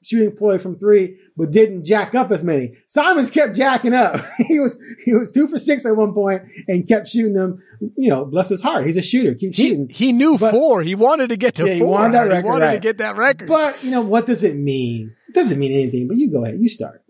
shooting 0.05 0.33
poorly 0.33 0.59
from 0.59 0.77
three, 0.79 1.17
but 1.37 1.53
didn't 1.53 1.85
jack 1.85 2.15
up 2.15 2.31
as 2.33 2.43
many. 2.43 2.75
Simons 2.89 3.31
kept 3.31 3.55
jacking 3.55 3.95
up. 3.95 4.21
he 4.39 4.59
was, 4.59 4.77
he 5.05 5.15
was 5.15 5.31
two 5.31 5.47
for 5.47 5.59
six 5.59 5.87
at 5.87 5.97
one 5.97 6.13
point 6.13 6.43
and 6.67 6.87
kept 6.89 7.07
shooting 7.09 7.35
them. 7.35 7.59
You 7.97 8.09
know, 8.11 8.25
bless 8.25 8.49
his 8.49 8.61
heart. 8.63 8.85
He's 8.85 8.97
a 8.97 9.03
shooter. 9.03 9.33
Keep 9.35 9.55
shooting. 9.55 9.89
he 9.89 10.13
knew 10.13 10.37
But- 10.39 10.51
four. 10.53 10.83
He 10.83 10.95
wanted 10.97 11.29
to 11.29 11.37
get 11.37 11.55
to 11.57 11.67
Yeah, 11.67 11.75
he 11.75 11.79
four. 11.81 11.91
wanted 11.93 12.15
that 12.15 12.23
record. 12.25 12.43
He 12.45 12.49
wanted 12.51 12.73
to 12.73 12.79
get 12.81 12.99
that 12.99 13.17
record. 13.17 13.47
But, 13.49 13.83
you 13.85 13.91
know, 13.93 14.03
what 14.03 14.27
does 14.27 14.43
it 14.43 14.57
mean? 14.57 15.15
It 15.29 15.35
doesn't 15.35 15.59
mean 15.59 15.73
anything, 15.73 16.09
but 16.09 16.17
you 16.17 16.31
go 16.33 16.45
ahead. 16.45 16.59
You 16.59 16.69
start. 16.69 17.03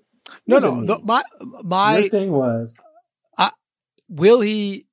no, 0.46 0.57
What 0.57 0.62
no. 0.62 0.85
The, 0.85 1.00
my 1.02 1.22
Your 1.40 1.62
my 1.64 2.09
thing 2.09 2.31
was 2.31 2.74
will 4.09 4.40
he 4.42 4.87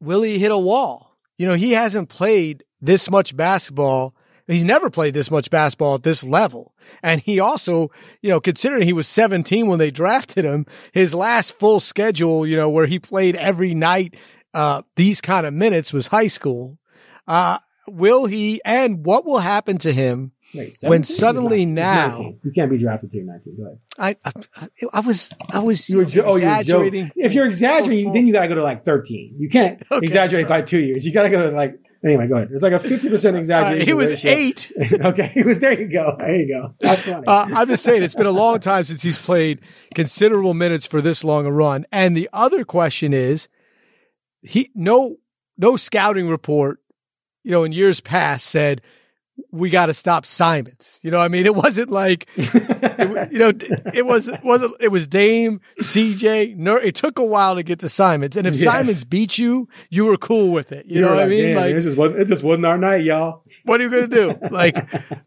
will 0.00 0.22
he 0.22 0.38
hit 0.38 0.50
a 0.52 0.58
wall? 0.58 1.07
You 1.38 1.46
know, 1.46 1.54
he 1.54 1.72
hasn't 1.72 2.08
played 2.08 2.64
this 2.80 3.10
much 3.10 3.36
basketball. 3.36 4.14
He's 4.46 4.64
never 4.64 4.90
played 4.90 5.14
this 5.14 5.30
much 5.30 5.50
basketball 5.50 5.94
at 5.94 6.02
this 6.02 6.24
level. 6.24 6.74
And 7.02 7.20
he 7.20 7.38
also, 7.38 7.90
you 8.22 8.30
know, 8.30 8.40
considering 8.40 8.82
he 8.82 8.92
was 8.92 9.06
17 9.06 9.66
when 9.66 9.78
they 9.78 9.90
drafted 9.92 10.44
him, 10.44 10.66
his 10.92 11.14
last 11.14 11.52
full 11.52 11.80
schedule, 11.80 12.46
you 12.46 12.56
know, 12.56 12.68
where 12.68 12.86
he 12.86 12.98
played 12.98 13.36
every 13.36 13.74
night, 13.74 14.16
uh, 14.54 14.82
these 14.96 15.20
kind 15.20 15.46
of 15.46 15.54
minutes 15.54 15.92
was 15.92 16.08
high 16.08 16.26
school. 16.26 16.78
Uh, 17.26 17.58
will 17.86 18.26
he, 18.26 18.60
and 18.64 19.04
what 19.04 19.24
will 19.24 19.38
happen 19.38 19.78
to 19.78 19.92
him 19.92 20.32
Wait, 20.54 20.74
When 20.82 21.04
suddenly 21.04 21.66
now- 21.66 22.08
19. 22.08 22.40
you 22.42 22.50
can't 22.52 22.70
be 22.70 22.78
drafted 22.78 23.10
till 23.10 23.18
you're 23.20 23.30
19. 23.32 23.56
Go 23.56 23.64
ahead. 24.00 24.16
I, 24.24 24.30
I, 24.60 24.62
I 24.94 25.00
was, 25.00 25.30
I 25.52 25.58
was 25.60 25.88
You 25.90 25.98
were 25.98 26.04
jo- 26.06 26.24
oh, 26.26 26.36
you're 26.36 26.48
exaggerating. 26.58 27.10
If 27.16 27.34
you're 27.34 27.46
exaggerating, 27.46 28.12
then 28.14 28.26
you 28.26 28.32
got 28.32 28.42
to 28.42 28.48
go 28.48 28.54
to 28.54 28.62
like 28.62 28.84
13. 28.84 29.36
You 29.38 29.48
can't 29.50 29.82
Okay, 29.92 30.06
exaggerate 30.06 30.46
sorry. 30.48 30.62
by 30.62 30.64
two 30.64 30.78
years. 30.78 31.04
You 31.04 31.12
got 31.12 31.24
to 31.24 31.30
go 31.30 31.50
to 31.50 31.54
like 31.56 31.78
anyway. 32.02 32.28
Go 32.28 32.36
ahead. 32.36 32.48
It's 32.50 32.62
like 32.62 32.72
a 32.72 32.78
50 32.78 33.10
percent 33.10 33.36
Uh, 33.36 33.40
exaggeration. 33.40 33.86
he 33.86 33.92
was 33.92 34.24
eight. 34.24 34.72
okay, 35.04 35.28
he 35.34 35.42
was 35.42 35.60
there. 35.60 35.78
You 35.78 35.86
go. 35.88 36.16
There 36.18 36.34
you 36.36 36.48
go. 36.48 36.74
That's 36.80 37.04
funny. 37.04 37.26
Uh, 37.26 37.46
I'm 37.54 37.68
just 37.68 37.82
saying, 37.84 38.02
it's 38.02 38.14
been 38.14 38.24
a 38.26 38.30
long 38.30 38.58
time 38.60 38.84
since 38.84 39.02
he's 39.02 39.18
played 39.20 39.58
considerable 39.94 40.54
minutes 40.54 40.86
for 40.86 41.02
this 41.02 41.22
long 41.24 41.44
a 41.44 41.52
run. 41.52 41.84
And 41.92 42.16
the 42.16 42.30
other 42.32 42.64
question 42.64 43.12
is, 43.12 43.48
he 44.40 44.70
no 44.74 45.16
no 45.58 45.76
scouting 45.76 46.28
report, 46.28 46.78
you 47.44 47.50
know, 47.50 47.64
in 47.64 47.72
years 47.72 48.00
past 48.00 48.46
said 48.46 48.80
we 49.52 49.70
got 49.70 49.86
to 49.86 49.94
stop 49.94 50.26
Simons. 50.26 50.98
You 51.02 51.10
know, 51.10 51.18
what 51.18 51.24
I 51.24 51.28
mean, 51.28 51.46
it 51.46 51.54
wasn't 51.54 51.90
like, 51.90 52.28
it, 52.36 53.32
you 53.32 53.38
know, 53.38 53.52
it 53.94 54.04
was 54.04 54.30
wasn't 54.42 54.74
it 54.80 54.88
was 54.88 55.06
Dame, 55.06 55.60
CJ. 55.80 56.56
Nur- 56.56 56.80
it 56.80 56.94
took 56.94 57.18
a 57.18 57.24
while 57.24 57.54
to 57.54 57.62
get 57.62 57.78
to 57.80 57.88
Simons, 57.88 58.36
and 58.36 58.46
if 58.46 58.54
Yes. 58.56 58.64
Simons 58.64 59.04
beat 59.04 59.38
you, 59.38 59.68
you 59.90 60.04
were 60.06 60.16
cool 60.16 60.52
with 60.52 60.72
it. 60.72 60.86
You, 60.86 61.00
know 61.00 61.08
were 61.10 61.14
what 61.16 61.24
I 61.24 61.28
mean? 61.28 61.54
"Damn, 61.54 61.56
Like, 61.56 61.74
this 61.74 61.94
wasn't, 61.96 62.20
it 62.20 62.28
just 62.28 62.42
wasn't 62.44 62.66
our 62.66 62.78
night, 62.78 63.04
y'all. 63.04 63.42
what 63.64 63.80
are 63.80 63.84
you 63.84 63.90
going 63.90 64.10
to 64.10 64.16
do? 64.16 64.38
Like, 64.50 64.76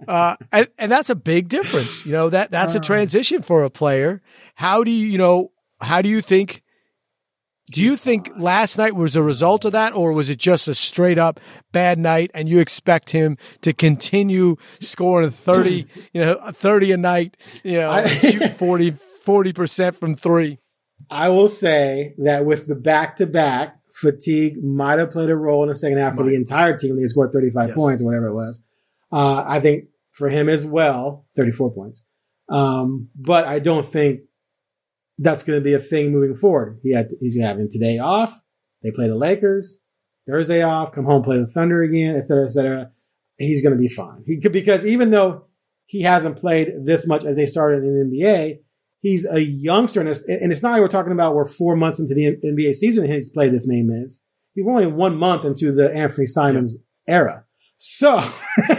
uh, 0.08 0.36
and, 0.52 0.68
and 0.78 0.92
that's 0.92 1.10
a 1.10 1.16
big 1.16 1.48
difference. 1.48 2.06
You 2.06 2.12
know, 2.12 2.30
that 2.30 2.52
that's 2.52 2.76
a 2.76 2.80
Uh. 2.80 2.82
transition 2.82 3.42
for 3.42 3.64
a 3.64 3.70
player. 3.70 4.20
How 4.56 4.84
do 4.84 4.92
you, 4.92 5.08
you 5.08 5.18
know, 5.18 5.52
how 5.80 6.02
do 6.02 6.10
you 6.10 6.22
think, 6.22 6.64
do 7.72 7.82
you 7.82 7.96
think 7.96 8.32
last 8.38 8.78
night 8.78 8.96
was 8.96 9.16
a 9.16 9.24
result 9.24 9.66
of 9.66 9.72
that 9.72 9.94
or 9.94 10.12
was 10.14 10.30
it 10.30 10.38
just 10.38 10.68
a 10.68 10.76
straight 10.76 11.18
up 11.18 11.40
bad 11.72 11.98
night 11.98 12.30
and 12.34 12.48
you 12.50 12.60
expect 12.60 13.12
him 13.12 13.38
to 13.62 13.74
continue 13.74 14.58
scoring 14.80 15.32
30, 15.32 15.86
you 16.14 16.22
know, 16.22 16.36
30 16.52 16.92
a 16.92 16.98
night, 16.98 17.38
you 17.64 17.78
know, 17.80 17.90
I- 17.90 18.06
shooting 18.08 18.52
40, 18.54 18.92
40% 19.26 19.96
from 19.96 20.16
three? 20.16 20.60
I 21.10 21.30
will 21.30 21.48
say 21.50 22.14
that 22.20 22.46
with 22.46 22.68
the 22.68 22.76
back 22.76 23.16
to 23.18 23.26
back, 23.26 23.78
fatigue 23.92 24.64
might 24.64 25.00
have 25.00 25.12
played 25.12 25.30
a 25.30 25.36
role 25.36 25.64
in 25.64 25.70
the 25.70 25.76
second 25.76 25.98
half 25.98 26.16
for 26.16 26.24
the 26.24 26.36
entire 26.36 26.78
team. 26.78 26.96
They 27.00 27.08
scored 27.08 27.32
35 27.34 27.70
Yes. 27.70 27.78
points 27.78 28.02
or 28.02 28.06
whatever 28.06 28.28
it 28.28 28.34
was. 28.34 28.62
Uh, 29.12 29.44
I 29.48 29.60
think 29.60 29.86
for 30.12 30.30
him 30.30 30.48
as 30.48 30.66
well, 30.66 31.26
34 31.36 31.74
points. 31.74 32.04
Um, 32.50 33.10
but 33.16 33.46
I 33.46 33.60
don't 33.60 33.86
think 33.86 34.22
that's 35.22 35.44
going 35.44 35.60
to 35.60 35.64
be 35.64 35.74
a 35.74 35.80
thing 35.80 36.12
moving 36.12 36.36
forward. 36.36 36.80
He 36.84 36.94
had, 36.94 37.10
he's 37.20 37.40
having 37.40 37.70
today 37.70 38.00
off. 38.00 38.42
They 38.84 38.92
play 38.92 39.08
the 39.08 39.16
Lakers, 39.16 39.78
Thursday 40.28 40.62
off, 40.64 40.92
come 40.92 41.06
home, 41.06 41.24
play 41.24 41.38
the 41.38 41.48
Thunder 41.48 41.82
again, 41.84 42.16
et 42.16 42.26
cetera, 42.28 42.46
et 42.46 42.50
cetera. 42.50 42.92
he's 43.38 43.62
going 43.62 43.74
to 43.76 43.80
be 43.80 43.88
fine. 43.88 44.24
He 44.26 44.42
could, 44.42 44.52
because 44.54 44.86
even 44.86 45.12
though 45.12 45.46
he 45.86 46.02
hasn't 46.02 46.38
played 46.40 46.70
this 46.86 47.06
much 47.08 47.24
as 47.26 47.36
they 47.36 47.46
started 47.46 47.84
in 47.84 47.94
the 48.10 48.18
NBA, 48.18 48.60
he's 49.02 49.26
a 49.26 49.42
youngster, 49.42 50.00
and 50.00 50.10
it's, 50.10 50.24
and 50.28 50.52
it's 50.52 50.64
not 50.64 50.72
like 50.72 50.82
we're 50.82 50.88
talking 50.88 51.12
about 51.12 51.36
we're 51.36 51.46
four 51.48 51.76
months 51.76 52.00
into 52.00 52.14
the 52.16 52.38
NBA 52.44 52.74
season 52.74 53.04
and 53.04 53.14
he's 53.14 53.30
played 53.30 53.52
this 53.52 53.68
many 53.68 53.84
minutes. 53.84 54.22
He's 54.56 54.66
only 54.68 54.88
one 54.88 55.18
month 55.18 55.46
into 55.46 55.72
the 55.72 55.94
Anthony 55.94 56.28
Simons 56.28 56.78
era. 57.08 57.46
So 57.78 58.22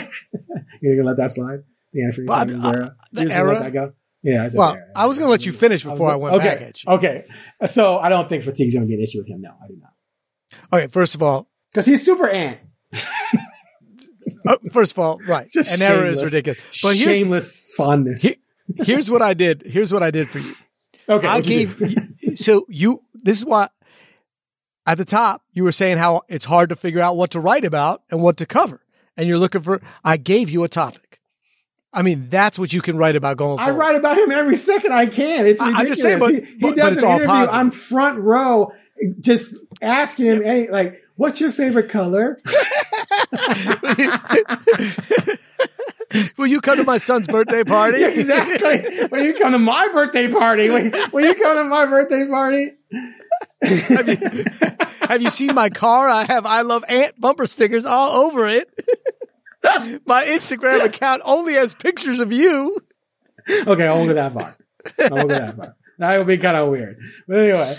you're 0.82 0.96
gonna 0.96 1.08
let 1.08 1.16
that 1.16 1.30
slide? 1.32 1.60
The 1.92 2.04
Anthony 2.04 2.28
I- 2.28 2.38
Simons 2.38 2.64
I- 2.64 2.72
era. 2.74 2.96
the 3.12 3.20
You're 3.20 3.28
just 3.28 3.36
gonna 3.38 3.48
era? 3.50 3.54
Let 3.60 3.62
that 3.64 3.72
go. 3.72 3.92
Yeah. 4.22 4.48
Well, 4.54 4.74
era. 4.74 4.86
I 4.94 5.06
was 5.06 5.18
going 5.18 5.26
to 5.26 5.30
let 5.30 5.44
you 5.46 5.52
finish 5.52 5.82
before 5.84 6.10
I, 6.10 6.16
went 6.16 6.36
okay. 6.36 6.44
back 6.46 6.60
at 6.62 6.84
you. 6.84 6.92
Okay. 6.92 7.24
So 7.66 7.98
I 7.98 8.08
don't 8.08 8.28
think 8.28 8.44
fatigue's 8.44 8.74
going 8.74 8.84
to 8.84 8.88
be 8.88 8.94
an 8.94 9.00
issue 9.00 9.18
with 9.18 9.28
him. 9.28 9.40
No, 9.40 9.50
I 9.50 9.66
do 9.68 9.76
not. 9.80 9.92
Okay, 10.72 10.86
first 10.88 11.14
of 11.14 11.22
all, 11.22 11.48
Because 11.72 11.86
he's 11.86 12.04
super 12.04 12.28
ant. 12.28 12.58
uh, 14.46 14.56
first 14.72 14.92
of 14.92 14.98
all, 14.98 15.18
right, 15.26 15.48
Just 15.50 15.80
an 15.80 15.90
error 15.90 16.06
is 16.06 16.22
ridiculous. 16.22 16.58
But 16.82 16.96
shameless 16.96 17.72
fondness. 17.76 18.22
He- 18.22 18.36
here's 18.84 19.10
what 19.10 19.22
I 19.22 19.34
did. 19.34 19.62
Here's 19.66 19.92
what 19.92 20.02
I 20.02 20.10
did 20.10 20.28
for 20.28 20.38
you. 20.38 20.54
okay. 21.08 21.26
I 21.26 21.40
gave 21.40 21.80
you- 21.80 22.36
so 22.36 22.64
you. 22.68 23.02
This 23.14 23.38
is 23.38 23.44
why 23.44 23.68
at 24.86 24.98
the 24.98 25.04
top 25.04 25.42
you 25.52 25.64
were 25.64 25.72
saying 25.72 25.98
how 25.98 26.22
it's 26.28 26.44
hard 26.44 26.68
to 26.68 26.76
figure 26.76 27.00
out 27.00 27.16
what 27.16 27.30
to 27.32 27.40
write 27.40 27.64
about 27.64 28.02
and 28.10 28.22
what 28.22 28.36
to 28.38 28.46
cover, 28.46 28.80
and 29.16 29.28
you're 29.28 29.38
looking 29.38 29.62
for. 29.62 29.80
I 30.04 30.16
gave 30.16 30.50
you 30.50 30.64
a 30.64 30.68
topic. 30.68 31.11
I 31.94 32.02
mean, 32.02 32.28
that's 32.30 32.58
what 32.58 32.72
you 32.72 32.80
can 32.80 32.96
write 32.96 33.16
about 33.16 33.36
going 33.36 33.58
I 33.58 33.70
write 33.70 33.96
about 33.96 34.16
him 34.16 34.30
every 34.30 34.56
second 34.56 34.92
I 34.92 35.06
can. 35.06 35.46
It's 35.46 35.60
I- 35.60 35.66
ridiculous. 35.68 35.80
I'm 35.80 35.86
just 35.88 36.02
saying, 36.02 36.18
but- 36.20 36.30
he, 36.30 36.40
he 36.40 36.54
but- 36.60 36.68
but 36.70 36.76
does 36.76 36.94
it's 36.94 37.02
an 37.02 37.08
interview. 37.10 37.26
positive. 37.26 37.54
I'm 37.54 37.70
front 37.70 38.18
row, 38.20 38.72
just 39.20 39.54
asking 39.82 40.26
him, 40.26 40.42
any, 40.44 40.68
like, 40.68 41.02
"What's 41.16 41.40
your 41.40 41.50
favorite 41.52 41.88
color?" 41.90 42.40
Will 46.36 46.46
you 46.46 46.60
come 46.60 46.76
to 46.76 46.84
my 46.84 46.98
son's 46.98 47.26
birthday 47.26 47.64
party? 47.64 48.04
Exactly. 48.04 49.06
when 49.08 49.24
you 49.24 49.32
come 49.34 49.52
to 49.52 49.58
my 49.58 49.88
birthday 49.92 50.30
party, 50.30 50.68
when, 50.68 50.92
when 51.10 51.24
you 51.24 51.34
come 51.34 51.56
to 51.56 51.64
my 51.64 51.86
birthday 51.86 52.26
party, 52.28 52.72
have, 53.62 54.08
you, 54.08 54.16
have 55.08 55.22
you 55.22 55.30
seen 55.30 55.54
my 55.54 55.70
car? 55.70 56.08
I 56.10 56.24
have 56.24 56.44
I 56.44 56.60
love 56.62 56.84
ant 56.88 57.18
bumper 57.18 57.46
stickers 57.46 57.86
all 57.86 58.26
over 58.26 58.46
it. 58.48 58.68
my 60.06 60.24
Instagram 60.24 60.84
account 60.84 61.22
only 61.24 61.54
has 61.54 61.74
pictures 61.74 62.20
of 62.20 62.32
you. 62.32 62.76
okay, 63.48 63.86
I 63.86 63.92
won't 63.94 64.08
go 64.08 64.14
that 64.14 64.32
far. 64.32 64.56
I 64.98 65.08
won't 65.14 65.28
go 65.28 65.38
that 65.38 65.56
far. 65.56 65.76
That 65.98 66.18
would 66.18 66.26
be 66.26 66.38
kind 66.38 66.56
of 66.56 66.68
weird. 66.70 66.98
But 67.28 67.36
anyway, 67.38 67.76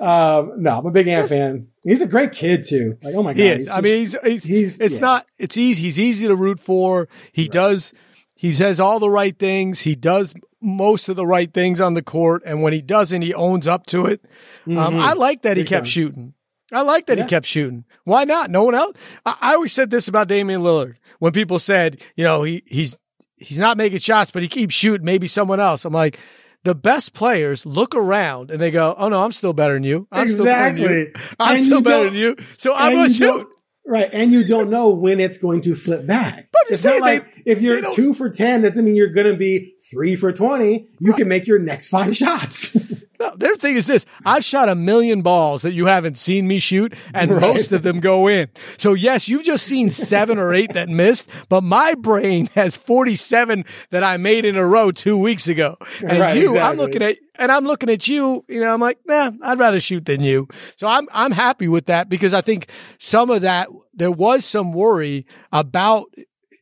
um, 0.00 0.62
no, 0.62 0.78
I'm 0.78 0.86
a 0.86 0.90
big 0.90 1.06
Ant 1.08 1.28
fan. 1.28 1.68
He's 1.82 2.00
a 2.00 2.06
great 2.06 2.32
kid 2.32 2.64
too. 2.66 2.96
Like, 3.02 3.14
oh 3.14 3.22
my 3.22 3.34
god, 3.34 3.40
He 3.42 3.48
is. 3.48 3.58
he's 3.64 3.70
I 3.70 3.80
mean, 3.80 3.98
he's, 3.98 4.16
he's, 4.22 4.44
he's- 4.44 4.80
it's 4.80 4.94
yeah. 4.96 5.00
not, 5.00 5.26
it's 5.38 5.56
easy. 5.56 5.82
He's 5.82 5.98
easy 5.98 6.26
to 6.28 6.36
root 6.36 6.60
for. 6.60 7.08
He 7.32 7.48
does, 7.48 7.92
he 8.36 8.54
says 8.54 8.80
all 8.80 8.98
the 9.00 9.10
right 9.10 9.38
things. 9.38 9.80
He 9.80 9.94
does 9.96 10.34
most 10.62 11.08
of 11.08 11.16
the 11.16 11.26
right 11.26 11.52
things 11.52 11.80
on 11.80 11.94
the 11.94 12.02
court. 12.02 12.42
And 12.46 12.62
when 12.62 12.72
he 12.72 12.80
doesn't, 12.80 13.20
he 13.22 13.34
owns 13.34 13.66
up 13.66 13.84
to 13.86 14.06
it. 14.06 14.22
Um, 14.66 14.74
Mhm. 14.74 15.00
I 15.00 15.12
like 15.14 15.42
that 15.42 15.56
he 15.56 15.64
kept 15.64 15.86
shooting. 15.88 16.34
I 16.72 16.82
like 16.82 17.06
that 17.06 17.18
Yeah. 17.18 17.24
he 17.24 17.28
kept 17.28 17.46
shooting. 17.46 17.84
Why 18.04 18.24
not? 18.24 18.50
No 18.50 18.64
one 18.64 18.74
else. 18.74 18.96
I, 19.24 19.36
I 19.40 19.54
always 19.54 19.72
said 19.72 19.90
this 19.90 20.08
about 20.08 20.28
Damian 20.28 20.60
Lillard 20.62 20.96
when 21.18 21.32
people 21.32 21.58
said, 21.58 22.02
you 22.16 22.24
know, 22.24 22.42
he, 22.42 22.62
he's, 22.66 22.98
he's 23.36 23.58
not 23.58 23.76
making 23.76 23.98
shots, 24.00 24.30
but 24.30 24.42
he 24.42 24.48
keeps 24.48 24.74
shooting. 24.74 25.04
Maybe 25.04 25.26
someone 25.26 25.60
else. 25.60 25.84
I'm 25.84 25.92
like, 25.94 26.18
the 26.64 26.74
best 26.74 27.14
players 27.14 27.64
look 27.64 27.94
around 27.94 28.50
and 28.50 28.60
they 28.60 28.70
go, 28.72 28.94
"Oh 28.98 29.08
no, 29.08 29.22
I'm 29.22 29.30
still 29.32 29.52
better 29.52 29.74
than 29.74 29.84
you. 29.84 30.08
I'm 30.10 30.28
still 30.28 30.44
better 30.44 30.74
than 30.74 30.82
you. 30.82 31.00
Exactly. 31.02 31.34
I'm 31.38 31.54
And 31.56 31.64
still 31.64 31.78
you 31.78 31.84
better 31.84 32.04
than 32.06 32.14
you. 32.14 32.36
So 32.58 32.74
I'm 32.74 32.94
gonna 32.96 33.10
shoot." 33.10 33.46
Right, 33.86 34.10
and 34.12 34.32
you 34.32 34.44
don't 34.44 34.68
know 34.68 34.90
when 34.90 35.18
it's 35.20 35.38
going 35.38 35.62
to 35.62 35.74
flip 35.74 36.04
back. 36.06 36.47
I'm 36.66 36.72
it's 36.72 36.82
saying 36.82 37.00
not 37.00 37.06
like 37.06 37.42
if 37.46 37.60
you're 37.62 37.94
two 37.94 38.14
for 38.14 38.28
ten, 38.30 38.62
that 38.62 38.70
doesn't 38.70 38.84
mean 38.84 38.96
you're 38.96 39.08
going 39.12 39.30
to 39.30 39.36
be 39.36 39.74
three 39.90 40.16
for 40.16 40.32
twenty. 40.32 40.86
You 41.00 41.12
can 41.12 41.28
make 41.28 41.46
your 41.46 41.58
next 41.58 41.88
five 41.88 42.16
shots. 42.16 42.76
No, 43.20 43.34
their 43.34 43.56
thing 43.56 43.74
is 43.74 43.88
this: 43.88 44.06
I've 44.24 44.44
shot 44.44 44.68
a 44.68 44.76
million 44.76 45.22
balls 45.22 45.62
that 45.62 45.72
you 45.72 45.86
haven't 45.86 46.18
seen 46.18 46.46
me 46.46 46.60
shoot, 46.60 46.94
and 47.12 47.32
Right. 47.32 47.40
most 47.40 47.72
of 47.72 47.82
them 47.82 47.98
go 47.98 48.28
in. 48.28 48.48
So 48.76 48.94
yes, 48.94 49.26
you've 49.28 49.42
just 49.42 49.66
seen 49.66 49.90
seven 49.90 50.38
or 50.38 50.54
eight 50.54 50.72
that 50.74 50.88
missed, 50.88 51.28
but 51.48 51.64
my 51.64 51.94
brain 51.94 52.46
has 52.54 52.76
forty-seven 52.76 53.64
that 53.90 54.04
I 54.04 54.18
made 54.18 54.44
in 54.44 54.56
a 54.56 54.64
row 54.64 54.92
two 54.92 55.18
weeks 55.18 55.48
ago. 55.48 55.76
And 56.00 56.20
Right, 56.20 56.36
you, 56.36 56.60
I'm 56.60 56.76
looking 56.76 57.02
at, 57.02 57.16
and 57.40 57.50
I'm 57.50 57.64
looking 57.64 57.90
at 57.90 58.06
you. 58.06 58.44
You 58.48 58.60
know, 58.60 58.72
I'm 58.72 58.78
like, 58.80 59.00
nah, 59.04 59.32
I'd 59.42 59.58
rather 59.58 59.80
shoot 59.80 60.04
than 60.04 60.20
you. 60.20 60.46
So 60.76 60.86
I'm 60.86 61.08
I'm 61.10 61.32
happy 61.32 61.66
with 61.66 61.86
that 61.86 62.08
because 62.08 62.32
I 62.32 62.40
think 62.40 62.68
some 62.98 63.30
of 63.30 63.42
that 63.42 63.66
there 63.94 64.12
was 64.12 64.44
some 64.44 64.72
worry 64.72 65.26
about 65.50 66.06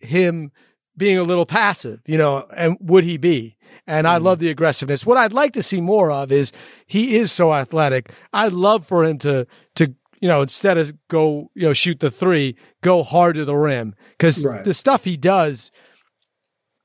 him 0.06 0.52
being 0.96 1.18
a 1.18 1.22
little 1.22 1.46
passive, 1.46 2.00
you 2.06 2.16
know, 2.16 2.46
and 2.56 2.78
would 2.80 3.04
he 3.04 3.16
be? 3.18 3.56
And 3.86 4.08
I 4.08 4.16
mm-hmm. 4.16 4.24
love 4.24 4.38
the 4.38 4.48
aggressiveness. 4.50 5.04
What 5.04 5.18
I'd 5.18 5.32
like 5.32 5.52
to 5.52 5.62
see 5.62 5.80
more 5.80 6.10
of 6.10 6.32
is 6.32 6.52
he 6.86 7.16
is 7.16 7.30
so 7.30 7.52
athletic. 7.52 8.10
I'd 8.32 8.52
love 8.52 8.86
for 8.86 9.04
him 9.04 9.18
to, 9.18 9.46
to, 9.74 9.94
you 10.20 10.28
know, 10.28 10.42
instead 10.42 10.78
of 10.78 10.96
go, 11.08 11.50
you 11.54 11.62
know, 11.62 11.72
shoot 11.72 12.00
the 12.00 12.10
three, 12.10 12.56
go 12.80 13.02
hard 13.02 13.34
to 13.34 13.44
the 13.44 13.56
rim. 13.56 13.94
Cause 14.18 14.44
Right. 14.44 14.64
the 14.64 14.74
stuff 14.74 15.04
he 15.04 15.16
does, 15.16 15.70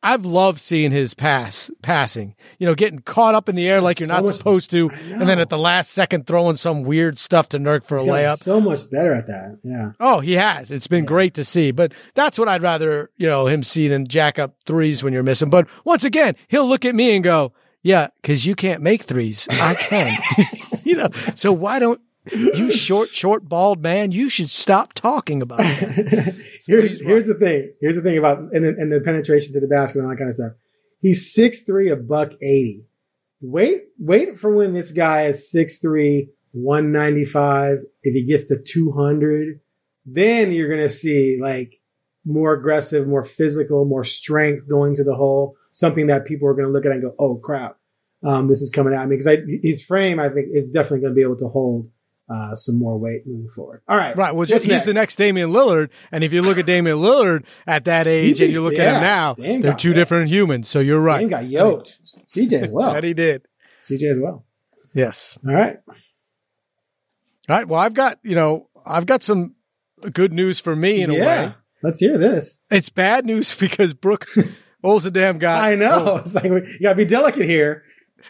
I've 0.03 0.25
loved 0.25 0.59
seeing 0.59 0.91
his 0.91 1.13
pass, 1.13 1.69
passing, 1.83 2.35
you 2.57 2.65
know, 2.65 2.73
getting 2.73 2.99
caught 2.99 3.35
up 3.35 3.47
in 3.47 3.55
the 3.55 3.69
air 3.69 3.81
like 3.81 3.99
you're 3.99 4.07
so 4.09 4.19
not 4.19 4.35
supposed 4.35 4.71
to. 4.71 4.89
And 4.89 5.21
then 5.29 5.39
at 5.39 5.49
the 5.49 5.59
last 5.59 5.91
second 5.91 6.25
throwing 6.25 6.55
some 6.55 6.81
weird 6.83 7.19
stuff 7.19 7.49
to 7.49 7.59
Nurk 7.59 7.83
for 7.83 7.97
a 7.97 7.99
He's 8.01 8.07
gotten 8.09 8.25
layup. 8.25 8.37
so 8.37 8.59
much 8.59 8.89
better 8.89 9.13
at 9.13 9.27
that. 9.27 9.59
Yeah. 9.63 9.91
Oh, 9.99 10.19
he 10.19 10.33
has. 10.33 10.71
It's 10.71 10.87
been 10.87 11.05
great 11.05 11.35
to 11.35 11.45
see. 11.45 11.69
But 11.71 11.93
that's 12.15 12.39
what 12.39 12.49
I'd 12.49 12.63
rather, 12.63 13.11
you 13.17 13.27
know, 13.27 13.45
him 13.45 13.61
see 13.61 13.87
than 13.87 14.07
jack 14.07 14.39
up 14.39 14.55
threes 14.65 15.03
when 15.03 15.13
you're 15.13 15.21
missing. 15.23 15.49
But 15.51 15.67
once 15.85 16.03
again, 16.03 16.35
he'll 16.47 16.67
look 16.67 16.83
at 16.83 16.95
me 16.95 17.13
and 17.15 17.23
go, 17.23 17.53
Yeah, 17.83 18.07
because 18.21 18.45
you 18.45 18.55
can't 18.55 18.81
make 18.81 19.03
threes. 19.03 19.47
I 19.51 19.75
can. 19.75 20.17
you 20.83 20.95
know, 20.95 21.09
so 21.35 21.51
why 21.53 21.77
don't 21.79 22.01
you 22.29 22.71
short, 22.71 23.09
short, 23.09 23.47
bald 23.47 23.81
man, 23.81 24.11
you 24.11 24.29
should 24.29 24.49
stop 24.49 24.93
talking 24.93 25.41
about 25.41 25.59
it. 25.61 26.35
here's 26.65 26.89
he's 26.89 27.01
here's 27.01 27.25
the 27.25 27.33
thing. 27.33 27.73
Here's 27.81 27.95
the 27.95 28.01
thing 28.01 28.17
about 28.17 28.39
and 28.39 28.63
the, 28.63 28.75
and 28.77 28.91
the 28.91 29.01
penetration 29.01 29.53
to 29.53 29.59
the 29.59 29.67
basket 29.67 29.99
and 29.99 30.05
all 30.05 30.11
that 30.11 30.17
kind 30.17 30.29
of 30.29 30.35
stuff. 30.35 30.51
He's 31.01 31.33
six 31.33 31.61
three, 31.61 31.89
a 31.89 31.95
buck 31.95 32.33
eighty. 32.41 32.85
Wait, 33.41 33.85
wait 33.97 34.37
for 34.37 34.55
when 34.55 34.73
this 34.73 34.91
guy 34.91 35.23
is 35.23 35.51
6'3", 35.51 36.29
195. 36.51 37.79
If 38.03 38.13
he 38.13 38.23
gets 38.23 38.43
to 38.45 38.61
two 38.61 38.91
hundred, 38.91 39.61
then 40.05 40.51
you're 40.51 40.69
gonna 40.69 40.89
see 40.89 41.39
like 41.41 41.81
more 42.23 42.53
aggressive, 42.53 43.07
more 43.07 43.23
physical, 43.23 43.85
more 43.85 44.03
strength 44.03 44.69
going 44.69 44.95
to 44.95 45.03
the 45.03 45.15
hole. 45.15 45.55
Something 45.71 46.07
that 46.07 46.25
people 46.25 46.47
are 46.47 46.53
gonna 46.53 46.69
look 46.69 46.85
at 46.85 46.91
and 46.91 47.01
go, 47.01 47.15
"Oh 47.17 47.37
crap, 47.37 47.77
um, 48.23 48.47
this 48.47 48.61
is 48.61 48.69
coming 48.69 48.93
at 48.93 49.07
me." 49.07 49.17
Because 49.17 49.39
his 49.63 49.83
frame, 49.83 50.19
I 50.19 50.29
think, 50.29 50.49
is 50.51 50.69
definitely 50.69 51.01
gonna 51.01 51.15
be 51.15 51.23
able 51.23 51.37
to 51.37 51.47
hold 51.47 51.89
uh, 52.29 52.55
some 52.55 52.77
more 52.77 52.97
weight 52.97 53.27
moving 53.27 53.49
forward. 53.49 53.81
All 53.87 53.97
right, 53.97 54.15
Right. 54.15 54.33
Well, 54.33 54.47
he's 54.47 54.85
the 54.85 54.93
next 54.93 55.17
Damian 55.17 55.49
Lillard. 55.51 55.89
And 56.11 56.23
if 56.23 56.31
you 56.31 56.41
look 56.41 56.57
at 56.57 56.65
Damian 56.65 56.97
Lillard 56.97 57.45
at 57.67 57.85
that 57.85 58.07
age 58.07 58.37
He 58.39 58.45
and 58.45 58.53
you 58.53 58.61
look 58.61 58.71
beats- 58.71 58.81
at 58.83 58.95
him 58.95 59.01
now, 59.01 59.33
Dame 59.33 59.61
they're 59.61 59.73
two 59.75 59.89
that. 59.89 59.95
different 59.95 60.29
humans. 60.29 60.67
So 60.69 60.79
you're 60.79 61.01
right. 61.01 61.19
Dame 61.19 61.29
got 61.29 61.45
yoked. 61.45 61.97
CJ 62.27 62.53
as 62.63 62.71
well. 62.71 62.93
That 62.93 63.03
he 63.03 63.13
did. 63.13 63.47
CJ 63.83 64.11
as 64.11 64.19
well. 64.19 64.45
Yes. 64.93 65.37
All 65.47 65.53
right. 65.53 65.77
All 65.87 65.95
right. 67.57 67.67
Well, 67.67 67.79
I've 67.79 67.93
got, 67.93 68.19
you 68.23 68.35
know, 68.35 68.69
I've 68.85 69.05
got 69.05 69.23
some 69.23 69.55
good 70.13 70.33
news 70.33 70.59
for 70.59 70.75
me 70.75 71.01
in 71.01 71.09
a 71.09 71.13
way. 71.13 71.53
Let's 71.83 71.99
hear 71.99 72.17
this. 72.17 72.59
It's 72.69 72.89
bad 72.89 73.25
news 73.25 73.55
because 73.59 73.93
Brooke 73.93 74.27
O's 74.83 75.05
a 75.05 75.11
damn 75.11 75.37
guy. 75.37 75.71
I 75.71 75.75
know. 75.75 76.17
It's 76.17 76.35
like 76.35 76.45
you 76.45 76.79
gotta 76.81 76.95
be 76.95 77.05
delicate 77.05 77.45
here. 77.45 77.83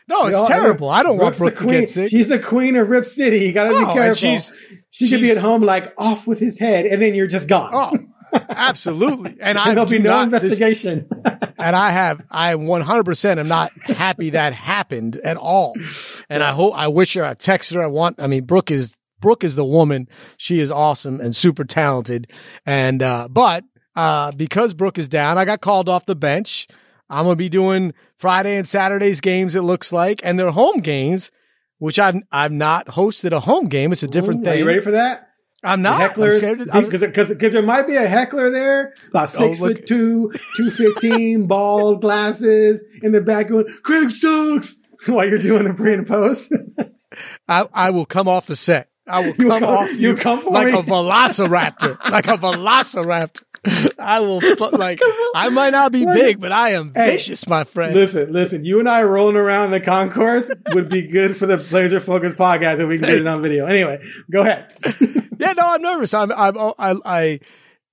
No, 0.07 0.25
it's 0.27 0.35
all- 0.35 0.47
terrible. 0.47 0.89
I 0.89 1.03
don't 1.03 1.17
want 1.17 1.37
Brooke's 1.37 1.59
Brooke 1.59 1.67
the 1.69 1.73
to 1.75 1.79
get 1.81 1.89
sick. 1.89 2.09
She's 2.09 2.27
the 2.29 2.39
queen 2.39 2.75
of 2.75 2.89
Rip 2.89 3.05
City. 3.05 3.39
You 3.39 3.51
gotta 3.53 3.71
Oh, 3.73 3.87
be 3.87 3.93
careful. 3.93 4.13
she's- 4.15 4.51
she 4.89 5.09
could 5.09 5.21
be 5.21 5.31
at 5.31 5.37
home 5.37 5.61
like 5.63 5.93
off 5.97 6.27
with 6.27 6.39
his 6.39 6.59
head, 6.59 6.85
and 6.85 7.01
then 7.01 7.15
you're 7.15 7.27
just 7.27 7.47
gone. 7.47 7.69
Oh, 7.73 7.91
absolutely. 8.49 9.37
And 9.41 9.57
I 9.57 9.73
there'll 9.73 9.89
be 9.89 9.99
no 9.99 10.09
not 10.11 10.23
investigation. 10.25 11.07
and 11.57 11.75
I 11.75 11.91
have, 11.91 12.21
I 12.29 12.53
100% 12.55 13.37
am 13.37 13.47
not 13.47 13.71
happy 13.87 14.31
that 14.31 14.53
happened 14.53 15.15
at 15.17 15.37
all. 15.37 15.73
And 16.29 16.43
I 16.43 16.51
hope, 16.51 16.73
I 16.77 16.87
wish 16.87 17.13
her, 17.13 17.23
I 17.23 17.33
text 17.33 17.73
her. 17.73 17.81
I 17.83 17.87
want, 17.87 18.21
I 18.21 18.27
mean, 18.27 18.45
Brooke 18.45 18.71
is, 18.71 18.97
Brooke 19.19 19.43
is 19.43 19.55
the 19.55 19.65
woman. 19.65 20.07
She 20.37 20.59
is 20.59 20.71
awesome 20.71 21.21
and 21.21 21.35
super 21.35 21.63
talented. 21.63 22.31
And, 22.65 23.01
uh, 23.03 23.27
but, 23.29 23.63
uh, 23.95 24.31
because 24.31 24.73
Brooke 24.73 24.97
is 24.97 25.07
down, 25.09 25.37
I 25.37 25.45
got 25.45 25.61
called 25.61 25.89
off 25.89 26.05
the 26.05 26.15
bench. 26.15 26.67
I'm 27.11 27.25
going 27.25 27.33
to 27.35 27.37
be 27.37 27.49
doing 27.49 27.93
Friday 28.17 28.55
and 28.57 28.67
Saturday's 28.67 29.21
games, 29.21 29.53
it 29.53 29.61
looks 29.61 29.91
like, 29.91 30.21
and 30.23 30.39
they're 30.39 30.49
home 30.51 30.79
games, 30.79 31.29
which 31.77 31.99
I've, 31.99 32.15
I've 32.31 32.51
not 32.51 32.87
hosted 32.87 33.31
a 33.33 33.39
home 33.41 33.67
game. 33.67 33.91
It's 33.91 34.01
a 34.03 34.07
different 34.07 34.41
Are 34.41 34.45
thing. 34.45 34.53
Are 34.53 34.57
you 34.57 34.65
ready 34.67 34.81
for 34.81 34.91
that? 34.91 35.27
I'm 35.63 35.83
not. 35.83 36.01
I'm 36.01 36.09
hecklers, 36.09 36.37
scared 36.37 36.59
to- 36.59 36.73
I'm- 36.73 36.85
because 36.85 37.01
because 37.01 37.29
because 37.29 37.53
there 37.53 37.61
might 37.61 37.85
be 37.85 37.95
a 37.95 38.07
heckler 38.07 38.49
there, 38.49 38.93
about 39.09 39.23
oh, 39.23 39.25
six 39.27 39.59
Oh, 39.59 39.63
look- 39.65 39.77
foot 39.79 39.87
two, 39.87 40.33
two 40.55 40.71
fifteen, 40.71 41.45
bald 41.47 42.01
glasses 42.01 42.83
in 43.03 43.11
the 43.11 43.21
back 43.21 43.49
going, 43.49 43.65
Craig 43.83 44.09
sucks 44.09 44.75
while 45.05 45.27
you're 45.27 45.37
doing 45.37 45.65
the 45.65 45.73
pre 45.75 45.93
and 45.93 46.07
post. 46.07 46.51
I, 47.47 47.67
I 47.73 47.89
will 47.91 48.05
come 48.07 48.27
off 48.27 48.47
the 48.47 48.55
set. 48.55 48.89
I 49.07 49.19
will 49.19 49.35
You 49.35 49.49
come 49.49 49.59
come- 49.59 49.63
off 49.69 49.91
you 49.91 49.97
you, 50.09 50.15
come 50.15 50.41
for 50.41 50.49
like 50.51 50.67
me? 50.73 50.79
a 50.79 50.81
velociraptor, 50.81 52.09
like 52.09 52.27
a 52.27 52.37
velociraptor. 52.37 53.41
I 53.99 54.19
will 54.21 54.41
like. 54.71 54.99
I 55.35 55.49
might 55.49 55.69
not 55.69 55.91
be 55.91 56.05
big, 56.05 56.39
but 56.39 56.51
I 56.51 56.71
am 56.71 56.93
Hey, 56.95 57.11
vicious, 57.11 57.47
my 57.47 57.63
friend. 57.63 57.93
Listen, 57.93 58.31
listen. 58.31 58.65
You 58.65 58.79
and 58.79 58.89
I 58.89 59.03
rolling 59.03 59.35
around 59.35 59.71
the 59.71 59.79
concourse 59.79 60.49
would 60.73 60.89
be 60.89 61.07
good 61.07 61.37
for 61.37 61.45
the 61.45 61.57
Blazer 61.57 61.99
Focus 61.99 62.33
podcast 62.33 62.79
if 62.79 62.87
we 62.87 62.97
can 62.97 63.07
get 63.07 63.17
it 63.17 63.27
on 63.27 63.41
video. 63.41 63.67
Anyway, 63.67 64.01
go 64.31 64.41
ahead. 64.41 64.73
yeah, 65.39 65.53
no, 65.53 65.63
I'm 65.63 65.81
nervous. 65.81 66.13
I'm, 66.13 66.31
I'm, 66.31 66.57
I, 66.57 66.95
I, 67.05 67.39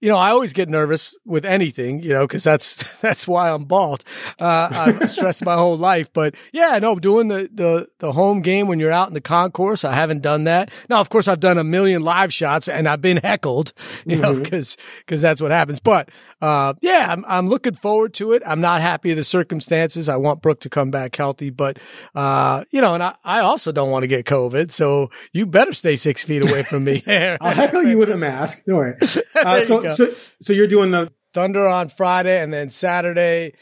you 0.01 0.09
know, 0.09 0.17
I 0.17 0.31
always 0.31 0.53
get 0.53 0.69
nervous 0.69 1.17
with 1.25 1.45
anything, 1.45 2.03
you 2.03 2.11
know, 2.11 2.27
because 2.27 2.45
that's 2.45 2.97
that's 3.01 3.27
why 3.27 3.51
I'm 3.51 3.65
bald. 3.65 4.05
Uh, 4.39 4.69
I've 4.71 5.11
stressed 5.11 5.45
my 5.45 5.55
whole 5.55 5.77
life, 5.77 6.13
but 6.13 6.35
yeah, 6.53 6.79
no, 6.81 6.97
doing 6.97 7.29
the 7.29 7.49
the 7.53 7.89
the 7.99 8.13
home 8.13 8.41
game 8.41 8.69
when 8.69 8.79
you're 8.79 8.93
out 8.93 9.09
in 9.09 9.15
the 9.15 9.21
concourse, 9.21 9.85
I 9.85 9.95
haven't 9.95 10.23
done 10.23 10.45
that. 10.45 10.71
Now, 10.89 11.01
of 11.01 11.11
course, 11.11 11.27
I've 11.27 11.41
done 11.41 11.59
a 11.59 11.65
million 11.65 12.03
live 12.03 12.33
shots 12.33 12.69
and 12.69 12.89
I've 12.89 13.01
been 13.01 13.17
heckled, 13.23 13.73
you 14.07 14.17
know, 14.17 14.39
because 14.39 14.77
because 14.99 15.21
that's 15.21 15.41
what 15.41 15.51
happens. 15.51 15.81
But 15.81 16.11
uh, 16.41 16.75
yeah, 16.81 17.09
I'm 17.11 17.25
I'm 17.27 17.49
looking 17.49 17.75
forward 17.75 18.15
to 18.15 18.33
it. 18.33 18.43
I'm 18.47 18.61
not 18.61 18.81
happy 18.81 19.09
with 19.09 19.19
the 19.19 19.25
circumstances. 19.25 20.09
I 20.09 20.17
want 20.17 20.43
Brooke 20.43 20.61
to 20.61 20.71
come 20.71 20.93
back 20.93 21.17
healthy, 21.17 21.51
but 21.51 21.79
uh, 22.15 22.65
you 22.71 22.81
know, 22.81 22.95
and 22.95 23.03
I, 23.03 23.17
I 23.25 23.41
also 23.41 23.73
don't 23.73 23.91
want 23.91 24.05
to 24.05 24.09
get 24.09 24.27
COVID, 24.27 24.71
so 24.71 25.11
you 25.33 25.45
better 25.45 25.73
stay 25.73 25.97
six 25.97 26.23
feet 26.23 26.49
away 26.49 26.63
from 26.63 26.85
me. 26.85 27.03
I'll 27.41 27.55
heckle 27.55 27.83
you 27.83 27.99
with 27.99 28.11
a 28.11 28.17
mask. 28.17 28.65
Don't 28.65 28.77
worry. 28.77 28.97
Uh, 29.35 29.61
so, 29.61 29.88
go. 29.89 29.95
so, 29.95 30.15
so 30.41 30.53
you're 30.53 30.67
doing 30.67 30.91
the 30.91 31.13
Thunder 31.35 31.67
on 31.67 31.89
Friday 31.89 32.41
and 32.43 32.53
then 32.53 32.71
Saturday. 32.71 33.55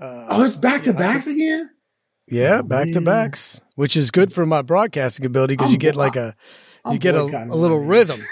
Uh, 0.00 0.26
oh, 0.30 0.44
it's 0.44 0.56
back 0.56 0.82
to 0.84 0.92
backs 0.92 1.26
again. 1.26 1.70
yeah, 2.26 2.62
back 2.62 2.90
to 2.92 3.00
backs, 3.00 3.60
which 3.76 3.96
is 3.96 4.10
good 4.10 4.32
for 4.32 4.44
my 4.46 4.62
broadcasting 4.62 5.24
ability 5.26 5.54
because 5.56 5.70
you 5.72 5.78
get 5.78 5.94
like 5.96 6.16
a 6.16 6.34
I'm 6.84 6.94
you 6.94 6.98
get 6.98 7.14
a, 7.14 7.22
a 7.22 7.54
little 7.56 7.78
rhythm. 7.80 8.20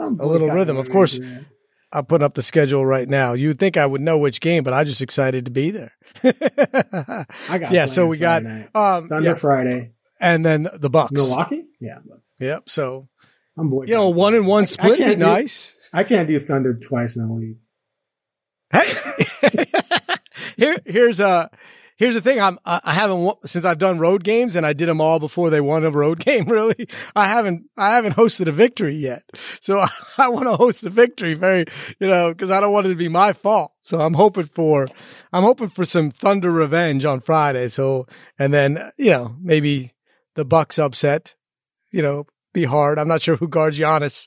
A 0.00 0.26
little 0.26 0.50
rhythm. 0.50 0.78
Of 0.78 0.90
course, 0.90 1.20
man. 1.20 1.46
I'm 1.92 2.06
putting 2.06 2.24
up 2.24 2.34
the 2.34 2.42
schedule 2.42 2.84
right 2.84 3.08
now. 3.08 3.34
You'd 3.34 3.60
think 3.60 3.76
I 3.76 3.86
would 3.86 4.00
know 4.00 4.18
which 4.18 4.40
game, 4.40 4.64
but 4.64 4.72
I'm 4.72 4.84
just 4.84 5.00
excited 5.00 5.44
to 5.44 5.52
be 5.52 5.70
there. 5.70 5.92
I 6.24 7.58
got 7.58 7.70
yeah. 7.70 7.86
So 7.86 8.06
we 8.08 8.18
got 8.18 8.42
Friday 8.42 8.68
night. 8.74 8.96
um, 8.96 9.08
Thunder 9.08 9.28
yeah, 9.28 9.34
Friday, 9.34 9.92
and 10.20 10.44
then 10.44 10.66
the 10.74 10.90
Bucks. 10.90 11.12
Milwaukee. 11.12 11.68
Yeah, 11.80 11.98
Bucks. 12.04 12.34
Yep. 12.40 12.68
So 12.68 13.08
I'm 13.56 13.68
boycotting. 13.68 13.90
you 13.90 13.94
know, 13.96 14.08
one 14.08 14.34
and 14.34 14.46
one 14.46 14.62
I 14.62 14.66
split 14.66 14.98
do- 14.98 15.16
nice. 15.16 15.76
I 15.92 16.04
can't 16.04 16.28
do 16.28 16.38
Thunder 16.40 16.74
twice 16.74 17.16
in 17.16 17.22
a 17.22 17.32
week. 17.32 17.56
Here, 20.56 20.76
here's 20.86 21.20
a 21.20 21.50
here's 21.96 22.14
the 22.14 22.20
thing. 22.20 22.40
I'm 22.40 22.58
I 22.64 22.80
I 22.84 22.92
haven't 22.94 23.48
since 23.48 23.64
I've 23.64 23.78
done 23.78 23.98
road 23.98 24.24
games 24.24 24.56
and 24.56 24.64
I 24.64 24.72
did 24.72 24.88
them 24.88 25.00
all 25.00 25.18
before 25.18 25.50
they 25.50 25.60
won 25.60 25.84
a 25.84 25.90
road 25.90 26.18
game. 26.24 26.46
Really, 26.46 26.88
I 27.14 27.26
haven't 27.26 27.68
I 27.76 27.94
haven't 27.94 28.16
hosted 28.16 28.48
a 28.48 28.52
victory 28.52 28.96
yet. 28.96 29.22
So 29.34 29.78
I, 29.78 29.88
I 30.18 30.28
want 30.28 30.46
to 30.46 30.56
host 30.56 30.82
the 30.82 30.90
victory 30.90 31.34
very 31.34 31.64
you 32.00 32.08
know 32.08 32.32
because 32.32 32.50
I 32.50 32.60
don't 32.60 32.72
want 32.72 32.86
it 32.86 32.90
to 32.90 32.94
be 32.94 33.08
my 33.08 33.32
fault. 33.32 33.72
So 33.80 34.00
I'm 34.00 34.14
hoping 34.14 34.44
for 34.44 34.88
I'm 35.32 35.42
hoping 35.42 35.68
for 35.68 35.84
some 35.84 36.10
thunder 36.10 36.50
revenge 36.50 37.04
on 37.04 37.20
Friday. 37.20 37.68
So 37.68 38.06
and 38.38 38.52
then 38.52 38.78
you 38.98 39.10
know 39.10 39.36
maybe 39.40 39.92
the 40.34 40.44
Bucks 40.44 40.78
upset. 40.78 41.34
You 41.90 42.00
know, 42.00 42.26
be 42.54 42.64
hard. 42.64 42.98
I'm 42.98 43.08
not 43.08 43.20
sure 43.20 43.36
who 43.36 43.48
guards 43.48 43.78
Giannis. 43.78 44.26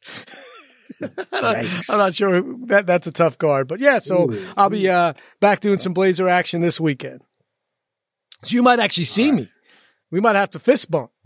I'm 1.01 1.09
not- 1.41 1.55
Yikes. 1.57 1.89
I'm 1.91 1.97
not 1.97 2.13
sure 2.13 2.41
that 2.67 2.85
that's 2.87 3.07
a 3.07 3.11
tough 3.11 3.37
guard, 3.37 3.67
but 3.67 3.79
yeah. 3.79 3.99
So 3.99 4.31
Ooh. 4.31 4.45
I'll 4.57 4.69
be 4.69 4.89
uh, 4.89 5.13
back 5.39 5.59
doing 5.59 5.79
some 5.79 5.93
Blazer 5.93 6.27
action 6.29 6.61
this 6.61 6.79
weekend. 6.79 7.21
So 8.43 8.55
you 8.55 8.63
might 8.63 8.79
actually 8.79 9.05
see 9.05 9.31
me. 9.31 9.47
We 10.11 10.19
might 10.19 10.35
have 10.35 10.51
to 10.51 10.59
fist 10.59 10.89
bump. 10.91 11.11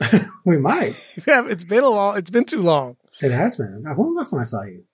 We 0.46 0.58
might. 0.58 0.92
Yeah, 1.26 1.44
it's 1.46 1.64
been 1.64 1.84
a 1.84 1.88
long. 1.88 2.18
It's 2.18 2.28
been 2.28 2.44
too 2.44 2.60
long. 2.60 2.98
It 3.22 3.30
has 3.30 3.56
been. 3.56 3.82
When 3.82 3.96
was 3.96 4.06
the 4.06 4.12
last 4.18 4.30
time 4.30 4.40
I 4.40 4.44
saw 4.44 4.62
you? 4.62 4.84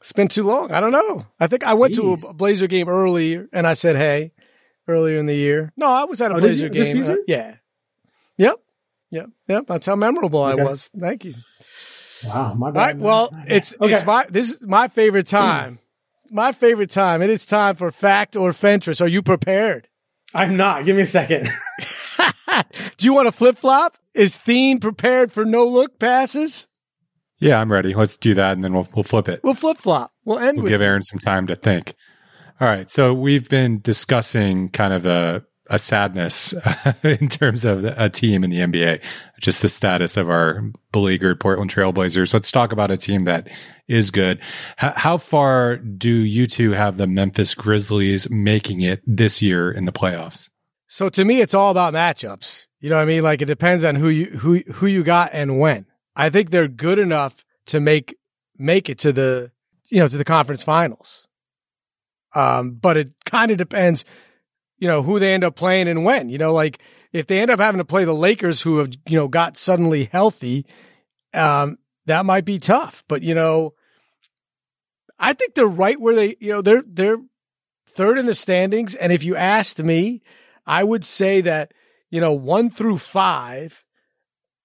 It's 0.00 0.12
been 0.12 0.28
too 0.28 0.44
long. 0.44 0.72
I 0.72 0.80
don't 0.80 0.92
know. 0.92 1.26
I 1.38 1.48
think 1.48 1.64
I 1.64 1.74
went 1.74 1.94
to 1.96 2.14
a 2.14 2.32
Blazer 2.34 2.66
game 2.66 2.88
earlier 2.88 3.46
and 3.52 3.66
I 3.66 3.74
said 3.74 3.96
hey 3.96 4.32
earlier 4.86 5.18
in 5.18 5.26
the 5.26 5.34
year. 5.34 5.70
No, 5.76 5.86
I 5.86 6.04
was 6.04 6.20
at 6.22 6.30
a 6.30 6.36
Oh, 6.36 6.38
Blazer 6.40 6.68
game. 6.70 6.80
This 6.80 6.92
season? 6.92 7.16
Uh, 7.16 7.22
yeah. 7.26 7.56
Yep. 8.38 8.54
Yep. 9.10 9.30
Yep. 9.48 9.66
That's 9.66 9.84
how 9.86 9.96
memorable 9.96 10.42
Okay. 10.44 10.62
I 10.62 10.64
was. 10.64 10.90
Thank 10.98 11.26
you. 11.26 11.34
Wow, 12.26 12.54
my 12.54 12.66
All 12.66 12.72
bad. 12.72 12.80
right. 12.80 12.96
man. 12.96 13.04
Well, 13.04 13.28
My 13.32 13.38
bad. 13.44 13.52
it's 13.52 13.74
Okay. 13.80 13.94
it's 13.94 14.04
my 14.04 14.24
this 14.28 14.50
is 14.52 14.66
my 14.66 14.88
favorite 14.88 15.26
time. 15.26 15.78
my 16.30 16.52
favorite 16.52 16.90
time. 16.90 17.22
It 17.22 17.30
is 17.30 17.46
time 17.46 17.76
for 17.76 17.90
fact 17.90 18.36
or 18.36 18.52
Fentress. 18.52 19.00
Are 19.00 19.08
you 19.08 19.22
prepared? 19.22 19.88
I'm 20.34 20.56
not. 20.56 20.84
Give 20.84 20.96
me 20.96 21.02
a 21.02 21.06
second. 21.06 21.48
Do 22.96 23.06
you 23.06 23.14
want 23.14 23.28
to 23.28 23.32
flip 23.32 23.56
flop? 23.58 23.96
Is 24.14 24.36
Theen 24.36 24.80
prepared 24.80 25.30
for 25.32 25.44
no 25.44 25.64
look 25.66 25.98
passes? 25.98 26.66
Yeah, 27.38 27.60
I'm 27.60 27.70
ready. 27.70 27.94
Let's 27.94 28.16
do 28.16 28.34
that, 28.34 28.52
and 28.52 28.64
then 28.64 28.72
we'll 28.72 28.88
we'll 28.94 29.04
flip 29.04 29.28
it. 29.28 29.40
We'll 29.44 29.54
flip 29.54 29.78
flop. 29.78 30.10
We'll 30.24 30.38
end 30.40 30.56
We'll 30.56 30.64
with 30.64 30.72
give 30.72 30.80
you. 30.80 30.86
Aaron 30.86 31.02
some 31.02 31.20
time 31.20 31.46
to 31.46 31.56
think. 31.56 31.94
All 32.60 32.66
right. 32.66 32.90
So 32.90 33.14
we've 33.14 33.48
been 33.48 33.80
discussing 33.80 34.70
kind 34.70 34.92
of 34.92 35.06
a, 35.06 35.44
a 35.68 35.78
sadness 35.78 36.54
in 37.02 37.28
terms 37.28 37.64
of 37.64 37.84
a 37.84 38.08
team 38.08 38.44
in 38.44 38.50
the 38.50 38.58
NBA, 38.58 39.02
just 39.40 39.62
the 39.62 39.68
status 39.68 40.16
of 40.16 40.30
our 40.30 40.62
beleaguered 40.92 41.40
Portland 41.40 41.72
Trailblazers. 41.72 42.32
Let's 42.32 42.50
talk 42.50 42.72
about 42.72 42.90
a 42.90 42.96
team 42.96 43.24
that 43.24 43.48
is 43.86 44.10
good. 44.10 44.38
H- 44.82 44.92
how 44.96 45.18
far 45.18 45.76
do 45.76 46.10
you 46.10 46.46
two 46.46 46.72
have 46.72 46.96
the 46.96 47.06
Memphis 47.06 47.54
Grizzlies 47.54 48.30
making 48.30 48.80
it 48.80 49.02
this 49.06 49.42
year 49.42 49.70
in 49.70 49.84
the 49.84 49.92
playoffs? 49.92 50.48
So 50.86 51.08
to 51.10 51.24
me, 51.24 51.40
it's 51.40 51.54
all 51.54 51.70
about 51.70 51.92
matchups. 51.92 52.66
You 52.80 52.90
know 52.90 52.96
what 52.96 53.02
I 53.02 53.06
mean? 53.06 53.22
Like 53.22 53.42
it 53.42 53.46
depends 53.46 53.84
on 53.84 53.94
who 53.94 54.08
you 54.08 54.26
who 54.26 54.58
who 54.74 54.86
you 54.86 55.02
got 55.02 55.30
and 55.32 55.58
when. 55.58 55.86
I 56.16 56.30
think 56.30 56.50
they're 56.50 56.68
good 56.68 56.98
enough 56.98 57.44
to 57.66 57.80
make 57.80 58.16
make 58.56 58.88
it 58.88 58.98
to 58.98 59.12
the 59.12 59.52
you 59.90 59.98
know 59.98 60.08
to 60.08 60.16
the 60.16 60.24
conference 60.24 60.62
finals. 60.62 61.28
Um, 62.34 62.72
but 62.72 62.96
it 62.96 63.12
kind 63.24 63.50
of 63.50 63.56
depends, 63.56 64.04
you 64.78 64.88
know, 64.88 65.02
who 65.02 65.18
they 65.18 65.34
end 65.34 65.44
up 65.44 65.56
playing 65.56 65.88
and 65.88 66.04
when. 66.04 66.28
You 66.28 66.38
know, 66.38 66.52
like 66.52 66.80
if 67.12 67.26
they 67.26 67.40
end 67.40 67.50
up 67.50 67.60
having 67.60 67.78
to 67.78 67.84
play 67.84 68.04
the 68.04 68.14
Lakers, 68.14 68.62
who 68.62 68.78
have 68.78 68.90
you 69.06 69.18
know 69.18 69.28
got 69.28 69.56
suddenly 69.56 70.04
healthy, 70.04 70.66
um, 71.34 71.78
that 72.06 72.24
might 72.24 72.44
be 72.44 72.58
tough. 72.58 73.04
But 73.08 73.22
you 73.22 73.34
know, 73.34 73.74
I 75.18 75.32
think 75.32 75.54
they're 75.54 75.66
right 75.66 76.00
where 76.00 76.14
they 76.14 76.36
you 76.40 76.52
know 76.52 76.62
they're 76.62 76.84
they're 76.86 77.18
third 77.98 78.18
in 78.18 78.26
the 78.26 78.34
standings. 78.34 78.94
And 78.94 79.12
if 79.12 79.24
you 79.24 79.34
asked 79.34 79.82
me, 79.82 80.22
I 80.66 80.84
would 80.84 81.04
say 81.04 81.40
that, 81.40 81.72
you 82.10 82.20
know, 82.20 82.32
one 82.32 82.70
through 82.70 82.98
five, 82.98 83.84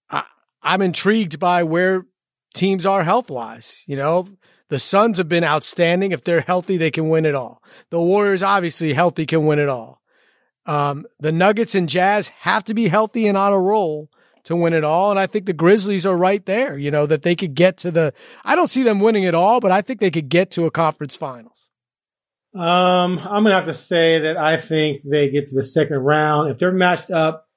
I, 0.09 0.23
I'm 0.61 0.81
intrigued 0.81 1.39
by 1.39 1.63
where 1.63 2.05
teams 2.53 2.85
are 2.85 3.03
health 3.03 3.31
wise. 3.31 3.83
You 3.87 3.97
know, 3.97 4.27
the 4.69 4.79
Suns 4.79 5.17
have 5.17 5.29
been 5.29 5.43
outstanding. 5.43 6.11
If 6.11 6.23
they're 6.23 6.41
healthy, 6.41 6.77
they 6.77 6.91
can 6.91 7.09
win 7.09 7.25
it 7.25 7.33
all. 7.35 7.63
The 7.89 7.99
Warriors, 7.99 8.43
obviously 8.43 8.93
healthy, 8.93 9.25
can 9.25 9.45
win 9.45 9.59
it 9.59 9.69
all. 9.69 10.02
Um, 10.65 11.05
the 11.19 11.31
Nuggets 11.31 11.75
and 11.75 11.89
Jazz 11.89 12.29
have 12.39 12.63
to 12.65 12.73
be 12.73 12.87
healthy 12.87 13.27
and 13.27 13.37
on 13.37 13.53
a 13.53 13.59
roll 13.59 14.09
to 14.43 14.55
win 14.55 14.73
it 14.73 14.83
all. 14.83 15.11
And 15.11 15.19
I 15.19 15.27
think 15.27 15.45
the 15.45 15.53
Grizzlies 15.53 16.05
are 16.05 16.17
right 16.17 16.45
there, 16.45 16.77
you 16.77 16.91
know, 16.91 17.05
that 17.05 17.21
they 17.23 17.35
could 17.35 17.53
get 17.53 17.77
to 17.77 17.91
the, 17.91 18.13
I 18.43 18.55
don't 18.55 18.69
see 18.69 18.83
them 18.83 18.99
winning 18.99 19.23
it 19.23 19.35
all, 19.35 19.59
but 19.59 19.71
I 19.71 19.81
think 19.81 19.99
they 19.99 20.11
could 20.11 20.29
get 20.29 20.51
to 20.51 20.65
a 20.65 20.71
conference 20.71 21.15
finals. 21.15 21.69
Um, 22.55 23.19
I'm 23.19 23.43
gonna 23.43 23.55
have 23.55 23.65
to 23.65 23.73
say 23.73 24.19
that 24.19 24.37
I 24.37 24.57
think 24.57 25.01
they 25.01 25.29
get 25.29 25.47
to 25.47 25.55
the 25.55 25.63
second 25.63 25.97
round 25.97 26.51
if 26.51 26.59
they're 26.59 26.71
matched 26.71 27.09
up 27.09 27.47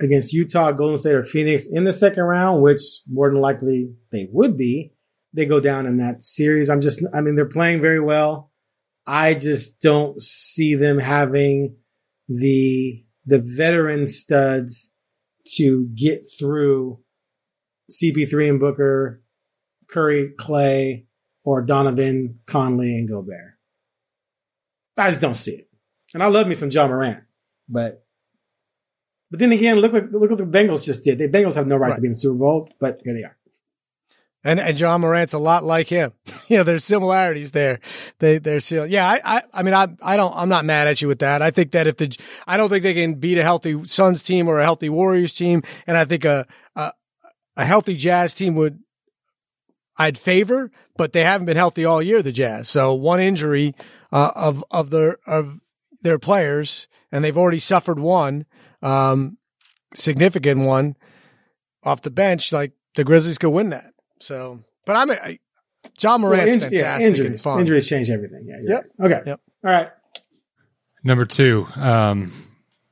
against 0.00 0.32
Utah, 0.32 0.70
Golden 0.70 0.96
State, 0.96 1.14
or 1.14 1.24
Phoenix 1.24 1.66
in 1.66 1.82
the 1.82 1.92
second 1.92 2.22
round, 2.22 2.62
which 2.62 2.80
more 3.10 3.30
than 3.30 3.40
likely 3.40 3.92
they 4.12 4.28
would 4.30 4.56
be. 4.56 4.92
They 5.32 5.46
go 5.46 5.58
down 5.58 5.86
in 5.86 5.96
that 5.96 6.22
series. 6.22 6.70
I'm 6.70 6.80
just, 6.80 7.04
I 7.12 7.20
mean, 7.20 7.34
they're 7.34 7.46
playing 7.46 7.80
very 7.80 7.98
well. 7.98 8.52
I 9.04 9.34
just 9.34 9.80
don't 9.80 10.22
see 10.22 10.76
them 10.76 10.98
having 10.98 11.76
the 12.28 13.04
the 13.26 13.38
veteran 13.38 14.06
studs 14.06 14.90
to 15.56 15.88
get 15.94 16.22
through 16.38 17.00
CP3 17.90 18.50
and 18.50 18.60
Booker, 18.60 19.22
Curry, 19.88 20.32
Klay, 20.38 21.06
or 21.44 21.62
Donovan, 21.62 22.40
Conley, 22.46 22.96
and 22.98 23.08
Gobert. 23.08 23.54
I 24.96 25.08
just 25.08 25.20
don't 25.20 25.34
see 25.34 25.52
it. 25.52 25.68
And 26.14 26.22
I 26.22 26.26
love 26.26 26.46
me 26.46 26.54
some 26.54 26.70
Ja 26.70 26.86
Morant, 26.86 27.24
but 27.68 28.06
but 29.30 29.40
then 29.40 29.52
again, 29.52 29.78
look 29.80 29.92
what 29.92 30.10
look 30.12 30.30
what 30.30 30.38
the 30.38 30.44
Bengals 30.46 30.84
just 30.84 31.02
did. 31.02 31.18
The 31.18 31.28
Bengals 31.28 31.56
have 31.56 31.66
no 31.66 31.76
right, 31.76 31.88
Right. 31.88 31.96
to 31.96 32.00
be 32.00 32.06
in 32.06 32.12
the 32.12 32.18
Super 32.18 32.38
Bowl, 32.38 32.68
but 32.78 33.00
here 33.04 33.14
they 33.14 33.24
are. 33.24 33.36
And 34.44 34.60
and 34.60 34.78
Ja 34.78 34.98
Morant's 34.98 35.32
a 35.32 35.38
lot 35.38 35.64
like 35.64 35.88
him. 35.88 36.12
you 36.48 36.58
know, 36.58 36.62
there's 36.62 36.84
similarities 36.84 37.52
there. 37.52 37.80
They 38.18 38.38
they're 38.38 38.60
still 38.60 38.86
yeah. 38.86 39.08
I 39.08 39.20
I, 39.24 39.42
I 39.54 39.62
mean 39.62 39.74
I 39.74 39.88
I 40.02 40.16
don't 40.16 40.34
I'm 40.36 40.48
not 40.50 40.64
mad 40.64 40.86
at 40.86 41.00
you 41.00 41.08
with 41.08 41.20
that. 41.20 41.42
I 41.42 41.50
think 41.50 41.72
that 41.72 41.86
if 41.86 41.96
the 41.96 42.16
I 42.46 42.56
don't 42.56 42.68
think 42.68 42.82
they 42.82 42.94
can 42.94 43.14
beat 43.14 43.38
a 43.38 43.42
healthy 43.42 43.86
Suns 43.86 44.22
team 44.22 44.48
or 44.48 44.60
a 44.60 44.64
healthy 44.64 44.90
Warriors 44.90 45.34
team, 45.34 45.62
and 45.86 45.96
I 45.96 46.04
think 46.04 46.24
a 46.24 46.46
a, 46.76 46.92
a 47.56 47.64
healthy 47.64 47.96
Jazz 47.96 48.34
team 48.34 48.54
would 48.56 48.80
I'd 49.96 50.18
favor, 50.18 50.70
but 50.96 51.12
they 51.12 51.22
haven't 51.22 51.46
been 51.46 51.56
healthy 51.56 51.84
all 51.84 52.02
year. 52.02 52.22
The 52.22 52.32
Jazz, 52.32 52.68
so 52.68 52.94
one 52.94 53.20
injury 53.20 53.74
uh, 54.12 54.32
of 54.34 54.64
of 54.70 54.90
their 54.90 55.18
of 55.26 55.60
their 56.02 56.18
players, 56.18 56.88
and 57.12 57.24
they've 57.24 57.38
already 57.38 57.60
suffered 57.60 57.98
one 57.98 58.46
um, 58.82 59.38
significant 59.94 60.60
one 60.60 60.96
off 61.82 62.02
the 62.02 62.10
bench. 62.10 62.52
Like 62.52 62.72
the 62.94 63.04
Grizzlies 63.04 63.38
could 63.38 63.50
win 63.50 63.70
that. 63.70 63.93
So, 64.20 64.60
but 64.86 64.96
I'm 64.96 65.10
I, 65.10 65.38
Ja 66.00 66.18
Morant's 66.18 66.46
Well, 66.46 66.56
inj- 66.56 66.72
yeah, 66.72 66.78
fantastic 66.98 67.06
and 67.06 67.16
injuries. 67.18 67.42
fun. 67.42 67.60
Injuries 67.60 67.88
change 67.88 68.10
everything. 68.10 68.44
Yeah. 68.46 68.56
Yep. 68.62 68.86
right. 68.98 69.12
Okay. 69.12 69.22
Yep. 69.30 69.40
All 69.64 69.70
right. 69.70 69.90
Number 71.02 71.24
two, 71.26 71.66
um, 71.76 72.32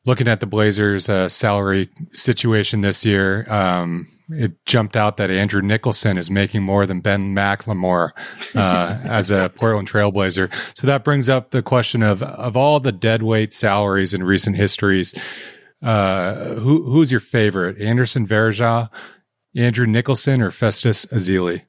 looking 0.05 0.29
at 0.29 0.41
the 0.41 0.47
Blazers' 0.47 1.09
uh, 1.09 1.29
salary 1.31 1.89
situation 2.13 2.83
this 2.83 3.05
year, 3.07 3.51
um, 3.51 4.07
it 4.29 4.53
jumped 4.67 4.97
out 4.97 5.17
that 5.17 5.31
Andrew 5.31 5.63
Nicholson 5.63 6.19
is 6.19 6.31
making 6.31 6.63
more 6.63 6.85
than 6.87 7.01
Ben 7.01 7.35
McLemore 7.35 8.11
uh, 8.55 8.99
as 9.05 9.31
a 9.31 9.51
Portland 9.55 9.89
Trailblazer. 9.91 10.53
So 10.77 10.87
that 10.87 11.05
brings 11.05 11.29
up 11.31 11.51
the 11.53 11.63
question 11.63 12.03
of 12.03 12.23
of 12.23 12.57
all 12.57 12.81
the 12.81 12.93
deadweight 12.93 13.55
salaries 13.55 14.13
in 14.13 14.23
recent 14.23 14.57
histories, 14.57 15.15
uh, 15.83 16.55
who 16.55 16.83
who's 16.85 17.11
your 17.11 17.21
favorite? 17.21 17.81
Anderson 17.81 18.27
Varejao, 18.27 18.91
Andrew 19.55 19.87
Nicholson, 19.87 20.41
or 20.43 20.51
Festus 20.51 21.07
Ezeli? 21.07 21.63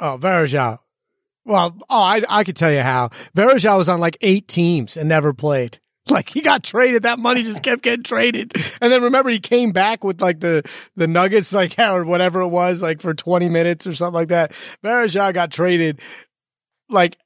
Oh, 0.00 0.18
Varejao. 0.20 0.78
Well, 1.46 1.76
oh, 1.90 2.02
I 2.02 2.22
I 2.28 2.44
could 2.44 2.56
tell 2.56 2.72
you 2.72 2.80
how. 2.80 3.08
Varejao 3.36 3.76
was 3.78 3.88
on 3.88 4.00
like 4.00 4.16
eight 4.20 4.48
teams 4.48 4.96
and 4.96 5.08
never 5.08 5.32
played. 5.32 5.78
Like 6.10 6.28
he 6.28 6.42
got 6.42 6.62
traded, 6.62 7.04
that 7.04 7.18
money 7.18 7.44
just 7.44 7.62
kept 7.62 7.80
getting 7.80 8.02
traded. 8.02 8.52
And 8.82 8.92
then 8.92 9.04
remember 9.04 9.30
he 9.30 9.40
came 9.40 9.72
back 9.72 10.04
with 10.04 10.20
like 10.20 10.38
the 10.38 10.62
the 10.96 11.06
Nuggets, 11.08 11.50
like 11.54 11.78
or 11.78 12.04
whatever 12.04 12.42
it 12.42 12.48
was, 12.48 12.82
like 12.82 13.00
for 13.00 13.14
twenty 13.14 13.48
minutes 13.48 13.86
or 13.86 13.94
something 13.94 14.12
like 14.12 14.28
that. 14.28 14.52
Varejao 14.84 15.32
got 15.32 15.50
traded 15.50 16.02
like 16.90 17.16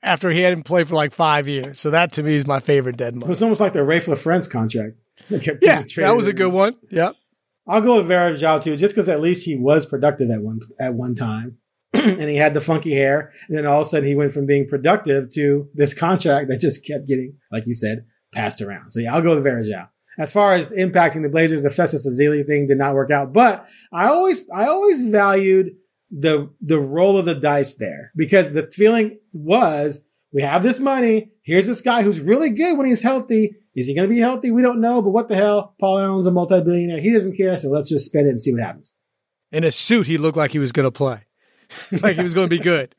after 0.00 0.30
he 0.30 0.42
hadn't 0.42 0.62
played 0.62 0.86
for 0.86 0.94
like 0.94 1.10
five 1.10 1.48
years. 1.48 1.80
So 1.80 1.90
that 1.90 2.12
to 2.12 2.22
me 2.22 2.34
is 2.34 2.46
my 2.46 2.60
favorite 2.60 2.96
dead 2.96 3.14
It 3.14 3.16
money. 3.16 3.28
was 3.30 3.42
almost 3.42 3.60
like 3.60 3.72
the 3.72 3.80
Raef 3.80 4.04
LaFrentz 4.04 4.48
contract. 4.48 4.94
Yeah, 5.28 5.82
that 5.96 6.14
was 6.16 6.28
a 6.28 6.32
good 6.32 6.52
one. 6.52 6.76
Yep. 6.88 7.16
I'll 7.70 7.80
go 7.80 7.96
with 7.96 8.08
Varejao 8.08 8.62
too, 8.64 8.76
just 8.76 8.94
because 8.94 9.08
at 9.08 9.20
least 9.20 9.44
he 9.44 9.56
was 9.56 9.86
productive 9.86 10.28
at 10.30 10.42
one 10.42 10.58
at 10.80 10.94
one 10.94 11.14
time, 11.14 11.58
and 11.94 12.28
he 12.28 12.34
had 12.36 12.52
the 12.52 12.60
funky 12.60 12.92
hair. 12.92 13.32
And 13.48 13.56
then 13.56 13.64
all 13.64 13.82
of 13.82 13.86
a 13.86 13.90
sudden, 13.90 14.08
he 14.08 14.16
went 14.16 14.32
from 14.32 14.44
being 14.44 14.66
productive 14.66 15.30
to 15.34 15.68
this 15.72 15.94
contract 15.94 16.48
that 16.48 16.60
just 16.60 16.84
kept 16.84 17.06
getting, 17.06 17.36
like 17.52 17.68
you 17.68 17.74
said, 17.74 18.06
passed 18.32 18.60
around. 18.60 18.90
So 18.90 18.98
yeah, 18.98 19.14
I'll 19.14 19.22
go 19.22 19.36
with 19.36 19.44
Varejao. 19.44 19.88
As 20.18 20.32
far 20.32 20.52
as 20.52 20.68
impacting 20.70 21.22
the 21.22 21.28
Blazers, 21.28 21.62
the 21.62 21.70
Festus 21.70 22.06
Ezeli 22.06 22.44
thing 22.44 22.66
did 22.66 22.76
not 22.76 22.94
work 22.94 23.12
out, 23.12 23.32
but 23.32 23.68
I 23.92 24.08
always 24.08 24.42
I 24.52 24.66
always 24.66 25.00
valued 25.00 25.76
the 26.10 26.50
the 26.60 26.80
roll 26.80 27.18
of 27.18 27.24
the 27.24 27.36
dice 27.36 27.74
there 27.74 28.10
because 28.16 28.50
the 28.50 28.68
feeling 28.72 29.20
was 29.32 30.02
we 30.32 30.42
have 30.42 30.62
this 30.62 30.80
money. 30.80 31.32
Here's 31.50 31.66
this 31.66 31.80
guy 31.80 32.02
who's 32.02 32.20
really 32.20 32.50
good 32.50 32.78
when 32.78 32.86
he's 32.86 33.02
healthy. 33.02 33.56
Is 33.74 33.88
he 33.88 33.94
going 33.96 34.08
to 34.08 34.14
be 34.14 34.20
healthy? 34.20 34.52
We 34.52 34.62
don't 34.62 34.80
know, 34.80 35.02
but 35.02 35.10
what 35.10 35.26
the 35.26 35.34
hell? 35.34 35.74
Paul 35.80 35.98
Allen's 35.98 36.26
a 36.26 36.30
multi-billionaire. 36.30 37.00
He 37.00 37.12
doesn't 37.12 37.36
care. 37.36 37.58
So 37.58 37.68
let's 37.70 37.88
just 37.88 38.04
spend 38.04 38.28
it 38.28 38.30
and 38.30 38.40
see 38.40 38.52
what 38.52 38.62
happens. 38.62 38.92
In 39.50 39.64
a 39.64 39.72
suit, 39.72 40.06
he 40.06 40.16
looked 40.16 40.36
like 40.36 40.52
he 40.52 40.60
was 40.60 40.70
going 40.70 40.84
to 40.84 40.92
play, 40.92 41.22
like 42.02 42.16
he 42.16 42.22
was 42.22 42.34
going 42.34 42.48
to 42.48 42.56
be 42.56 42.62
good. 42.62 42.94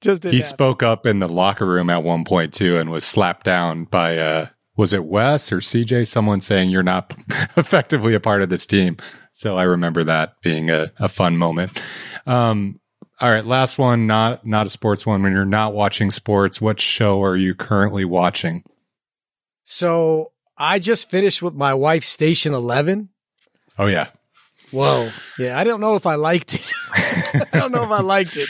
Just 0.00 0.24
He 0.24 0.38
happen. 0.40 0.42
spoke 0.42 0.82
up 0.82 1.06
in 1.06 1.20
the 1.20 1.28
locker 1.28 1.64
room 1.64 1.88
at 1.88 2.02
one 2.02 2.24
point 2.24 2.52
too, 2.54 2.76
and 2.76 2.90
was 2.90 3.04
slapped 3.04 3.44
down 3.46 3.84
by 3.84 4.18
uh, 4.18 4.46
was 4.76 4.92
it 4.92 5.04
Wes 5.04 5.52
or 5.52 5.58
CJ? 5.58 6.08
Someone 6.08 6.40
saying 6.40 6.70
you're 6.70 6.82
not 6.82 7.14
effectively 7.56 8.14
a 8.14 8.20
part 8.20 8.42
of 8.42 8.48
this 8.48 8.66
team. 8.66 8.96
So 9.32 9.56
I 9.56 9.62
remember 9.62 10.02
that 10.04 10.40
being 10.42 10.70
a, 10.70 10.90
a 10.98 11.08
fun 11.08 11.36
moment. 11.36 11.80
Um, 12.26 12.80
all 13.20 13.30
right, 13.30 13.44
last 13.44 13.78
one, 13.78 14.06
not 14.06 14.46
not 14.46 14.66
a 14.66 14.70
sports 14.70 15.06
one. 15.06 15.22
When 15.22 15.32
you're 15.32 15.44
not 15.44 15.74
watching 15.74 16.10
sports, 16.10 16.60
what 16.60 16.80
show 16.80 17.22
are 17.22 17.36
you 17.36 17.54
currently 17.54 18.04
watching? 18.04 18.62
So 19.64 20.32
I 20.56 20.78
just 20.78 21.10
finished 21.10 21.42
with 21.42 21.54
my 21.54 21.74
wife, 21.74 22.04
Station 22.04 22.54
Eleven. 22.54 23.08
Oh 23.78 23.86
yeah, 23.86 24.08
Whoa. 24.70 25.10
Yeah, 25.38 25.58
I 25.58 25.64
don't 25.64 25.80
know 25.80 25.94
if 25.94 26.06
I 26.06 26.16
liked 26.16 26.54
it. 26.54 26.72
I 27.52 27.58
don't 27.60 27.72
know 27.72 27.84
if 27.84 27.90
I 27.90 28.00
liked 28.00 28.36
it, 28.36 28.48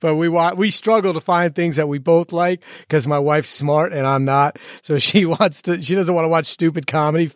but 0.00 0.14
we 0.16 0.28
wa- 0.28 0.54
we 0.56 0.70
struggle 0.70 1.12
to 1.12 1.20
find 1.20 1.54
things 1.54 1.76
that 1.76 1.88
we 1.88 1.98
both 1.98 2.32
like 2.32 2.64
because 2.80 3.06
my 3.06 3.18
wife's 3.18 3.50
smart 3.50 3.92
and 3.92 4.06
I'm 4.06 4.24
not. 4.24 4.58
So 4.82 4.98
she 4.98 5.24
wants 5.26 5.62
to. 5.62 5.82
She 5.82 5.94
doesn't 5.94 6.14
want 6.14 6.24
to 6.24 6.30
watch 6.30 6.46
stupid 6.46 6.86
comedy 6.86 7.30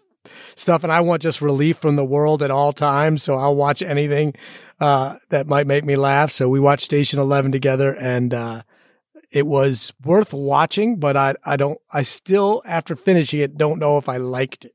stuff, 0.55 0.84
and 0.84 0.92
I 0.92 1.00
want 1.00 1.22
just 1.22 1.40
relief 1.40 1.78
from 1.78 1.96
the 1.96 2.05
world 2.05 2.42
at 2.42 2.50
all 2.50 2.72
times. 2.72 3.22
So 3.22 3.34
I'll 3.34 3.57
watch 3.57 3.82
anything 3.82 4.34
uh, 4.80 5.16
that 5.30 5.46
might 5.46 5.66
make 5.66 5.84
me 5.84 5.96
laugh. 5.96 6.30
So 6.30 6.48
we 6.48 6.61
watched 6.61 6.84
Station 6.84 7.20
Eleven 7.20 7.53
together, 7.53 7.94
and 7.94 8.32
uh, 8.32 8.62
it 9.30 9.46
was 9.46 9.92
worth 10.05 10.32
watching. 10.32 10.96
But 10.96 11.16
I 11.16 11.34
I 11.44 11.57
don't. 11.57 11.78
I 11.92 12.03
still 12.03 12.62
after 12.66 12.96
finishing 12.96 13.40
it 13.40 13.57
don't 13.57 13.78
know 13.78 13.98
if 13.98 14.09
I 14.09 14.16
liked 14.18 14.64
it. 14.64 14.74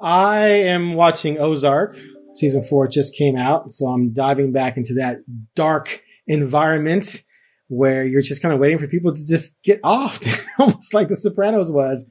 I 0.00 0.46
am 0.46 0.94
watching 0.94 1.38
Ozark. 1.38 1.96
Season 2.34 2.62
four 2.62 2.88
just 2.88 3.14
came 3.14 3.36
out, 3.36 3.70
so 3.70 3.86
I'm 3.86 4.12
diving 4.12 4.52
back 4.52 4.76
into 4.76 4.94
that 4.94 5.18
dark 5.54 6.02
environment 6.26 7.22
where 7.68 8.04
you're 8.04 8.22
just 8.22 8.42
kind 8.42 8.54
of 8.54 8.60
waiting 8.60 8.78
for 8.78 8.86
people 8.86 9.14
to 9.14 9.26
just 9.26 9.62
get 9.62 9.80
off, 9.82 10.20
almost 10.58 10.92
like 10.92 11.08
The 11.08 11.16
Sopranos 11.16 11.70
was. 11.70 12.06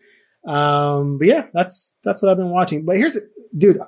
Um, 0.45 1.17
but 1.17 1.27
yeah, 1.27 1.47
that's 1.53 1.95
that's 2.03 2.21
what 2.21 2.29
I've 2.31 2.37
been 2.37 2.49
watching. 2.49 2.85
But 2.85 2.97
here's, 2.97 3.17
dude, 3.55 3.79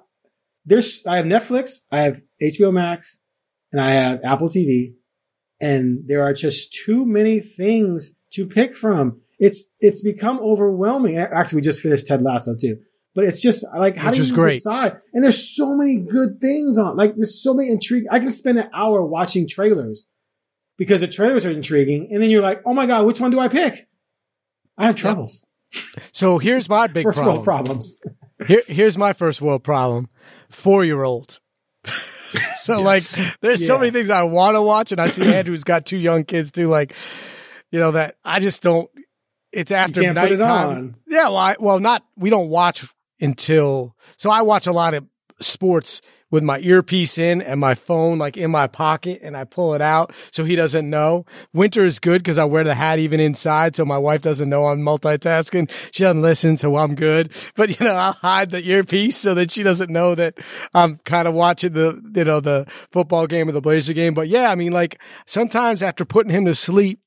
there's 0.65 1.01
I 1.05 1.17
have 1.17 1.25
Netflix, 1.25 1.79
I 1.91 2.01
have 2.01 2.21
HBO 2.41 2.71
Max, 2.71 3.17
and 3.71 3.81
I 3.81 3.91
have 3.91 4.21
Apple 4.23 4.49
TV, 4.49 4.93
and 5.59 6.03
there 6.07 6.23
are 6.23 6.33
just 6.33 6.73
too 6.85 7.05
many 7.05 7.39
things 7.39 8.15
to 8.33 8.45
pick 8.45 8.75
from. 8.75 9.21
It's 9.39 9.67
it's 9.79 10.01
become 10.01 10.39
overwhelming. 10.39 11.17
Actually, 11.17 11.57
we 11.57 11.61
just 11.63 11.81
finished 11.81 12.07
Ted 12.07 12.21
Lasso 12.21 12.55
too. 12.55 12.77
But 13.15 13.25
it's 13.25 13.41
just 13.41 13.63
like, 13.77 13.95
how 13.95 14.09
Which 14.09 14.19
do 14.19 14.25
you 14.25 14.33
great. 14.33 14.53
decide? 14.55 14.97
And 15.13 15.23
there's 15.23 15.55
so 15.55 15.75
many 15.75 15.99
good 15.99 16.41
things 16.41 16.79
on. 16.79 16.97
Like, 16.97 17.13
there's 17.15 17.43
so 17.43 17.53
many 17.53 17.69
intrigue. 17.69 18.05
I 18.09 18.17
can 18.17 18.31
spend 18.31 18.57
an 18.57 18.69
hour 18.73 19.05
watching 19.05 19.47
trailers 19.47 20.07
because 20.77 21.01
the 21.01 21.07
trailers 21.07 21.45
are 21.45 21.51
intriguing, 21.51 22.09
and 22.11 22.21
then 22.21 22.31
you're 22.31 22.41
like, 22.41 22.61
oh 22.65 22.73
my 22.73 22.85
god, 22.85 23.05
which 23.05 23.19
one 23.19 23.29
do 23.29 23.39
I 23.39 23.49
pick? 23.49 23.87
I 24.77 24.85
have 24.87 24.95
troubles. 24.95 25.43
So 26.11 26.37
here's 26.37 26.69
my 26.69 26.87
big 26.87 27.05
First 27.05 27.17
problem. 27.17 27.35
world 27.37 27.45
problems. 27.45 27.97
Here, 28.47 28.61
here's 28.67 28.97
my 28.97 29.13
first 29.13 29.41
world 29.41 29.63
problem: 29.63 30.09
four 30.49 30.83
year 30.83 31.03
old. 31.03 31.39
so 32.57 32.81
like, 32.81 33.03
there's 33.41 33.65
so 33.65 33.77
many 33.77 33.91
things 33.91 34.09
I 34.09 34.23
want 34.23 34.55
to 34.55 34.61
watch, 34.61 34.91
and 34.91 34.99
I 35.01 35.07
see 35.07 35.23
Andrew's 35.33 35.63
got 35.63 35.85
two 35.85 35.97
young 35.97 36.23
kids 36.23 36.51
too. 36.51 36.67
Like, 36.67 36.93
you 37.71 37.79
know 37.79 37.91
that 37.91 38.15
I 38.23 38.39
just 38.39 38.63
don't. 38.63 38.89
It's 39.51 39.71
after 39.71 40.01
can't 40.01 40.17
put 40.17 40.31
it 40.31 40.41
on. 40.41 40.95
Yeah, 41.07 41.25
well, 41.25 41.37
I, 41.37 41.55
well, 41.59 41.79
not 41.79 42.03
we 42.15 42.29
don't 42.29 42.49
watch 42.49 42.85
until. 43.19 43.95
So 44.17 44.29
I 44.29 44.41
watch 44.41 44.67
a 44.67 44.71
lot 44.71 44.93
of 44.93 45.05
sports 45.39 46.01
with 46.33 46.41
my 46.43 46.57
earpiece 46.61 47.19
in 47.19 47.43
and 47.43 47.59
my 47.59 47.75
phone 47.75 48.17
like 48.17 48.37
in 48.37 48.49
my 48.49 48.65
pocket, 48.65 49.19
and 49.21 49.37
I 49.37 49.43
pull 49.43 49.75
it 49.75 49.81
out 49.81 50.15
so 50.31 50.43
he 50.43 50.55
doesn't 50.55 50.89
know. 50.89 51.27
Winter 51.53 51.85
is 51.85 51.99
good 51.99 52.23
because 52.23 52.39
I 52.39 52.43
wear 52.45 52.63
the 52.63 52.73
hat 52.73 52.97
even 52.97 53.19
inside, 53.19 53.75
so 53.75 53.85
my 53.85 53.99
wife 53.99 54.23
doesn't 54.23 54.49
know 54.49 54.65
I'm 54.65 54.79
multitasking. 54.79 55.69
She 55.93 56.01
doesn't 56.01 56.23
listen, 56.23 56.57
so 56.57 56.75
I'm 56.75 56.95
good. 56.95 57.31
But 57.55 57.79
you 57.79 57.85
know, 57.85 57.93
I'll 57.93 58.13
hide 58.13 58.49
the 58.49 58.67
earpiece 58.67 59.15
so 59.15 59.35
that 59.35 59.51
she 59.51 59.61
doesn't 59.61 59.91
know 59.91 60.15
that 60.15 60.39
I'm 60.73 60.97
kind 61.05 61.27
of 61.27 61.35
watching 61.35 61.73
the 61.73 62.01
you 62.15 62.23
know 62.23 62.39
the 62.39 62.65
football 62.91 63.27
game 63.27 63.47
or 63.47 63.51
the 63.51 63.61
Blazer 63.61 63.93
game. 63.93 64.15
But 64.15 64.27
yeah, 64.27 64.49
I 64.49 64.55
mean, 64.55 64.71
like 64.71 64.99
sometimes 65.27 65.83
after 65.83 66.03
putting 66.03 66.31
him 66.31 66.45
to 66.45 66.55
sleep, 66.55 66.99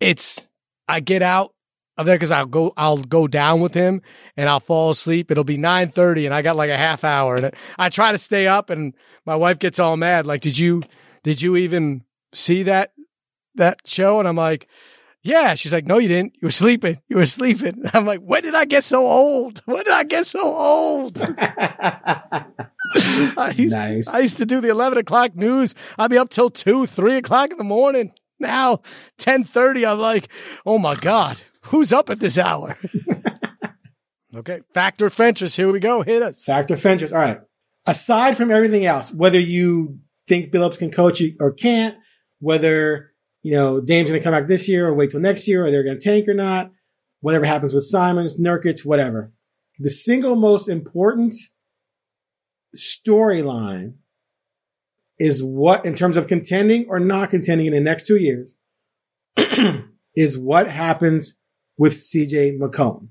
it's 0.00 0.50
I 0.86 1.00
get 1.00 1.22
out 1.22 1.54
of 2.02 2.06
there 2.06 2.16
because 2.16 2.30
I'll 2.30 2.46
go 2.46 2.72
I'll 2.76 2.98
go 2.98 3.26
down 3.26 3.60
with 3.60 3.74
him 3.74 4.02
and 4.36 4.48
I'll 4.48 4.60
fall 4.60 4.90
asleep. 4.90 5.30
It'll 5.30 5.44
be 5.44 5.56
nine 5.56 5.88
thirty 5.88 6.26
and 6.26 6.34
I 6.34 6.42
got 6.42 6.56
like 6.56 6.70
a 6.70 6.76
half 6.76 7.04
hour 7.04 7.36
and 7.36 7.54
I 7.78 7.88
try 7.88 8.12
to 8.12 8.18
stay 8.18 8.46
up 8.46 8.70
and 8.70 8.94
my 9.24 9.36
wife 9.36 9.58
gets 9.58 9.78
all 9.78 9.96
mad. 9.96 10.26
Like, 10.26 10.40
did 10.42 10.58
you 10.58 10.82
did 11.22 11.40
you 11.40 11.56
even 11.56 12.04
see 12.34 12.64
that 12.64 12.92
that 13.54 13.86
show? 13.86 14.18
And 14.18 14.28
I'm 14.28 14.36
like, 14.36 14.68
yeah. 15.22 15.54
She's 15.54 15.72
like, 15.72 15.86
no, 15.86 15.98
you 15.98 16.08
didn't. 16.08 16.34
You 16.34 16.46
were 16.46 16.52
sleeping. 16.52 17.00
You 17.08 17.16
were 17.16 17.26
sleeping. 17.26 17.84
I'm 17.94 18.04
like, 18.04 18.20
when 18.20 18.42
did 18.42 18.54
I 18.54 18.64
get 18.64 18.84
so 18.84 19.06
old? 19.06 19.60
When 19.64 19.84
did 19.84 19.92
I 19.92 20.04
get 20.04 20.26
so 20.26 20.42
old? 20.42 21.18
I 22.94 23.54
used, 23.56 23.74
Nice. 23.74 24.08
I 24.08 24.18
used 24.18 24.36
to 24.38 24.46
do 24.46 24.60
the 24.60 24.68
11 24.68 24.98
o'clock 24.98 25.34
news. 25.34 25.74
I'd 25.98 26.10
be 26.10 26.18
up 26.18 26.30
till 26.30 26.50
2, 26.50 26.86
3 26.86 27.16
o'clock 27.16 27.50
in 27.50 27.56
the 27.56 27.64
morning. 27.64 28.12
Now, 28.40 28.70
1030, 29.22 29.86
I'm 29.86 29.98
like, 30.00 30.28
oh 30.66 30.76
my 30.76 30.96
God, 30.96 31.40
who's 31.66 31.92
up 31.92 32.10
at 32.10 32.20
this 32.20 32.38
hour? 32.38 32.76
okay. 34.34 34.60
Fact 34.72 35.02
or 35.02 35.10
Fentress, 35.10 35.56
here 35.56 35.72
we 35.72 35.80
go. 35.80 36.02
Hit 36.02 36.22
us. 36.22 36.44
Fact 36.44 36.70
or 36.70 36.76
Fentress. 36.76 37.12
All 37.12 37.18
right. 37.18 37.40
Aside 37.86 38.36
from 38.36 38.50
everything 38.50 38.86
else, 38.86 39.12
whether 39.12 39.38
you 39.38 39.98
think 40.28 40.52
Billups 40.52 40.78
can 40.78 40.90
coach 40.90 41.20
you 41.20 41.36
or 41.40 41.52
can't, 41.52 41.96
whether, 42.38 43.12
you 43.42 43.52
know, 43.52 43.80
Dame's 43.80 44.08
going 44.08 44.20
to 44.20 44.24
come 44.24 44.32
back 44.32 44.46
this 44.46 44.68
year 44.68 44.86
or 44.86 44.94
wait 44.94 45.10
till 45.10 45.20
next 45.20 45.48
year 45.48 45.64
or 45.64 45.70
they're 45.70 45.84
going 45.84 45.98
to 45.98 46.04
tank 46.04 46.28
or 46.28 46.34
not, 46.34 46.70
whatever 47.20 47.44
happens 47.44 47.74
with 47.74 47.84
Simons, 47.84 48.38
Nurkic, 48.38 48.84
whatever. 48.84 49.32
The 49.78 49.90
single 49.90 50.36
most 50.36 50.68
important 50.68 51.34
storyline 52.76 53.94
is 55.18 55.42
what, 55.42 55.84
in 55.84 55.94
terms 55.94 56.16
of 56.16 56.26
contending 56.26 56.86
or 56.88 56.98
not 56.98 57.30
contending 57.30 57.66
in 57.66 57.72
the 57.72 57.80
next 57.80 58.06
two 58.06 58.16
years, 58.16 58.54
is 60.16 60.38
what 60.38 60.66
happens 60.68 61.38
with 61.82 61.94
CJ 61.94 62.60
McCollum. 62.60 63.08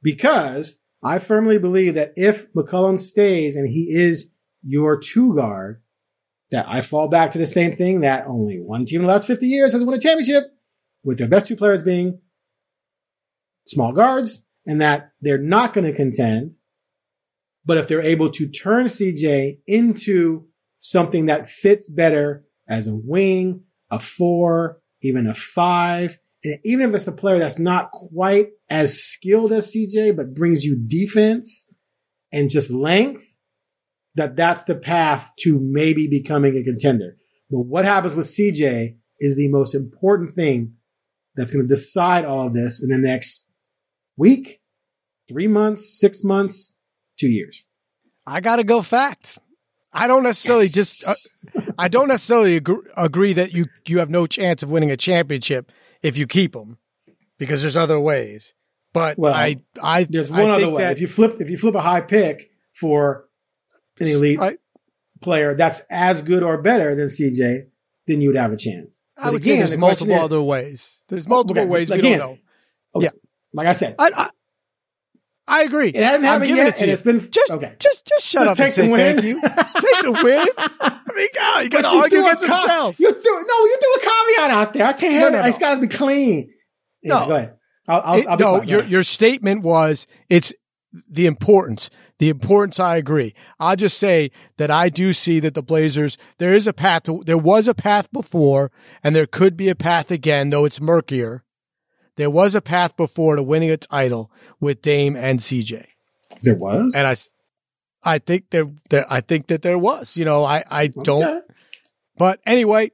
Because 0.00 0.78
I 1.02 1.18
firmly 1.18 1.58
believe 1.58 1.94
that 1.94 2.12
if 2.14 2.52
McCollum 2.52 3.00
stays 3.00 3.56
and 3.56 3.68
he 3.68 3.92
is 3.92 4.30
your 4.62 4.96
two 4.96 5.34
guard, 5.34 5.82
that 6.52 6.66
I 6.68 6.82
fall 6.82 7.08
back 7.08 7.32
to 7.32 7.38
the 7.38 7.48
same 7.48 7.72
thing 7.72 8.02
that 8.02 8.28
only 8.28 8.60
one 8.60 8.84
team 8.84 9.00
in 9.00 9.08
the 9.08 9.12
last 9.12 9.26
50 9.26 9.48
years 9.48 9.72
has 9.72 9.82
won 9.82 9.96
a 9.96 9.98
championship 9.98 10.44
with 11.02 11.18
their 11.18 11.26
best 11.26 11.48
two 11.48 11.56
players 11.56 11.82
being 11.82 12.20
small 13.66 13.92
guards 13.92 14.44
and 14.64 14.80
that 14.80 15.10
they're 15.20 15.36
not 15.36 15.72
going 15.72 15.90
to 15.90 15.92
contend. 15.92 16.52
But 17.64 17.76
if 17.76 17.88
they're 17.88 18.00
able 18.02 18.30
to 18.30 18.48
turn 18.48 18.86
CJ 18.86 19.62
into 19.66 20.46
something 20.78 21.26
that 21.26 21.48
fits 21.48 21.90
better 21.90 22.44
as 22.68 22.86
a 22.86 22.94
wing, 22.94 23.64
a 23.90 23.98
four, 23.98 24.80
even 25.02 25.26
a 25.26 25.34
five, 25.34 26.20
even 26.64 26.90
if 26.90 26.94
it's 26.94 27.06
a 27.06 27.12
player 27.12 27.38
that's 27.38 27.58
not 27.58 27.90
quite 27.90 28.48
as 28.68 29.00
skilled 29.00 29.52
as 29.52 29.74
CJ, 29.74 30.16
but 30.16 30.34
brings 30.34 30.64
you 30.64 30.76
defense 30.86 31.66
and 32.32 32.50
just 32.50 32.70
length, 32.70 33.36
that 34.16 34.36
that's 34.36 34.62
the 34.64 34.76
path 34.76 35.32
to 35.40 35.58
maybe 35.60 36.08
becoming 36.08 36.56
a 36.56 36.62
contender. 36.62 37.16
But 37.50 37.60
what 37.60 37.84
happens 37.84 38.14
with 38.14 38.26
CJ 38.26 38.96
is 39.20 39.36
the 39.36 39.48
most 39.48 39.74
important 39.74 40.34
thing 40.34 40.74
that's 41.36 41.52
going 41.52 41.66
to 41.66 41.74
decide 41.74 42.24
all 42.24 42.46
of 42.46 42.54
this 42.54 42.82
in 42.82 42.88
the 42.88 42.98
next 42.98 43.46
week, 44.16 44.60
three 45.28 45.48
months, 45.48 45.98
six 45.98 46.24
months, 46.24 46.74
two 47.18 47.28
years. 47.28 47.64
I 48.26 48.40
got 48.40 48.56
to 48.56 48.64
go 48.64 48.82
fact. 48.82 49.38
I 49.92 50.08
don't 50.08 50.22
necessarily 50.22 50.64
yes. 50.64 50.74
just, 50.74 51.08
uh, 51.08 51.60
I 51.78 51.88
don't 51.88 52.08
necessarily 52.08 52.56
agree, 52.56 52.82
agree 52.96 53.32
that 53.34 53.52
you, 53.52 53.66
you 53.86 53.98
have 54.00 54.10
no 54.10 54.26
chance 54.26 54.62
of 54.62 54.70
winning 54.70 54.90
a 54.90 54.96
championship 54.96 55.72
if 56.02 56.16
you 56.16 56.26
keep 56.26 56.52
them 56.52 56.78
because 57.38 57.62
there's 57.62 57.76
other 57.76 58.00
ways. 58.00 58.54
But 58.92 59.18
well, 59.18 59.34
I, 59.34 59.56
I, 59.82 60.04
there's 60.04 60.30
one 60.30 60.48
I 60.48 60.54
other 60.54 60.70
way. 60.70 60.84
If 60.84 61.00
you 61.00 61.06
flip, 61.06 61.34
if 61.40 61.50
you 61.50 61.58
flip 61.58 61.74
a 61.74 61.82
high 61.82 62.00
pick 62.00 62.50
for 62.72 63.28
an 64.00 64.06
elite 64.06 64.38
right. 64.38 64.58
player 65.20 65.54
that's 65.54 65.82
as 65.90 66.22
good 66.22 66.42
or 66.42 66.62
better 66.62 66.94
than 66.94 67.08
CJ, 67.08 67.68
then 68.06 68.20
you 68.20 68.30
would 68.30 68.36
have 68.36 68.52
a 68.52 68.56
chance. 68.56 69.00
But 69.16 69.24
I 69.24 69.30
would 69.30 69.42
again, 69.42 69.54
say 69.54 69.58
there's 69.58 69.70
the 69.72 69.78
multiple 69.78 70.14
is, 70.14 70.20
other 70.22 70.40
ways. 70.40 71.02
There's 71.08 71.26
oh, 71.26 71.30
multiple 71.30 71.62
okay, 71.62 71.70
ways 71.70 71.90
again, 71.90 72.04
we 72.04 72.10
don't 72.10 72.18
know. 72.18 72.38
Okay. 72.94 73.04
Yeah. 73.06 73.10
Like 73.52 73.66
I 73.66 73.72
said, 73.72 73.94
I, 73.98 74.10
I, 74.16 74.30
I 75.48 75.62
agree. 75.62 75.88
It 75.88 76.02
hasn't 76.02 76.24
happened 76.24 76.50
yet, 76.50 76.68
it 76.68 76.82
and 76.82 76.90
it's 76.90 77.02
been 77.02 77.20
just 77.30 77.50
okay. 77.50 77.74
Just 77.78 78.06
just 78.06 78.26
shut 78.26 78.46
just 78.46 78.52
up 78.52 78.56
take 78.56 78.64
and 78.66 78.72
say 78.74 78.86
the 78.86 78.92
win. 78.92 79.16
thank 79.16 79.26
you. 79.26 79.40
take 79.42 80.02
the 80.02 80.20
win. 80.24 81.00
Mean, 81.16 81.28
God, 81.34 81.64
you 81.64 81.70
got 81.70 81.82
to 81.82 81.96
argue 81.96 82.20
against 82.20 82.44
himself. 82.44 83.00
You 83.00 83.12
threw 83.12 83.22
no, 83.22 83.64
you 83.64 83.78
do 83.80 83.96
a 83.96 84.00
caveat 84.00 84.50
out 84.50 84.72
there. 84.72 84.86
I 84.86 84.92
can't 84.92 85.14
have 85.14 85.32
no, 85.32 85.38
no, 85.38 85.44
it. 85.44 85.48
It's 85.48 85.58
got 85.58 85.74
to 85.74 85.80
be 85.80 85.88
clean. 85.88 86.52
Yeah, 87.02 87.20
no, 87.20 87.26
go 87.26 87.34
ahead. 87.36 87.56
I'll, 87.88 88.02
I'll, 88.04 88.18
it, 88.18 88.26
I'll 88.26 88.38
no, 88.38 88.62
your 88.62 88.84
your 88.84 89.02
statement 89.02 89.62
was 89.62 90.06
it's 90.28 90.52
the 91.08 91.26
importance. 91.26 91.90
The 92.18 92.28
importance, 92.28 92.80
I 92.80 92.96
agree. 92.96 93.34
I'll 93.60 93.76
just 93.76 93.98
say 93.98 94.30
that 94.56 94.70
I 94.70 94.88
do 94.88 95.12
see 95.12 95.40
that 95.40 95.54
the 95.54 95.62
Blazers, 95.62 96.16
there 96.38 96.52
is 96.52 96.66
a 96.66 96.72
path 96.72 97.04
to, 97.04 97.22
there 97.26 97.38
was 97.38 97.68
a 97.68 97.74
path 97.74 98.10
before 98.12 98.70
and 99.02 99.14
there 99.14 99.26
could 99.26 99.56
be 99.56 99.68
a 99.68 99.74
path 99.74 100.10
again, 100.10 100.50
though 100.50 100.64
it's 100.64 100.80
murkier. 100.80 101.44
There 102.16 102.30
was 102.30 102.54
a 102.54 102.62
path 102.62 102.96
before 102.96 103.36
to 103.36 103.42
winning 103.42 103.70
a 103.70 103.76
title 103.76 104.30
with 104.58 104.80
Dame 104.80 105.16
and 105.16 105.38
CJ. 105.38 105.84
There 106.40 106.56
was? 106.56 106.94
And 106.94 107.06
I, 107.06 107.14
I 108.06 108.18
think 108.18 108.50
there, 108.50 108.70
there 108.88 109.04
I 109.10 109.20
think 109.20 109.48
that 109.48 109.62
there 109.62 109.78
was, 109.78 110.16
you 110.16 110.24
know, 110.24 110.44
I, 110.44 110.64
I 110.70 110.86
don't, 110.86 111.44
but 112.16 112.40
anyway, 112.46 112.92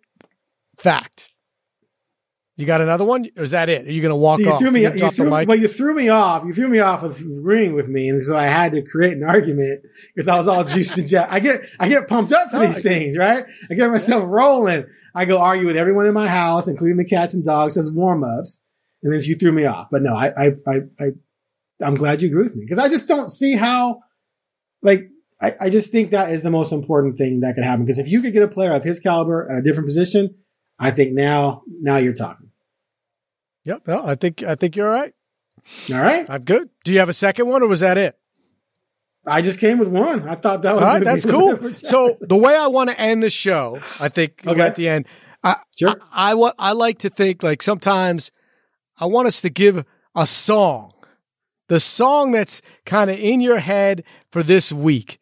fact. 0.76 1.28
You 2.56 2.66
got 2.66 2.82
another 2.82 3.04
one, 3.06 3.26
or 3.36 3.44
is 3.44 3.52
that 3.52 3.70
it? 3.70 3.86
Are 3.86 3.90
you 3.90 4.02
going 4.02 4.10
to 4.10 4.16
walk 4.16 4.38
so 4.38 4.44
you 4.44 4.52
off? 4.52 4.60
Threw 4.60 4.70
me, 4.70 4.82
you, 4.82 4.92
you 4.92 5.10
threw, 5.10 5.30
well, 5.30 5.56
you 5.56 5.68
threw 5.68 5.94
me 5.94 6.10
off. 6.10 6.44
You 6.44 6.52
threw 6.52 6.68
me 6.68 6.80
off 6.80 7.02
of 7.02 7.18
agreeing 7.18 7.74
with 7.74 7.88
me, 7.88 8.10
and 8.10 8.22
so 8.22 8.36
I 8.36 8.44
had 8.44 8.72
to 8.72 8.82
create 8.82 9.14
an 9.14 9.24
argument 9.24 9.80
because 10.14 10.28
I 10.28 10.36
was 10.36 10.46
all 10.46 10.62
juiced 10.62 10.98
and 10.98 11.08
jet. 11.08 11.28
I 11.30 11.40
get, 11.40 11.62
I 11.80 11.88
get 11.88 12.08
pumped 12.08 12.30
up 12.30 12.50
for 12.50 12.58
these 12.58 12.78
things, 12.78 13.16
right? 13.16 13.46
I 13.70 13.74
get 13.74 13.90
myself 13.90 14.24
rolling. 14.26 14.84
I 15.14 15.24
go 15.24 15.38
argue 15.38 15.66
with 15.66 15.78
everyone 15.78 16.06
in 16.06 16.14
my 16.14 16.28
house, 16.28 16.68
including 16.68 16.98
the 16.98 17.06
cats 17.06 17.32
and 17.32 17.42
dogs, 17.42 17.78
as 17.78 17.90
warm 17.90 18.22
ups, 18.22 18.60
and 19.02 19.12
then 19.12 19.20
you 19.22 19.34
threw 19.34 19.52
me 19.52 19.64
off. 19.64 19.88
But 19.90 20.02
no, 20.02 20.14
I, 20.14 20.28
I, 20.28 20.50
I, 20.66 20.80
I 21.00 21.12
I'm 21.82 21.94
glad 21.94 22.20
you 22.20 22.28
agree 22.28 22.44
with 22.44 22.54
me 22.54 22.64
because 22.64 22.78
I 22.78 22.90
just 22.90 23.08
don't 23.08 23.30
see 23.30 23.56
how, 23.56 24.02
like, 24.82 25.10
I, 25.40 25.54
I 25.60 25.70
just 25.70 25.90
think 25.90 26.10
that 26.10 26.30
is 26.30 26.42
the 26.42 26.50
most 26.50 26.72
important 26.72 27.18
thing 27.18 27.40
that 27.40 27.54
could 27.54 27.64
happen. 27.64 27.84
Because 27.84 27.98
if 27.98 28.08
you 28.08 28.20
could 28.22 28.32
get 28.32 28.42
a 28.42 28.48
player 28.48 28.72
of 28.72 28.84
his 28.84 29.00
caliber 29.00 29.50
at 29.50 29.58
a 29.58 29.62
different 29.62 29.88
position, 29.88 30.36
I 30.78 30.90
think 30.90 31.14
now, 31.14 31.62
now 31.68 31.96
you're 31.96 32.12
talking. 32.12 32.50
Yep. 33.64 33.86
No, 33.86 34.04
I 34.04 34.14
think 34.14 34.42
I 34.42 34.56
think 34.56 34.76
you're 34.76 34.92
all 34.92 35.00
right. 35.00 35.14
All 35.92 36.00
right. 36.00 36.28
I'm 36.28 36.42
good. 36.42 36.68
Do 36.84 36.92
you 36.92 36.98
have 36.98 37.08
a 37.08 37.12
second 37.12 37.48
one 37.48 37.62
or 37.62 37.68
was 37.68 37.80
that 37.80 37.96
it? 37.98 38.18
I 39.24 39.40
just 39.40 39.60
came 39.60 39.78
with 39.78 39.88
one. 39.88 40.28
I 40.28 40.34
thought 40.34 40.62
that 40.62 40.74
was 40.74 40.82
all 40.82 40.88
right. 40.88 41.04
That's 41.04 41.24
cool. 41.24 41.72
So 41.74 42.16
the 42.20 42.36
way 42.36 42.56
I 42.56 42.66
want 42.66 42.90
to 42.90 43.00
end 43.00 43.22
the 43.22 43.30
show, 43.30 43.78
I 44.00 44.08
think 44.08 44.42
okay. 44.44 44.60
at 44.60 44.74
the 44.74 44.88
end, 44.88 45.06
I, 45.44 45.56
sure. 45.76 45.94
I, 46.12 46.32
I, 46.32 46.52
I 46.58 46.72
like 46.72 46.98
to 47.00 47.10
think 47.10 47.42
like 47.42 47.62
sometimes 47.62 48.32
I 48.98 49.06
want 49.06 49.28
us 49.28 49.40
to 49.42 49.50
give 49.50 49.84
a 50.16 50.26
song, 50.26 50.91
the 51.68 51.80
song 51.80 52.32
that's 52.32 52.62
kind 52.84 53.10
of 53.10 53.18
in 53.18 53.40
your 53.40 53.58
head 53.58 54.04
for 54.30 54.42
this 54.42 54.72
week, 54.72 55.18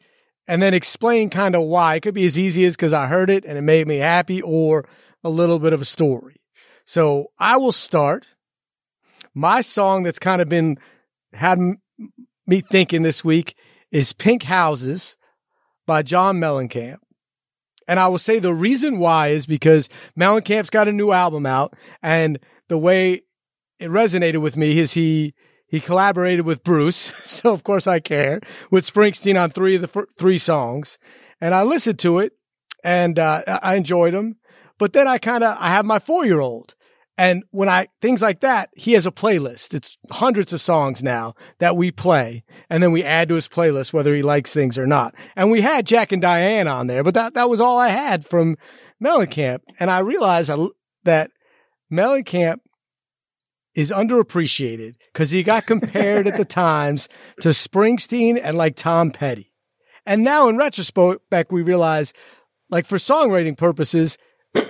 and 0.48 0.60
then 0.60 0.74
explain 0.74 1.30
kind 1.30 1.54
of 1.54 1.62
why. 1.62 1.94
It 1.94 2.00
could 2.00 2.14
be 2.14 2.24
as 2.24 2.38
easy 2.38 2.64
as 2.64 2.76
because 2.76 2.92
I 2.92 3.06
heard 3.06 3.30
it 3.30 3.44
and 3.44 3.56
it 3.56 3.62
made 3.62 3.86
me 3.86 3.98
happy, 3.98 4.42
or 4.42 4.86
a 5.22 5.30
little 5.30 5.58
bit 5.58 5.72
of 5.72 5.80
a 5.80 5.84
story. 5.84 6.40
So 6.84 7.28
I 7.38 7.56
will 7.56 7.72
start. 7.72 8.26
My 9.34 9.60
song 9.60 10.02
that's 10.02 10.18
kind 10.18 10.42
of 10.42 10.48
been 10.48 10.78
had 11.32 11.58
me 12.46 12.60
thinking 12.62 13.02
this 13.02 13.24
week 13.24 13.54
is 13.92 14.12
Pink 14.12 14.42
Houses 14.42 15.16
by 15.86 16.02
John 16.02 16.38
Mellencamp. 16.38 16.98
And 17.86 17.98
I 17.98 18.08
will 18.08 18.18
say 18.18 18.38
the 18.38 18.54
reason 18.54 18.98
why 18.98 19.28
is 19.28 19.46
because 19.46 19.88
Mellencamp's 20.18 20.70
got 20.70 20.88
a 20.88 20.92
new 20.92 21.12
album 21.12 21.46
out 21.46 21.74
and 22.02 22.38
the 22.68 22.78
way 22.78 23.22
it 23.78 23.88
resonated 23.90 24.40
with 24.40 24.56
me 24.56 24.78
is 24.78 24.92
he 24.92 25.34
he 25.70 25.80
collaborated 25.80 26.44
with 26.44 26.64
Bruce, 26.64 26.96
so 27.24 27.52
of 27.52 27.64
course 27.64 27.86
I 27.86 28.00
care, 28.00 28.40
with 28.70 28.90
Springsteen 28.90 29.40
on 29.40 29.50
three 29.50 29.76
of 29.76 29.82
the 29.82 30.06
three 30.18 30.38
songs. 30.38 30.98
And 31.40 31.54
I 31.54 31.62
listened 31.62 31.98
to 32.00 32.18
it 32.18 32.32
and 32.84 33.18
uh, 33.18 33.42
I 33.62 33.76
enjoyed 33.76 34.14
them. 34.14 34.36
But 34.78 34.92
then 34.92 35.06
I 35.06 35.18
kind 35.18 35.44
of 35.44 35.56
I 35.58 35.68
have 35.68 35.84
my 35.84 35.98
4-year-old 35.98 36.74
and 37.20 37.44
when 37.50 37.68
I, 37.68 37.86
things 38.00 38.22
like 38.22 38.40
that, 38.40 38.70
he 38.74 38.94
has 38.94 39.04
a 39.04 39.10
playlist. 39.10 39.74
It's 39.74 39.98
hundreds 40.10 40.54
of 40.54 40.60
songs 40.62 41.02
now 41.02 41.34
that 41.58 41.76
we 41.76 41.90
play. 41.90 42.44
And 42.70 42.82
then 42.82 42.92
we 42.92 43.04
add 43.04 43.28
to 43.28 43.34
his 43.34 43.46
playlist, 43.46 43.92
whether 43.92 44.14
he 44.14 44.22
likes 44.22 44.54
things 44.54 44.78
or 44.78 44.86
not. 44.86 45.14
And 45.36 45.50
we 45.50 45.60
had 45.60 45.86
Jack 45.86 46.12
and 46.12 46.22
Diane 46.22 46.66
on 46.66 46.86
there, 46.86 47.04
but 47.04 47.12
that, 47.12 47.34
that 47.34 47.50
was 47.50 47.60
all 47.60 47.76
I 47.76 47.88
had 47.88 48.24
from 48.24 48.56
Mellencamp. 49.04 49.60
And 49.78 49.90
I 49.90 49.98
realized 49.98 50.50
that 51.04 51.30
Mellencamp 51.92 52.60
is 53.74 53.92
underappreciated 53.92 54.94
because 55.12 55.30
he 55.30 55.42
got 55.42 55.66
compared 55.66 56.26
at 56.26 56.36
the 56.36 56.44
times 56.46 57.08
to 57.40 57.50
Springsteen 57.50 58.40
and 58.42 58.56
like 58.56 58.76
Tom 58.76 59.10
Petty. 59.10 59.52
And 60.06 60.24
now 60.24 60.48
in 60.48 60.56
retrospect, 60.56 61.52
we 61.52 61.62
realize 61.62 62.12
like 62.68 62.86
for 62.86 62.96
songwriting 62.96 63.56
purposes, 63.56 64.18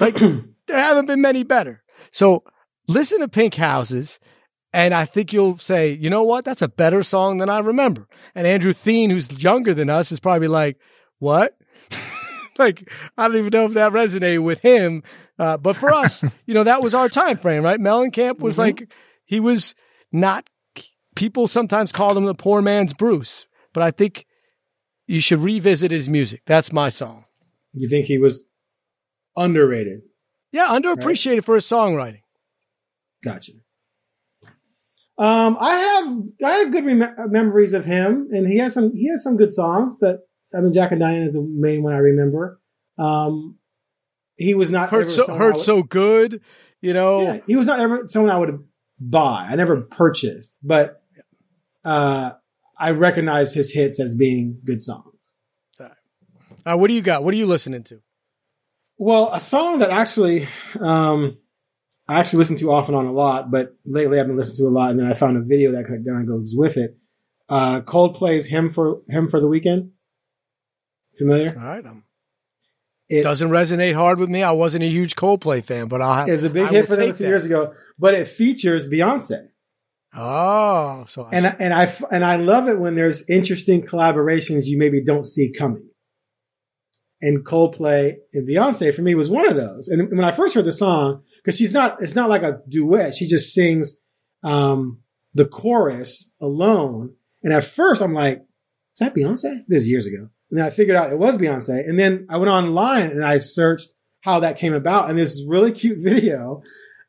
like 0.01 0.17
there 0.19 0.45
haven't 0.79 1.07
been 1.07 1.21
many 1.21 1.43
better. 1.43 1.83
So 2.11 2.45
listen 2.89 3.21
to 3.21 3.29
Pink 3.29 3.55
Houses. 3.55 4.21
And 4.73 4.95
I 4.95 5.05
think 5.05 5.33
you'll 5.33 5.59
say, 5.59 5.93
you 5.93 6.11
know 6.11 6.23
what? 6.23 6.45
That's 6.45 6.63
a 6.63 6.69
better 6.69 7.03
song 7.03 7.39
than 7.39 7.49
I 7.49 7.59
remember. 7.59 8.07
And 8.37 8.47
Andrew 8.47 8.73
Theen, 8.73 9.11
who's 9.11 9.43
younger 9.43 9.75
than 9.75 9.91
us, 9.91 10.13
is 10.13 10.21
probably 10.21 10.47
like, 10.47 10.79
what? 11.19 11.57
like, 12.59 12.91
I 13.17 13.29
don't 13.29 13.37
even 13.37 13.51
know 13.51 13.67
if 13.67 13.75
that 13.75 13.93
resonated 13.93 14.43
with 14.43 14.61
him. 14.61 15.03
Uh, 15.39 15.57
but 15.57 15.77
for 15.77 15.93
us, 15.93 16.25
you 16.47 16.55
know, 16.55 16.65
that 16.65 16.83
was 16.83 16.95
our 16.95 17.09
time 17.09 17.37
frame, 17.37 17.63
right? 17.63 17.81
Mellencamp 17.81 18.39
was 18.39 18.55
mm-hmm. 18.55 18.61
like, 18.61 18.93
he 19.25 19.41
was 19.41 19.75
not, 20.13 20.49
people 21.15 21.49
sometimes 21.49 21.93
called 21.93 22.17
him 22.17 22.25
the 22.25 22.35
poor 22.35 22.63
man's 22.63 22.95
Bruce, 22.95 23.47
but 23.73 23.83
I 23.83 23.91
think 23.91 24.27
you 25.07 25.21
should 25.21 25.41
revisit 25.41 25.91
his 25.91 26.09
music. 26.09 26.43
That's 26.47 26.73
my 26.73 26.89
song. 26.89 27.25
You 27.73 27.89
think 27.89 28.07
he 28.07 28.19
was 28.19 28.43
underrated? 29.37 30.03
Yeah, 30.53 30.67
underappreciated 30.69 31.35
right. 31.35 31.45
for 31.45 31.55
his 31.55 31.67
songwriting. 31.67 32.23
Gotcha. 33.23 33.53
Um, 35.19 35.59
I 35.61 35.75
have 35.75 36.23
I 36.43 36.51
have 36.59 36.73
good 36.73 36.87
rem- 36.87 37.15
memories 37.31 37.75
of 37.75 37.85
him, 37.85 38.29
and 38.33 38.49
he 38.49 38.57
has 38.57 38.73
some 38.73 38.97
he 38.97 39.09
has 39.11 39.23
some 39.23 39.37
good 39.37 39.53
songs. 39.53 39.99
That 39.99 40.21
I 40.55 40.61
mean, 40.61 40.73
Jack 40.73 40.91
and 40.93 41.01
Diane 41.01 41.23
is 41.23 41.35
the 41.35 41.43
main 41.43 41.83
one 41.83 41.93
I 41.93 41.99
remember. 41.99 42.61
Um, 42.99 43.59
he 44.37 44.55
was 44.55 44.71
not 44.71 44.91
hurt 44.91 45.11
so 45.11 45.27
hurt 45.27 45.55
would, 45.55 45.63
so 45.63 45.83
good, 45.83 46.41
you 46.81 46.93
know. 46.93 47.23
Yeah, 47.23 47.39
he 47.47 47.57
was 47.57 47.67
not 47.67 47.81
ever 47.81 48.07
someone 48.07 48.31
I 48.31 48.39
would 48.39 48.65
buy. 48.99 49.47
I 49.51 49.57
never 49.57 49.81
purchased, 49.83 50.57
but 50.63 51.03
uh, 51.85 52.33
I 52.79 52.91
recognize 52.93 53.53
his 53.53 53.73
hits 53.73 54.01
as 54.01 54.15
being 54.15 54.61
good 54.65 54.83
songs. 54.83 55.07
Uh, 56.67 56.77
what 56.77 56.89
do 56.89 56.95
you 56.95 57.03
got? 57.03 57.25
What 57.25 57.33
are 57.35 57.39
you 57.39 57.47
listening 57.47 57.83
to? 57.85 58.03
Well, 58.99 59.31
a 59.33 59.41
song 59.41 59.79
that 59.79 59.91
actually, 59.91 60.47
um, 60.79 61.39
I 62.07 62.21
actually 62.21 62.41
listen 62.41 62.57
to 62.57 62.71
off 62.71 62.89
and 62.89 62.97
on 62.97 63.07
a 63.07 63.13
lot, 63.13 63.51
but 63.51 63.75
lately 63.87 64.21
I've 64.21 64.27
been 64.27 64.37
listening 64.37 64.59
to 64.59 64.69
a 64.69 64.77
lot, 64.77 64.91
and 64.91 65.01
then 65.01 65.07
I 65.07 65.15
found 65.15 65.39
a 65.39 65.43
video 65.43 65.73
that 65.73 65.87
kind 65.87 66.07
of 66.07 66.27
goes 66.29 66.55
with 66.55 66.77
it. 66.77 66.99
Uh, 67.49 67.81
Coldplay's 67.81 68.47
"Him 68.47 68.71
for 68.71 69.01
Hymn 69.09 69.29
for 69.29 69.41
the 69.41 69.49
Weekend." 69.49 69.93
Familiar? 71.19 71.49
All 71.57 71.65
right. 71.65 71.87
Um. 71.87 72.05
It 73.09 73.23
Doesn't 73.25 73.51
resonate 73.51 73.95
hard 73.95 74.21
with 74.21 74.29
me. 74.31 74.45
I 74.45 74.53
wasn't 74.53 74.85
a 74.85 74.89
huge 74.89 75.17
Coldplay 75.17 75.65
fan, 75.65 75.89
but 75.89 76.01
I'll 76.01 76.15
have. 76.15 76.29
is 76.29 76.45
a 76.45 76.51
big 76.51 76.67
I 76.67 76.69
hit 76.71 76.87
for 76.87 76.95
them 76.95 77.11
a 77.11 77.15
few 77.15 77.25
that. 77.27 77.29
years 77.31 77.45
ago, 77.45 77.75
but 77.99 78.15
it 78.15 78.29
features 78.29 78.89
Beyonce. 78.89 79.49
Oh, 80.15 81.05
so 81.09 81.27
And 81.33 81.47
I- 81.47 81.57
and 81.59 81.75
I 81.75 81.93
and 82.13 82.25
I 82.25 82.37
love 82.37 82.69
it 82.69 82.79
when 82.79 82.95
there's 82.95 83.29
interesting 83.29 83.83
collaborations 83.83 84.67
you 84.67 84.79
maybe 84.79 85.03
don't 85.03 85.27
see 85.27 85.53
coming. 85.53 85.89
And 87.21 87.45
Coldplay 87.45 88.15
and 88.33 88.49
Beyonce 88.49 88.95
for 88.95 89.03
me 89.03 89.15
was 89.15 89.29
one 89.29 89.47
of 89.49 89.57
those. 89.57 89.89
And 89.89 90.09
when 90.11 90.25
I 90.25 90.33
first 90.33 90.55
heard 90.55 90.65
the 90.65 90.73
song, 90.73 91.23
because 91.37 91.57
she's 91.59 91.73
not, 91.73 92.01
it's 92.01 92.15
not 92.15 92.31
like 92.31 92.43
a 92.43 92.61
duet. 92.69 93.15
She 93.15 93.27
just 93.27 93.53
sings 93.53 93.97
um, 94.43 95.01
the 95.35 95.45
chorus 95.47 96.31
alone. 96.41 97.15
And 97.43 97.53
at 97.53 97.65
first, 97.65 98.01
I'm 98.01 98.15
like, 98.15 98.39
"Is 98.39 98.99
that 99.01 99.15
Beyonce?" 99.15 99.65
This 99.69 99.83
is 99.83 99.89
years 99.89 100.07
ago. 100.07 100.29
And 100.51 100.59
then 100.59 100.67
I 100.67 100.71
figured 100.71 100.97
out 100.97 101.13
it 101.13 101.19
was 101.19 101.37
Beyonce. 101.37 101.89
And 101.89 101.99
then 101.99 102.27
I 102.29 102.37
went 102.37 102.51
online 102.51 103.11
and 103.11 103.25
I 103.25 103.39
searched 103.39 103.93
how 104.21 104.41
that 104.41 104.59
came 104.59 104.75
about. 104.75 105.09
And 105.09 105.19
this 105.19 105.45
really 105.47 105.73
cute 105.73 105.99
video 106.03 106.63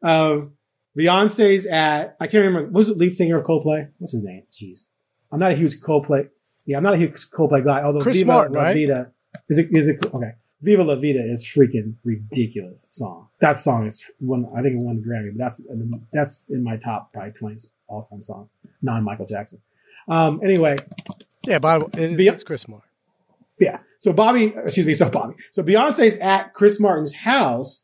of 0.03 0.51
Beyonce's 0.97 1.65
at, 1.65 2.15
I 2.19 2.27
can't 2.27 2.45
remember, 2.45 2.69
was 2.69 2.87
the 2.87 2.95
lead 2.95 3.13
singer 3.13 3.37
of 3.37 3.45
Coldplay? 3.45 3.89
What's 3.97 4.13
his 4.13 4.23
name? 4.23 4.43
Jeez. 4.51 4.85
I'm 5.31 5.39
not 5.39 5.51
a 5.51 5.55
huge 5.55 5.79
Coldplay. 5.79 6.29
Yeah, 6.65 6.77
I'm 6.77 6.83
not 6.83 6.93
a 6.93 6.97
huge 6.97 7.13
Coldplay 7.31 7.63
guy, 7.63 7.81
although 7.81 8.01
Chris 8.01 8.17
Viva 8.17 8.31
Martin, 8.31 8.53
La 8.53 8.63
right? 8.63 8.73
Vida 8.73 9.11
is 9.49 9.57
it, 9.57 9.69
is 9.71 9.87
it, 9.87 10.05
okay. 10.13 10.33
Viva 10.61 10.83
La 10.83 10.95
Vida 10.95 11.19
is 11.19 11.43
freaking 11.43 11.95
ridiculous 12.03 12.85
song. 12.91 13.29
That 13.39 13.57
song 13.57 13.87
is 13.87 14.03
one, 14.19 14.45
I 14.55 14.61
think 14.61 14.75
it 14.75 14.85
won 14.85 14.97
the 14.97 15.07
Grammy, 15.07 15.31
but 15.35 15.43
that's, 15.43 15.61
that's 16.13 16.49
in 16.49 16.63
my 16.63 16.77
top 16.77 17.11
probably 17.11 17.31
20 17.31 17.67
all 17.87 18.01
time 18.03 18.21
songs, 18.21 18.49
non 18.81 19.03
Michael 19.03 19.25
Jackson. 19.25 19.59
Um, 20.07 20.39
anyway, 20.43 20.77
yeah, 21.47 21.59
but 21.59 21.97
it, 21.97 22.15
Be- 22.15 22.27
it's 22.27 22.43
Chris 22.43 22.67
Martin. 22.67 22.87
Yeah. 23.61 23.79
So 23.99 24.11
Bobby, 24.11 24.53
excuse 24.55 24.87
me, 24.87 24.95
so 24.95 25.09
Bobby. 25.09 25.35
So 25.51 25.63
Beyonce's 25.63 26.17
at 26.17 26.53
Chris 26.53 26.79
Martin's 26.79 27.13
house 27.13 27.83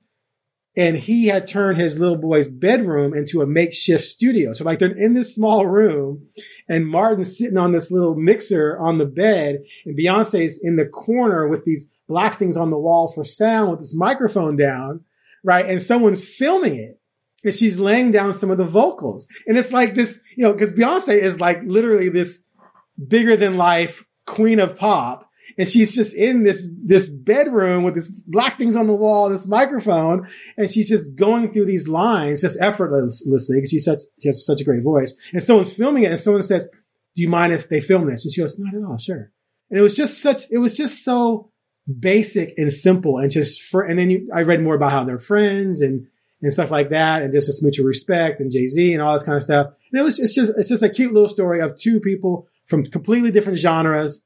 and 0.75 0.97
he 0.97 1.28
had 1.28 1.47
turned 1.47 1.78
his 1.78 1.99
little 1.99 2.17
boy's 2.17 2.49
bedroom 2.49 3.13
into 3.13 3.41
a 3.41 3.47
makeshift 3.47 4.03
studio. 4.03 4.53
So 4.53 4.63
like 4.63 4.80
they're 4.80 4.91
in 4.91 5.13
this 5.13 5.34
small 5.34 5.67
room 5.67 6.28
and 6.67 6.88
Martin's 6.88 7.38
sitting 7.38 7.57
on 7.57 7.71
this 7.71 7.91
little 7.91 8.15
mixer 8.15 8.78
on 8.80 8.97
the 8.97 9.05
bed 9.05 9.63
and 9.86 9.97
Beyonce's 9.97 10.59
in 10.61 10.75
the 10.75 10.86
corner 10.86 11.47
with 11.47 11.63
these 11.63 11.88
black 12.07 12.38
things 12.38 12.57
on 12.57 12.71
the 12.71 12.80
wall 12.80 13.11
for 13.13 13.23
sound 13.23 13.71
with 13.71 13.80
this 13.80 13.95
microphone 13.95 14.55
down, 14.55 15.03
right? 15.43 15.65
And 15.65 15.82
someone's 15.82 16.28
filming 16.28 16.75
it 16.75 16.99
and 17.43 17.53
she's 17.53 17.78
laying 17.78 18.11
down 18.11 18.34
some 18.34 18.49
of 18.49 18.57
the 18.57 18.65
vocals. 18.65 19.28
And 19.45 19.57
it's 19.57 19.71
like 19.71 19.93
this, 19.93 20.19
you 20.36 20.43
know, 20.43 20.53
cause 20.55 20.73
Beyonce 20.73 21.13
is 21.13 21.39
like 21.39 21.61
literally 21.63 22.09
this 22.09 22.43
bigger 23.07 23.38
than 23.38 23.57
life 23.57 24.03
queen 24.25 24.59
of 24.59 24.78
pop. 24.78 25.26
And 25.57 25.67
she's 25.67 25.95
just 25.95 26.15
in 26.15 26.43
this, 26.43 26.67
this 26.83 27.09
bedroom 27.09 27.83
with 27.83 27.95
this 27.95 28.09
black 28.09 28.57
things 28.57 28.75
on 28.75 28.87
the 28.87 28.95
wall, 28.95 29.29
this 29.29 29.47
microphone, 29.47 30.27
and 30.57 30.69
she's 30.69 30.89
just 30.89 31.15
going 31.15 31.51
through 31.51 31.65
these 31.65 31.87
lines 31.87 32.41
just 32.41 32.57
effortlessly 32.61 33.57
because 33.57 33.69
she's 33.69 33.85
such, 33.85 34.01
she 34.19 34.29
has 34.29 34.45
such 34.45 34.61
a 34.61 34.63
great 34.63 34.83
voice. 34.83 35.13
And 35.33 35.41
someone's 35.41 35.73
filming 35.73 36.03
it 36.03 36.11
and 36.11 36.19
someone 36.19 36.43
says, 36.43 36.67
do 37.15 37.21
you 37.21 37.29
mind 37.29 37.53
if 37.53 37.69
they 37.69 37.81
film 37.81 38.05
this? 38.05 38.25
And 38.25 38.33
she 38.33 38.41
goes, 38.41 38.59
not 38.59 38.75
at 38.75 38.83
all, 38.83 38.97
sure. 38.97 39.31
And 39.69 39.79
it 39.79 39.83
was 39.83 39.95
just 39.95 40.21
such, 40.21 40.43
it 40.51 40.57
was 40.57 40.75
just 40.75 41.03
so 41.03 41.51
basic 41.99 42.53
and 42.57 42.71
simple 42.71 43.17
and 43.17 43.31
just 43.31 43.73
and 43.73 43.97
then 43.97 44.09
you, 44.09 44.29
I 44.33 44.41
read 44.41 44.61
more 44.61 44.75
about 44.75 44.91
how 44.91 45.03
they're 45.03 45.19
friends 45.19 45.81
and, 45.81 46.07
and 46.41 46.53
stuff 46.53 46.69
like 46.69 46.89
that 46.89 47.23
and 47.23 47.31
just 47.31 47.47
this 47.47 47.63
mutual 47.63 47.85
respect 47.85 48.39
and 48.39 48.51
Jay-Z 48.51 48.93
and 48.93 49.01
all 49.01 49.13
this 49.13 49.23
kind 49.23 49.37
of 49.37 49.43
stuff. 49.43 49.67
And 49.91 49.99
it 49.99 50.03
was, 50.03 50.19
it's 50.19 50.35
just, 50.35 50.51
it's 50.57 50.69
just 50.69 50.83
a 50.83 50.89
cute 50.89 51.13
little 51.13 51.29
story 51.29 51.61
of 51.61 51.77
two 51.77 51.99
people 51.99 52.47
from 52.67 52.83
completely 52.83 53.31
different 53.31 53.57
genres. 53.57 54.21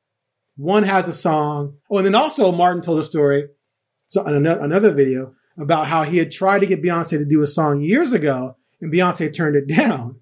One 0.57 0.83
has 0.83 1.07
a 1.07 1.13
song. 1.13 1.77
Oh, 1.89 1.97
and 1.97 2.05
then 2.05 2.15
also 2.15 2.51
Martin 2.51 2.81
told 2.81 2.99
a 2.99 3.03
story 3.03 3.47
so 4.11 4.23
another, 4.25 4.91
video 4.91 5.33
about 5.57 5.87
how 5.87 6.03
he 6.03 6.17
had 6.17 6.31
tried 6.31 6.59
to 6.59 6.65
get 6.65 6.83
Beyonce 6.83 7.11
to 7.11 7.25
do 7.25 7.41
a 7.41 7.47
song 7.47 7.79
years 7.79 8.11
ago 8.11 8.57
and 8.81 8.91
Beyonce 8.91 9.33
turned 9.33 9.55
it 9.55 9.67
down. 9.67 10.19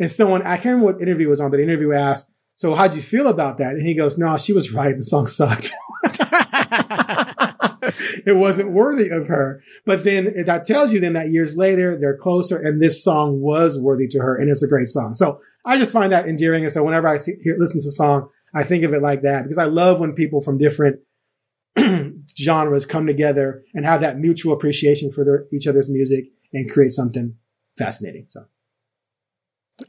And 0.00 0.10
someone, 0.10 0.42
I 0.42 0.56
can't 0.56 0.76
remember 0.76 0.92
what 0.92 1.02
interview 1.02 1.28
was 1.28 1.40
on, 1.40 1.50
but 1.50 1.58
the 1.58 1.62
interview 1.62 1.92
asked, 1.92 2.30
so 2.56 2.74
how'd 2.74 2.94
you 2.94 3.00
feel 3.00 3.28
about 3.28 3.58
that? 3.58 3.74
And 3.74 3.86
he 3.86 3.94
goes, 3.94 4.18
no, 4.18 4.36
she 4.36 4.52
was 4.52 4.72
right. 4.72 4.96
The 4.96 5.04
song 5.04 5.26
sucked. 5.26 5.70
it 8.26 8.36
wasn't 8.36 8.72
worthy 8.72 9.10
of 9.10 9.28
her. 9.28 9.62
But 9.86 10.04
then 10.04 10.32
that 10.46 10.66
tells 10.66 10.92
you 10.92 11.00
then 11.00 11.12
that 11.12 11.28
years 11.28 11.56
later, 11.56 11.96
they're 11.96 12.16
closer 12.16 12.58
and 12.58 12.80
this 12.80 13.02
song 13.02 13.40
was 13.40 13.78
worthy 13.78 14.08
to 14.08 14.18
her 14.18 14.36
and 14.36 14.50
it's 14.50 14.62
a 14.62 14.68
great 14.68 14.88
song. 14.88 15.14
So 15.14 15.40
I 15.64 15.78
just 15.78 15.92
find 15.92 16.12
that 16.12 16.26
endearing. 16.26 16.64
And 16.64 16.72
so 16.72 16.82
whenever 16.82 17.06
I 17.06 17.16
see, 17.16 17.36
hear, 17.40 17.56
listen 17.58 17.80
to 17.80 17.88
a 17.88 17.92
song, 17.92 18.28
I 18.54 18.62
think 18.64 18.84
of 18.84 18.92
it 18.92 19.02
like 19.02 19.22
that 19.22 19.42
because 19.44 19.58
I 19.58 19.64
love 19.64 20.00
when 20.00 20.12
people 20.14 20.40
from 20.40 20.58
different 20.58 21.00
genres 22.38 22.86
come 22.86 23.06
together 23.06 23.62
and 23.74 23.84
have 23.84 24.00
that 24.00 24.18
mutual 24.18 24.52
appreciation 24.52 25.10
for 25.12 25.24
their, 25.24 25.46
each 25.52 25.66
other's 25.66 25.88
music 25.90 26.26
and 26.52 26.68
create 26.70 26.90
something 26.92 27.36
fascinating. 27.78 28.26
So 28.28 28.46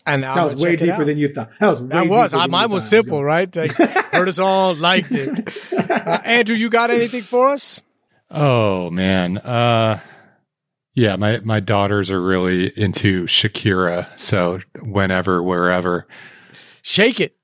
And 0.05 0.22
now 0.22 0.36
that 0.36 0.41
I'm 0.41 0.53
was 0.53 0.64
way 0.64 0.76
deeper 0.76 1.03
than 1.05 1.18
you 1.18 1.30
thought. 1.30 1.49
That 1.59 1.70
was 1.70 1.82
way 1.82 1.88
That 1.89 2.07
was. 2.07 2.32
deeper 2.32 2.43
I, 2.43 2.47
mine 2.47 2.70
was 2.70 2.88
simple, 2.88 3.18
going. 3.18 3.26
right? 3.26 3.55
Like, 3.55 3.72
heard 3.72 4.30
us 4.30 4.39
all, 4.39 4.76
liked 4.76 5.12
it. 5.12 5.57
Uh, 5.91 6.20
Andrew, 6.24 6.55
you 6.55 6.70
got 6.70 6.89
anything 6.89 7.22
for 7.22 7.49
us? 7.49 7.82
Oh 8.30 8.89
man. 8.89 9.38
Uh 9.39 9.99
yeah, 10.93 11.16
my 11.16 11.39
my 11.39 11.59
daughters 11.59 12.09
are 12.12 12.22
really 12.22 12.68
into 12.78 13.26
Shakira, 13.26 14.07
so 14.18 14.59
whenever 14.82 15.41
wherever 15.43 16.07
Shake 16.82 17.20
it. 17.20 17.36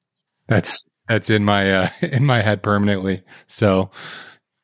that's 0.48 0.84
that's 1.08 1.30
in 1.30 1.44
my 1.44 1.74
uh 1.74 1.90
in 2.02 2.26
my 2.26 2.42
head 2.42 2.62
permanently. 2.64 3.24
So 3.48 3.92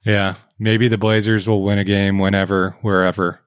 yeah, 0.05 0.35
maybe 0.59 0.87
the 0.87 0.97
Blazers 0.97 1.47
will 1.47 1.63
win 1.63 1.79
a 1.79 1.83
game 1.83 2.19
whenever 2.19 2.77
wherever. 2.81 3.39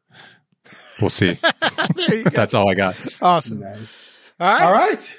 We'll 1.00 1.10
see. 1.10 1.38
There 1.94 2.16
you 2.16 2.24
go. 2.24 2.30
that's 2.30 2.54
all 2.54 2.68
I 2.70 2.74
got. 2.74 2.96
Awesome. 3.22 3.60
Nice. 3.60 4.16
All 4.40 4.48
right. 4.48 4.62
All 4.62 4.72
right. 4.72 5.14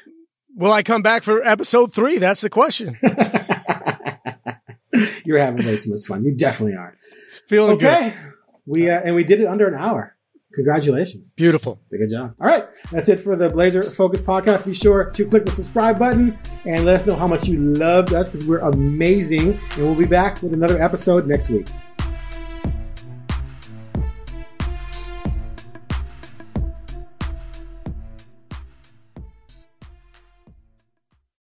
Will 0.56 0.74
I 0.74 0.84
come 0.84 1.02
back 1.02 1.24
for 1.24 1.42
episode 1.44 1.94
three? 1.94 2.18
That's 2.18 2.42
the 2.42 2.50
question. 2.50 2.98
You're 5.24 5.40
having 5.40 5.66
way 5.66 5.78
too 5.78 5.92
much 5.92 6.06
fun. 6.06 6.24
You 6.24 6.36
definitely 6.36 6.76
are. 6.76 6.98
Feeling 7.48 7.76
Okay. 7.78 8.14
We, 8.66 8.90
uh, 8.90 9.02
and 9.04 9.16
we 9.16 9.24
did 9.24 9.40
it 9.40 9.48
under 9.48 9.68
an 9.68 9.76
hour. 9.76 10.16
Congratulations. 10.58 11.32
Beautiful. 11.36 11.80
Good 11.92 12.10
job. 12.10 12.34
All 12.42 12.48
right. 12.48 12.66
That's 12.92 13.08
it 13.10 13.20
for 13.20 13.36
the 13.36 13.48
Blazer 13.48 13.84
Focus 13.84 14.24
podcast. 14.24 14.66
Be 14.66 14.74
sure 14.74 15.12
to 15.12 15.26
click 15.28 15.46
the 15.46 15.52
subscribe 15.52 16.00
button 16.00 16.38
and 16.66 16.84
let 16.84 17.02
us 17.02 17.06
know 17.06 17.16
how 17.16 17.28
much 17.28 17.48
you 17.48 17.60
loved 17.60 18.12
us 18.12 18.28
because 18.28 18.48
we're 18.48 18.58
amazing. 18.60 19.60
And 19.74 19.86
we'll 19.86 19.94
be 19.94 20.06
back 20.06 20.42
with 20.42 20.54
another 20.54 20.82
episode 20.82 21.28
next 21.28 21.50
week. 21.50 21.68